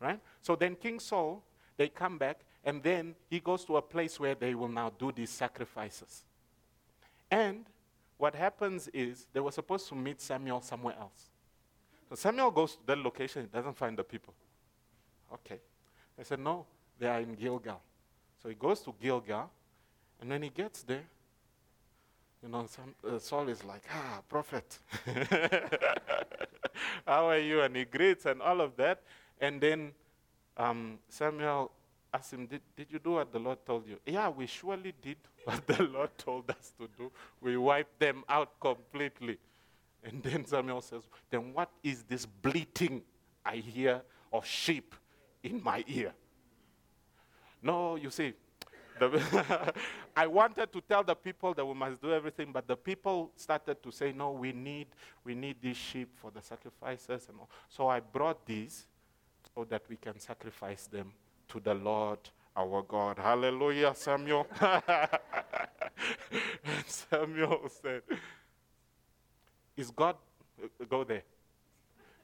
right? 0.00 0.18
So 0.40 0.56
then 0.56 0.76
King 0.76 0.98
Saul, 0.98 1.42
they 1.76 1.88
come 1.88 2.16
back 2.16 2.40
and 2.64 2.82
then 2.82 3.14
he 3.28 3.40
goes 3.40 3.66
to 3.66 3.76
a 3.76 3.82
place 3.82 4.18
where 4.18 4.34
they 4.34 4.54
will 4.54 4.68
now 4.68 4.92
do 4.98 5.12
these 5.12 5.30
sacrifices. 5.30 6.24
And 7.30 7.64
what 8.16 8.34
happens 8.34 8.88
is 8.88 9.26
they 9.32 9.40
were 9.40 9.52
supposed 9.52 9.88
to 9.88 9.94
meet 9.94 10.20
Samuel 10.20 10.60
somewhere 10.60 10.94
else. 10.98 11.30
So 12.08 12.14
Samuel 12.14 12.50
goes 12.50 12.72
to 12.72 12.78
that 12.86 12.98
location, 12.98 13.42
he 13.42 13.48
doesn't 13.48 13.76
find 13.76 13.96
the 13.96 14.04
people. 14.04 14.34
Okay. 15.32 15.60
They 16.16 16.24
said, 16.24 16.40
no, 16.40 16.66
they 16.98 17.06
are 17.06 17.20
in 17.20 17.34
Gilgal. 17.34 17.80
So 18.42 18.48
he 18.48 18.54
goes 18.54 18.80
to 18.80 18.94
Gilgal, 19.00 19.50
and 20.20 20.30
when 20.30 20.42
he 20.42 20.48
gets 20.48 20.82
there, 20.82 21.04
you 22.42 22.48
know, 22.48 22.66
some, 22.66 22.94
uh, 23.06 23.18
Saul 23.18 23.48
is 23.48 23.64
like, 23.64 23.82
ah, 23.92 24.20
prophet. 24.28 24.78
How 27.06 27.28
are 27.28 27.38
you? 27.38 27.62
And 27.62 27.74
he 27.74 27.84
greets 27.84 28.26
and 28.26 28.40
all 28.40 28.60
of 28.60 28.76
that. 28.76 29.02
And 29.40 29.60
then 29.60 29.92
um, 30.56 30.98
Samuel 31.08 31.72
asked 32.12 32.32
him, 32.32 32.46
did, 32.46 32.60
did 32.76 32.86
you 32.90 32.98
do 32.98 33.12
what 33.12 33.32
the 33.32 33.38
Lord 33.38 33.58
told 33.66 33.86
you? 33.86 33.98
Yeah, 34.06 34.28
we 34.28 34.46
surely 34.46 34.94
did 35.02 35.16
what 35.44 35.66
the 35.66 35.82
Lord 35.84 36.10
told 36.16 36.50
us 36.50 36.72
to 36.78 36.88
do. 36.96 37.10
We 37.40 37.56
wiped 37.56 37.98
them 37.98 38.24
out 38.28 38.58
completely. 38.60 39.38
And 40.02 40.22
then 40.22 40.46
Samuel 40.46 40.80
says, 40.80 41.02
Then 41.28 41.52
what 41.52 41.70
is 41.82 42.04
this 42.04 42.24
bleating 42.24 43.02
I 43.44 43.56
hear 43.56 44.02
of 44.32 44.46
sheep 44.46 44.94
in 45.42 45.62
my 45.62 45.84
ear? 45.88 46.12
No, 47.62 47.96
you 47.96 48.10
see, 48.10 48.32
I 50.16 50.26
wanted 50.26 50.72
to 50.72 50.80
tell 50.80 51.02
the 51.02 51.14
people 51.14 51.54
that 51.54 51.64
we 51.64 51.74
must 51.74 52.00
do 52.00 52.12
everything, 52.12 52.50
but 52.52 52.66
the 52.66 52.76
people 52.76 53.30
started 53.36 53.82
to 53.82 53.90
say, 53.90 54.12
no, 54.12 54.32
we 54.32 54.52
need, 54.52 54.88
we 55.24 55.34
need 55.34 55.56
these 55.60 55.76
sheep 55.76 56.10
for 56.16 56.30
the 56.30 56.42
sacrifices 56.42 57.26
and 57.28 57.38
all. 57.38 57.50
So 57.68 57.88
I 57.88 58.00
brought 58.00 58.44
these 58.46 58.86
so 59.54 59.64
that 59.64 59.82
we 59.88 59.96
can 59.96 60.18
sacrifice 60.18 60.86
them 60.86 61.12
to 61.48 61.60
the 61.60 61.74
Lord 61.74 62.18
our 62.56 62.82
God. 62.82 63.18
Hallelujah, 63.18 63.94
Samuel. 63.94 64.46
Samuel 66.86 67.68
said, 67.80 68.02
Is 69.76 69.92
God, 69.92 70.16
uh, 70.62 70.84
go 70.88 71.04
there. 71.04 71.22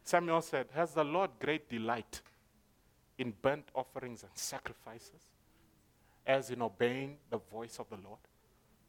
Samuel 0.03 0.43
said, 0.43 0.67
Has 0.75 0.93
the 0.93 1.05
Lord 1.05 1.31
great 1.39 1.69
delight 1.69 2.21
in 3.17 3.33
burnt 3.41 3.69
offerings 3.75 4.25
and 4.25 4.33
sacrifices, 4.35 5.23
as 6.27 6.51
in 6.51 6.63
obeying 6.63 7.17
the 7.31 7.39
voice 7.39 7.79
of 7.79 7.89
the 7.89 7.99
Lord? 8.05 8.19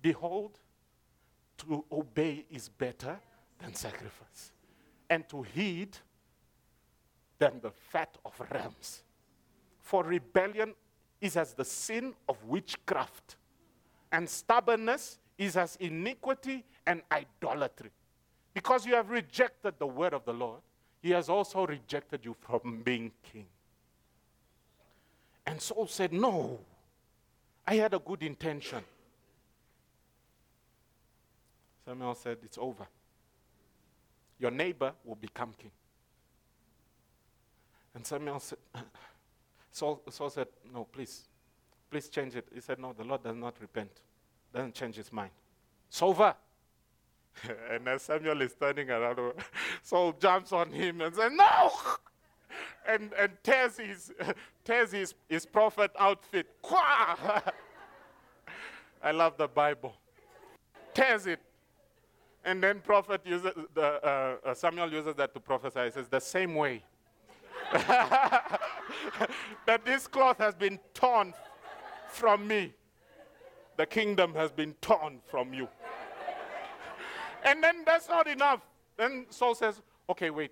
Behold, 0.01 0.57
to 1.59 1.85
obey 1.91 2.45
is 2.51 2.69
better 2.69 3.19
than 3.59 3.75
sacrifice, 3.75 4.51
and 5.09 5.29
to 5.29 5.43
heed 5.43 5.95
than 7.37 7.59
the 7.61 7.71
fat 7.71 8.17
of 8.25 8.39
rams. 8.51 9.03
For 9.85 10.03
rebellion 10.03 10.73
is 11.21 11.37
as 11.37 11.53
the 11.53 11.63
sin 11.63 12.15
of 12.27 12.43
witchcraft, 12.43 13.35
and 14.11 14.27
stubbornness 14.27 15.19
is 15.37 15.55
as 15.55 15.75
iniquity 15.75 16.65
and 16.87 17.03
idolatry. 17.11 17.91
Because 18.51 18.87
you 18.87 18.95
have 18.95 19.11
rejected 19.11 19.75
the 19.77 19.85
word 19.85 20.15
of 20.15 20.25
the 20.25 20.33
Lord, 20.33 20.61
he 21.03 21.11
has 21.11 21.29
also 21.29 21.67
rejected 21.67 22.25
you 22.25 22.35
from 22.39 22.81
being 22.83 23.11
king. 23.31 23.45
And 25.45 25.61
Saul 25.61 25.85
said, 25.85 26.11
No, 26.11 26.57
I 27.67 27.75
had 27.75 27.93
a 27.93 27.99
good 27.99 28.23
intention. 28.23 28.83
Samuel 31.85 32.15
said, 32.15 32.39
It's 32.41 32.57
over. 32.57 32.87
Your 34.39 34.49
neighbor 34.49 34.93
will 35.03 35.15
become 35.15 35.53
king. 35.55 35.71
And 37.93 38.03
Samuel 38.03 38.39
said, 38.39 38.57
Saul, 39.75 40.01
Saul 40.09 40.29
said, 40.29 40.47
No, 40.73 40.85
please, 40.85 41.27
please 41.91 42.07
change 42.07 42.33
it. 42.37 42.47
He 42.53 42.61
said, 42.61 42.79
No, 42.79 42.93
the 42.93 43.03
Lord 43.03 43.23
does 43.23 43.35
not 43.35 43.55
repent, 43.59 43.91
doesn't 44.53 44.73
change 44.73 44.95
his 44.95 45.11
mind. 45.11 45.31
It's 45.89 46.01
over. 46.01 46.33
and 47.69 47.85
as 47.89 48.03
Samuel 48.03 48.41
is 48.41 48.55
turning 48.57 48.89
around, 48.89 49.19
Saul 49.83 50.13
jumps 50.13 50.53
on 50.53 50.71
him 50.71 51.01
and 51.01 51.13
says, 51.13 51.31
No! 51.33 51.71
And, 52.87 53.11
and 53.17 53.31
tears, 53.41 53.77
his, 53.77 54.13
tears 54.63 54.91
his, 54.91 55.15
his 55.27 55.45
prophet 55.45 55.89
outfit. 55.99 56.45
I 56.63 57.41
love 59.11 59.37
the 59.37 59.47
Bible. 59.47 59.95
Tears 60.93 61.25
it. 61.25 61.41
And 62.45 62.61
then 62.61 62.79
prophet 62.79 63.21
uses 63.25 63.51
the, 63.73 63.83
uh, 63.83 64.37
uh, 64.45 64.53
Samuel 64.53 64.93
uses 64.93 65.15
that 65.15 65.33
to 65.33 65.39
prophesy. 65.39 65.85
He 65.85 65.91
says, 65.91 66.07
The 66.07 66.21
same 66.21 66.53
way 66.53 66.83
that 69.65 69.85
this 69.85 70.07
cloth 70.07 70.37
has 70.37 70.55
been 70.55 70.79
torn 70.93 71.33
from 72.09 72.47
me. 72.47 72.73
The 73.77 73.85
kingdom 73.85 74.33
has 74.35 74.51
been 74.51 74.73
torn 74.81 75.19
from 75.27 75.53
you. 75.53 75.67
and 77.43 77.63
then 77.63 77.83
that's 77.85 78.07
not 78.07 78.27
enough. 78.27 78.61
Then 78.97 79.25
Saul 79.29 79.55
says, 79.55 79.81
Okay, 80.09 80.29
wait. 80.29 80.51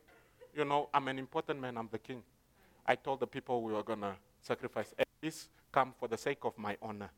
You 0.55 0.65
know, 0.65 0.89
I'm 0.93 1.07
an 1.07 1.17
important 1.17 1.59
man, 1.59 1.77
I'm 1.77 1.89
the 1.91 1.97
king. 1.97 2.21
I 2.85 2.95
told 2.95 3.19
the 3.19 3.27
people 3.27 3.61
we 3.63 3.73
were 3.73 3.83
going 3.83 4.01
to 4.01 4.15
sacrifice. 4.41 4.93
At 4.99 5.07
least 5.21 5.49
come 5.71 5.93
for 5.99 6.07
the 6.07 6.17
sake 6.17 6.39
of 6.43 6.57
my 6.57 6.77
honor. 6.81 7.09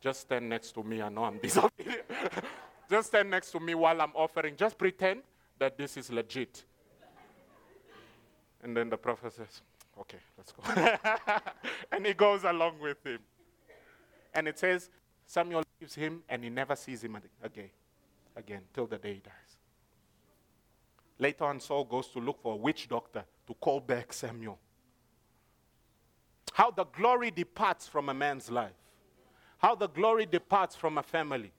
Just 0.00 0.22
stand 0.22 0.48
next 0.48 0.72
to 0.72 0.82
me. 0.82 1.00
I 1.00 1.08
know 1.08 1.24
I'm 1.24 1.38
disobedient. 1.42 2.02
Just 2.90 3.08
stand 3.08 3.30
next 3.30 3.52
to 3.52 3.60
me 3.60 3.74
while 3.74 4.00
I'm 4.00 4.12
offering. 4.14 4.56
Just 4.56 4.76
pretend 4.76 5.22
that 5.58 5.78
this 5.78 5.96
is 5.96 6.10
legit. 6.10 6.64
And 8.62 8.76
then 8.76 8.90
the 8.90 8.96
prophet 8.96 9.32
says, 9.32 9.60
Okay, 10.00 10.18
let's 10.36 10.52
go. 10.52 10.62
and 11.92 12.06
he 12.06 12.14
goes 12.14 12.44
along 12.44 12.80
with 12.80 13.04
him. 13.04 13.18
And 14.34 14.48
it 14.48 14.58
says, 14.58 14.90
Samuel 15.26 15.62
leaves 15.80 15.94
him 15.94 16.22
and 16.28 16.42
he 16.42 16.50
never 16.50 16.74
sees 16.74 17.04
him 17.04 17.18
again, 17.42 17.70
again, 18.36 18.62
till 18.72 18.86
the 18.86 18.98
day 18.98 19.14
he 19.14 19.20
dies. 19.20 19.56
Later 21.18 21.44
on, 21.44 21.60
Saul 21.60 21.84
goes 21.84 22.08
to 22.08 22.18
look 22.18 22.42
for 22.42 22.54
a 22.54 22.56
witch 22.56 22.88
doctor 22.88 23.24
to 23.46 23.54
call 23.54 23.80
back 23.80 24.12
Samuel. 24.12 24.58
How 26.52 26.70
the 26.70 26.84
glory 26.84 27.30
departs 27.30 27.88
from 27.88 28.08
a 28.08 28.14
man's 28.14 28.50
life. 28.50 28.72
How 29.58 29.74
the 29.74 29.88
glory 29.88 30.26
departs 30.26 30.74
from 30.74 30.98
a 30.98 31.02
family 31.02 31.52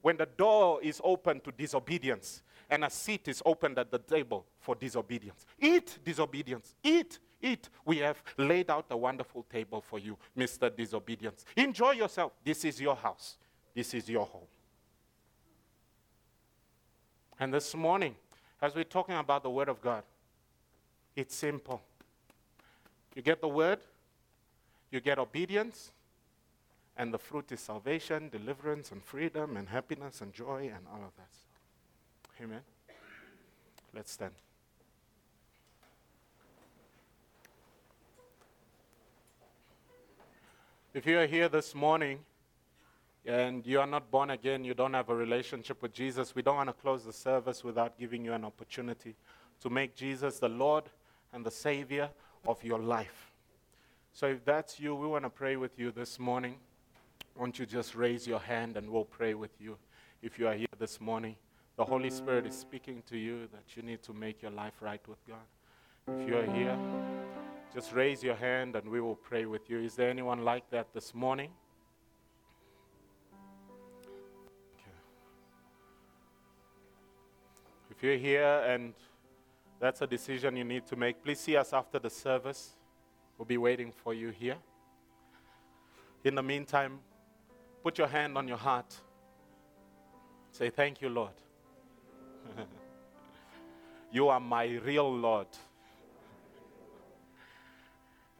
when 0.00 0.16
the 0.16 0.26
door 0.26 0.80
is 0.82 1.00
open 1.04 1.40
to 1.40 1.52
disobedience 1.52 2.42
and 2.70 2.84
a 2.84 2.90
seat 2.90 3.28
is 3.28 3.42
opened 3.44 3.78
at 3.78 3.90
the 3.90 3.98
table 3.98 4.46
for 4.60 4.74
disobedience. 4.74 5.44
Eat 5.58 5.98
disobedience. 6.04 6.74
Eat, 6.82 7.18
eat. 7.42 7.68
We 7.84 7.98
have 7.98 8.22
laid 8.36 8.70
out 8.70 8.86
a 8.90 8.96
wonderful 8.96 9.44
table 9.50 9.80
for 9.80 9.98
you, 9.98 10.16
Mr. 10.36 10.74
Disobedience. 10.74 11.44
Enjoy 11.56 11.92
yourself. 11.92 12.32
This 12.44 12.64
is 12.64 12.80
your 12.80 12.96
house, 12.96 13.36
this 13.74 13.94
is 13.94 14.08
your 14.08 14.26
home. 14.26 14.48
And 17.38 17.54
this 17.54 17.74
morning, 17.74 18.14
as 18.60 18.74
we're 18.74 18.84
talking 18.84 19.16
about 19.16 19.42
the 19.42 19.50
Word 19.50 19.68
of 19.68 19.80
God, 19.80 20.02
it's 21.16 21.34
simple. 21.34 21.80
You 23.14 23.22
get 23.22 23.40
the 23.40 23.48
Word, 23.48 23.78
you 24.90 25.00
get 25.00 25.18
obedience, 25.18 25.92
and 26.96 27.14
the 27.14 27.18
fruit 27.18 27.50
is 27.50 27.60
salvation, 27.60 28.28
deliverance, 28.28 28.92
and 28.92 29.02
freedom, 29.02 29.56
and 29.56 29.68
happiness, 29.68 30.20
and 30.20 30.34
joy, 30.34 30.70
and 30.74 30.86
all 30.92 31.02
of 31.02 31.16
that. 31.16 32.44
Amen. 32.44 32.60
Let's 33.94 34.12
stand. 34.12 34.32
If 40.92 41.06
you 41.06 41.20
are 41.20 41.26
here 41.26 41.48
this 41.48 41.72
morning 41.72 42.18
and 43.24 43.64
you 43.64 43.78
are 43.78 43.86
not 43.86 44.10
born 44.10 44.30
again, 44.30 44.64
you 44.64 44.74
don't 44.74 44.94
have 44.94 45.08
a 45.08 45.14
relationship 45.14 45.80
with 45.82 45.92
Jesus, 45.92 46.34
we 46.34 46.42
don't 46.42 46.56
want 46.56 46.68
to 46.68 46.72
close 46.72 47.04
the 47.04 47.12
service 47.12 47.62
without 47.62 47.96
giving 47.96 48.24
you 48.24 48.32
an 48.32 48.44
opportunity 48.44 49.14
to 49.60 49.70
make 49.70 49.94
Jesus 49.94 50.40
the 50.40 50.48
Lord 50.48 50.82
and 51.32 51.46
the 51.46 51.50
Savior 51.50 52.10
of 52.44 52.64
your 52.64 52.80
life. 52.80 53.30
So 54.12 54.26
if 54.26 54.44
that's 54.44 54.80
you, 54.80 54.96
we 54.96 55.06
want 55.06 55.22
to 55.22 55.30
pray 55.30 55.54
with 55.54 55.78
you 55.78 55.92
this 55.92 56.18
morning. 56.18 56.56
Won't 57.36 57.60
you 57.60 57.66
just 57.66 57.94
raise 57.94 58.26
your 58.26 58.40
hand 58.40 58.76
and 58.76 58.90
we'll 58.90 59.04
pray 59.04 59.34
with 59.34 59.60
you 59.60 59.78
if 60.22 60.40
you 60.40 60.48
are 60.48 60.54
here 60.54 60.66
this 60.80 61.00
morning? 61.00 61.36
The 61.76 61.84
Holy 61.84 62.10
Spirit 62.10 62.46
is 62.46 62.58
speaking 62.58 63.04
to 63.08 63.16
you 63.16 63.46
that 63.52 63.76
you 63.76 63.82
need 63.84 64.02
to 64.02 64.12
make 64.12 64.42
your 64.42 64.50
life 64.50 64.74
right 64.80 65.06
with 65.06 65.24
God. 65.28 65.38
If 66.18 66.28
you 66.28 66.38
are 66.38 66.46
here, 66.46 66.78
just 67.74 67.92
raise 67.92 68.22
your 68.22 68.34
hand 68.34 68.76
and 68.76 68.88
we 68.88 69.00
will 69.00 69.16
pray 69.16 69.46
with 69.46 69.68
you. 69.68 69.78
Is 69.78 69.94
there 69.94 70.10
anyone 70.10 70.44
like 70.44 70.68
that 70.70 70.92
this 70.92 71.14
morning? 71.14 71.50
Okay. 74.74 74.96
If 77.90 78.02
you're 78.02 78.16
here 78.16 78.64
and 78.66 78.94
that's 79.78 80.02
a 80.02 80.06
decision 80.06 80.56
you 80.56 80.64
need 80.64 80.86
to 80.86 80.96
make, 80.96 81.22
please 81.22 81.38
see 81.38 81.56
us 81.56 81.72
after 81.72 81.98
the 81.98 82.10
service. 82.10 82.76
We'll 83.38 83.46
be 83.46 83.58
waiting 83.58 83.92
for 83.92 84.14
you 84.14 84.30
here. 84.30 84.56
In 86.24 86.34
the 86.34 86.42
meantime, 86.42 87.00
put 87.82 87.98
your 87.98 88.08
hand 88.08 88.36
on 88.36 88.48
your 88.48 88.58
heart 88.58 89.00
Say, 90.52 90.70
Thank 90.70 91.00
you, 91.00 91.08
Lord. 91.08 91.32
you 94.12 94.28
are 94.28 94.40
my 94.40 94.64
real 94.64 95.12
Lord. 95.12 95.46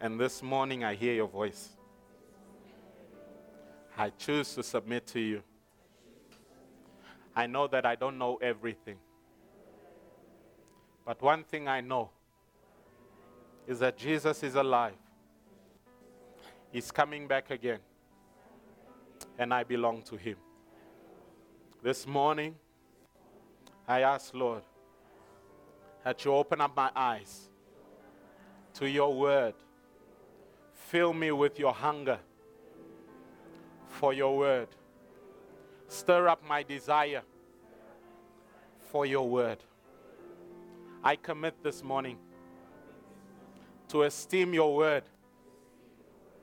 And 0.01 0.19
this 0.19 0.43
morning 0.43 0.83
I 0.83 0.95
hear 0.95 1.13
your 1.13 1.29
voice. 1.29 1.69
I 3.99 4.09
choose 4.11 4.55
to 4.55 4.63
submit 4.63 5.07
to 5.09 5.21
you. 5.21 5.43
I 7.37 7.47
know 7.47 7.67
that 7.67 7.85
I 7.85 7.97
don't 7.97 8.17
know 8.17 8.37
everything. 8.41 8.97
But 11.05 11.21
one 11.21 11.45
thing 11.45 11.69
I 11.69 11.83
know 11.83 12.11
is 13.67 13.81
that 13.81 13.99
Jesus 13.99 14.43
is 14.43 14.55
alive. 14.55 14.95
He's 16.73 16.91
coming 16.91 17.29
back 17.29 17.51
again. 17.51 17.81
And 19.39 19.53
I 19.53 19.65
belong 19.65 20.03
to 20.03 20.17
him. 20.17 20.37
This 21.83 22.07
morning, 22.07 22.55
I 23.87 24.01
ask, 24.01 24.33
Lord, 24.33 24.63
that 26.05 26.25
you 26.25 26.33
open 26.33 26.61
up 26.63 26.75
my 26.75 26.91
eyes 26.97 27.51
to 28.75 28.89
your 28.89 29.13
word. 29.13 29.55
Fill 30.91 31.13
me 31.13 31.31
with 31.31 31.57
your 31.57 31.73
hunger 31.73 32.19
for 33.87 34.13
your 34.13 34.37
word. 34.37 34.67
Stir 35.87 36.27
up 36.27 36.43
my 36.45 36.65
desire 36.65 37.23
for 38.91 39.07
your 39.07 39.29
word. 39.29 39.59
I 41.05 41.15
commit 41.15 41.63
this 41.63 41.85
morning 41.85 42.19
to 43.87 44.03
esteem 44.03 44.53
your 44.53 44.75
word 44.75 45.05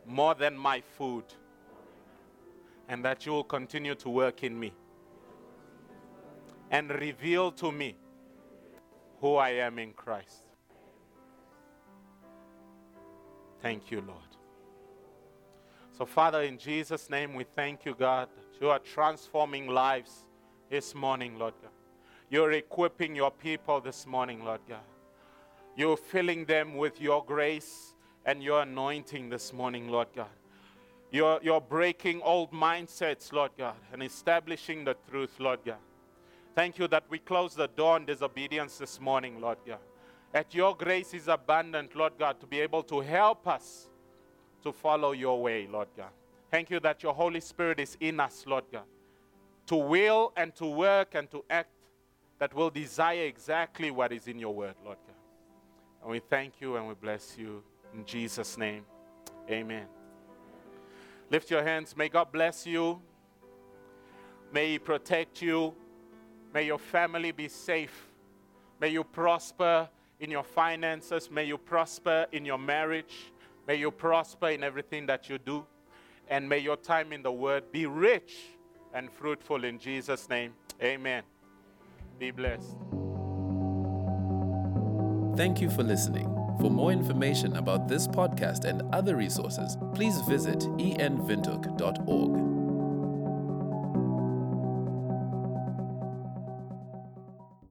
more 0.05 0.33
than 0.33 0.57
my 0.57 0.79
food, 0.79 1.25
and 2.87 3.03
that 3.03 3.25
you 3.25 3.33
will 3.33 3.43
continue 3.43 3.95
to 3.95 4.09
work 4.09 4.45
in 4.45 4.57
me 4.57 4.71
and 6.71 6.89
reveal 6.89 7.51
to 7.51 7.69
me 7.69 7.97
who 9.19 9.35
I 9.35 9.49
am 9.49 9.77
in 9.77 9.91
Christ. 9.91 10.45
Thank 13.61 13.91
you, 13.91 13.99
Lord. 13.99 14.36
So, 15.97 16.05
Father, 16.05 16.43
in 16.43 16.59
Jesus' 16.59 17.09
name, 17.09 17.33
we 17.33 17.43
thank 17.43 17.83
you, 17.83 17.95
God, 17.95 18.29
you 18.61 18.69
are 18.69 18.77
transforming 18.77 19.65
lives 19.67 20.25
this 20.69 20.93
morning, 20.93 21.39
Lord 21.39 21.55
God. 21.59 21.71
You're 22.29 22.51
equipping 22.51 23.15
your 23.15 23.31
people 23.31 23.81
this 23.81 24.05
morning, 24.05 24.45
Lord 24.45 24.59
God. 24.69 24.85
You're 25.75 25.97
filling 25.97 26.45
them 26.45 26.75
with 26.75 27.01
your 27.01 27.25
grace 27.25 27.95
and 28.27 28.43
your 28.43 28.61
anointing 28.61 29.29
this 29.29 29.51
morning, 29.51 29.89
Lord 29.89 30.09
God. 30.15 30.29
You're, 31.09 31.39
you're 31.41 31.61
breaking 31.61 32.21
old 32.21 32.51
mindsets, 32.51 33.33
Lord 33.33 33.51
God, 33.57 33.77
and 33.91 34.03
establishing 34.03 34.83
the 34.83 34.95
truth, 35.09 35.39
Lord 35.39 35.61
God. 35.65 35.79
Thank 36.53 36.77
you 36.77 36.87
that 36.89 37.05
we 37.09 37.17
close 37.17 37.55
the 37.55 37.69
door 37.69 37.95
on 37.95 38.05
disobedience 38.05 38.77
this 38.77 39.01
morning, 39.01 39.41
Lord 39.41 39.57
God. 39.65 39.79
That 40.31 40.53
your 40.53 40.75
grace 40.75 41.15
is 41.15 41.27
abundant, 41.27 41.95
Lord 41.95 42.13
God, 42.19 42.39
to 42.41 42.45
be 42.45 42.59
able 42.59 42.83
to 42.83 42.99
help 42.99 43.47
us 43.47 43.89
to 44.63 44.71
follow 44.71 45.11
your 45.11 45.41
way, 45.41 45.67
Lord 45.67 45.87
God. 45.95 46.09
Thank 46.49 46.69
you 46.69 46.79
that 46.81 47.03
your 47.03 47.13
Holy 47.13 47.39
Spirit 47.41 47.79
is 47.79 47.97
in 47.99 48.19
us, 48.19 48.45
Lord 48.47 48.63
God, 48.71 48.85
to 49.67 49.75
will 49.75 50.33
and 50.35 50.55
to 50.55 50.65
work 50.65 51.15
and 51.15 51.29
to 51.31 51.43
act 51.49 51.69
that 52.39 52.53
will 52.53 52.69
desire 52.69 53.23
exactly 53.23 53.91
what 53.91 54.11
is 54.11 54.27
in 54.27 54.39
your 54.39 54.53
word, 54.53 54.75
Lord 54.85 54.97
God. 55.05 55.15
And 56.01 56.11
we 56.11 56.19
thank 56.19 56.61
you 56.61 56.77
and 56.77 56.87
we 56.87 56.93
bless 56.93 57.37
you 57.37 57.63
in 57.93 58.05
Jesus' 58.05 58.57
name. 58.57 58.85
Amen. 59.49 59.85
Lift 61.29 61.49
your 61.49 61.63
hands. 61.63 61.97
May 61.97 62.09
God 62.09 62.31
bless 62.31 62.65
you. 62.65 63.01
May 64.53 64.71
He 64.73 64.79
protect 64.79 65.41
you. 65.41 65.73
May 66.53 66.65
your 66.65 66.79
family 66.79 67.31
be 67.31 67.47
safe. 67.47 68.07
May 68.79 68.89
you 68.89 69.03
prosper 69.03 69.89
in 70.19 70.31
your 70.31 70.43
finances. 70.43 71.29
May 71.29 71.45
you 71.45 71.57
prosper 71.57 72.27
in 72.31 72.45
your 72.45 72.57
marriage. 72.57 73.31
May 73.67 73.75
you 73.75 73.91
prosper 73.91 74.49
in 74.49 74.63
everything 74.63 75.05
that 75.07 75.29
you 75.29 75.37
do. 75.37 75.65
And 76.29 76.47
may 76.47 76.59
your 76.59 76.77
time 76.77 77.13
in 77.13 77.21
the 77.21 77.31
Word 77.31 77.71
be 77.71 77.85
rich 77.85 78.33
and 78.93 79.11
fruitful 79.11 79.63
in 79.63 79.77
Jesus' 79.77 80.29
name. 80.29 80.53
Amen. 80.81 81.23
Be 82.17 82.31
blessed. 82.31 82.75
Thank 85.35 85.61
you 85.61 85.69
for 85.69 85.83
listening. 85.83 86.25
For 86.59 86.71
more 86.71 86.91
information 86.91 87.57
about 87.57 87.87
this 87.87 88.07
podcast 88.07 88.65
and 88.65 88.81
other 88.93 89.15
resources, 89.15 89.77
please 89.93 90.19
visit 90.21 90.59
envintook.org. 90.59 92.56